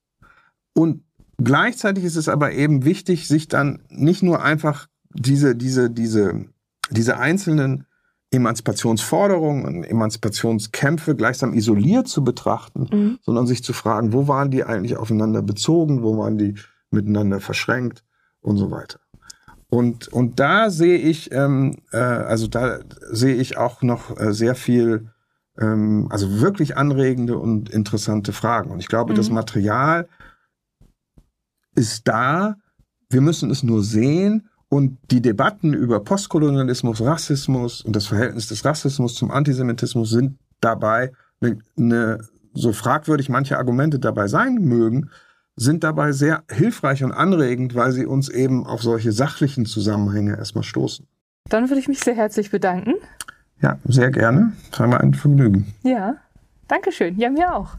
Und 0.73 1.03
gleichzeitig 1.37 2.03
ist 2.03 2.15
es 2.15 2.29
aber 2.29 2.53
eben 2.53 2.85
wichtig, 2.85 3.27
sich 3.27 3.47
dann 3.47 3.81
nicht 3.89 4.23
nur 4.23 4.41
einfach 4.43 4.87
diese, 5.13 5.55
diese, 5.55 5.89
diese, 5.89 6.45
diese 6.91 7.17
einzelnen 7.17 7.86
Emanzipationsforderungen 8.31 9.65
und 9.65 9.83
Emanzipationskämpfe 9.83 11.15
gleichsam 11.15 11.53
isoliert 11.53 12.07
zu 12.07 12.23
betrachten, 12.23 12.87
mhm. 12.91 13.19
sondern 13.21 13.47
sich 13.47 13.63
zu 13.63 13.73
fragen, 13.73 14.11
wo 14.11 14.27
waren 14.27 14.51
die 14.51 14.63
eigentlich 14.63 14.97
aufeinander 14.97 15.41
bezogen, 15.41 16.03
wo 16.03 16.17
waren 16.17 16.37
die 16.37 16.55
miteinander 16.91 17.39
verschränkt 17.39 18.03
und 18.41 18.57
so 18.57 18.69
weiter. 18.69 18.99
Und, 19.69 20.07
und 20.09 20.39
da 20.39 20.69
sehe 20.69 20.97
ich, 20.97 21.31
ähm, 21.31 21.77
äh, 21.91 21.97
also 21.97 22.47
da 22.47 22.79
sehe 23.11 23.35
ich 23.35 23.57
auch 23.57 23.81
noch 23.81 24.17
äh, 24.17 24.33
sehr 24.33 24.55
viel, 24.55 25.09
ähm, 25.57 26.07
also 26.09 26.39
wirklich 26.39 26.77
anregende 26.77 27.37
und 27.37 27.69
interessante 27.69 28.31
Fragen. 28.31 28.71
Und 28.71 28.79
ich 28.79 28.87
glaube, 28.87 29.13
mhm. 29.13 29.17
das 29.17 29.29
Material 29.29 30.07
ist 31.75 32.07
da. 32.07 32.55
Wir 33.09 33.21
müssen 33.21 33.51
es 33.51 33.63
nur 33.63 33.83
sehen 33.83 34.49
und 34.69 34.97
die 35.11 35.21
Debatten 35.21 35.73
über 35.73 36.01
Postkolonialismus, 36.01 37.01
Rassismus 37.01 37.81
und 37.81 37.95
das 37.95 38.07
Verhältnis 38.07 38.47
des 38.47 38.65
Rassismus 38.65 39.15
zum 39.15 39.31
Antisemitismus 39.31 40.09
sind 40.09 40.37
dabei 40.59 41.11
eine, 41.41 42.19
so 42.53 42.73
fragwürdig 42.73 43.29
manche 43.29 43.57
Argumente 43.57 43.99
dabei 43.99 44.27
sein 44.27 44.55
mögen, 44.55 45.09
sind 45.55 45.83
dabei 45.83 46.11
sehr 46.11 46.43
hilfreich 46.51 47.03
und 47.03 47.11
anregend, 47.11 47.75
weil 47.75 47.91
sie 47.91 48.05
uns 48.05 48.29
eben 48.29 48.65
auf 48.65 48.81
solche 48.81 49.11
sachlichen 49.11 49.65
Zusammenhänge 49.65 50.37
erstmal 50.37 50.63
stoßen. 50.63 51.07
Dann 51.49 51.69
würde 51.69 51.79
ich 51.79 51.87
mich 51.87 51.99
sehr 51.99 52.15
herzlich 52.15 52.51
bedanken. 52.51 52.93
Ja, 53.61 53.79
sehr 53.85 54.11
gerne. 54.11 54.53
Das 54.69 54.79
war 54.81 54.87
mir 54.87 54.99
ein 54.99 55.13
Vergnügen. 55.13 55.73
Ja, 55.83 56.17
danke 56.67 56.91
schön. 56.91 57.17
Ja, 57.17 57.29
mir 57.29 57.55
auch. 57.55 57.77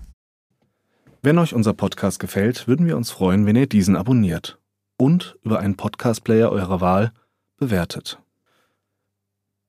Wenn 1.22 1.38
euch 1.38 1.54
unser 1.54 1.74
Podcast 1.74 2.18
gefällt, 2.18 2.66
würden 2.66 2.86
wir 2.86 2.96
uns 2.96 3.10
freuen, 3.10 3.46
wenn 3.46 3.56
ihr 3.56 3.66
diesen 3.66 3.96
abonniert 3.96 4.57
und 4.98 5.38
über 5.42 5.60
einen 5.60 5.76
Podcast-Player 5.76 6.50
eurer 6.50 6.82
Wahl 6.82 7.12
bewertet. 7.56 8.20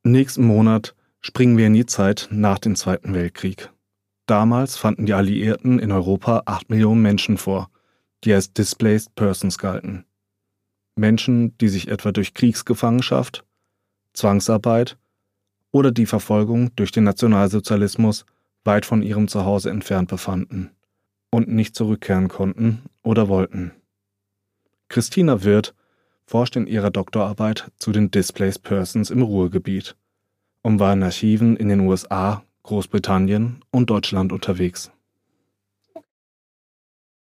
Nächsten 0.03 0.45
Monat 0.45 0.95
Springen 1.21 1.57
wir 1.57 1.67
in 1.67 1.73
die 1.73 1.85
Zeit 1.85 2.29
nach 2.31 2.59
dem 2.59 2.75
Zweiten 2.75 3.13
Weltkrieg. 3.13 3.69
Damals 4.25 4.77
fanden 4.77 5.05
die 5.05 5.13
Alliierten 5.13 5.79
in 5.79 5.91
Europa 5.91 6.43
acht 6.45 6.69
Millionen 6.69 7.01
Menschen 7.01 7.37
vor, 7.37 7.69
die 8.23 8.33
als 8.33 8.53
Displaced 8.53 9.15
Persons 9.15 9.57
galten. 9.57 10.05
Menschen, 10.95 11.57
die 11.57 11.67
sich 11.67 11.89
etwa 11.89 12.11
durch 12.11 12.33
Kriegsgefangenschaft, 12.33 13.43
Zwangsarbeit 14.13 14.97
oder 15.71 15.91
die 15.91 16.05
Verfolgung 16.05 16.73
durch 16.75 16.91
den 16.91 17.03
Nationalsozialismus 17.03 18.25
weit 18.63 18.85
von 18.85 19.01
ihrem 19.01 19.27
Zuhause 19.27 19.69
entfernt 19.69 20.09
befanden 20.09 20.71
und 21.31 21.49
nicht 21.49 21.75
zurückkehren 21.75 22.27
konnten 22.27 22.83
oder 23.03 23.27
wollten. 23.27 23.71
Christina 24.89 25.43
Wirth 25.43 25.75
forscht 26.25 26.55
in 26.55 26.65
ihrer 26.65 26.89
Doktorarbeit 26.89 27.71
zu 27.77 27.91
den 27.91 28.09
Displaced 28.09 28.63
Persons 28.63 29.11
im 29.11 29.21
Ruhrgebiet 29.21 29.95
und 30.63 30.79
war 30.79 30.93
in 30.93 31.03
Archiven 31.03 31.55
in 31.55 31.69
den 31.69 31.81
USA, 31.81 32.43
Großbritannien 32.63 33.63
und 33.71 33.91
Deutschland 33.91 34.31
unterwegs. 34.31 34.91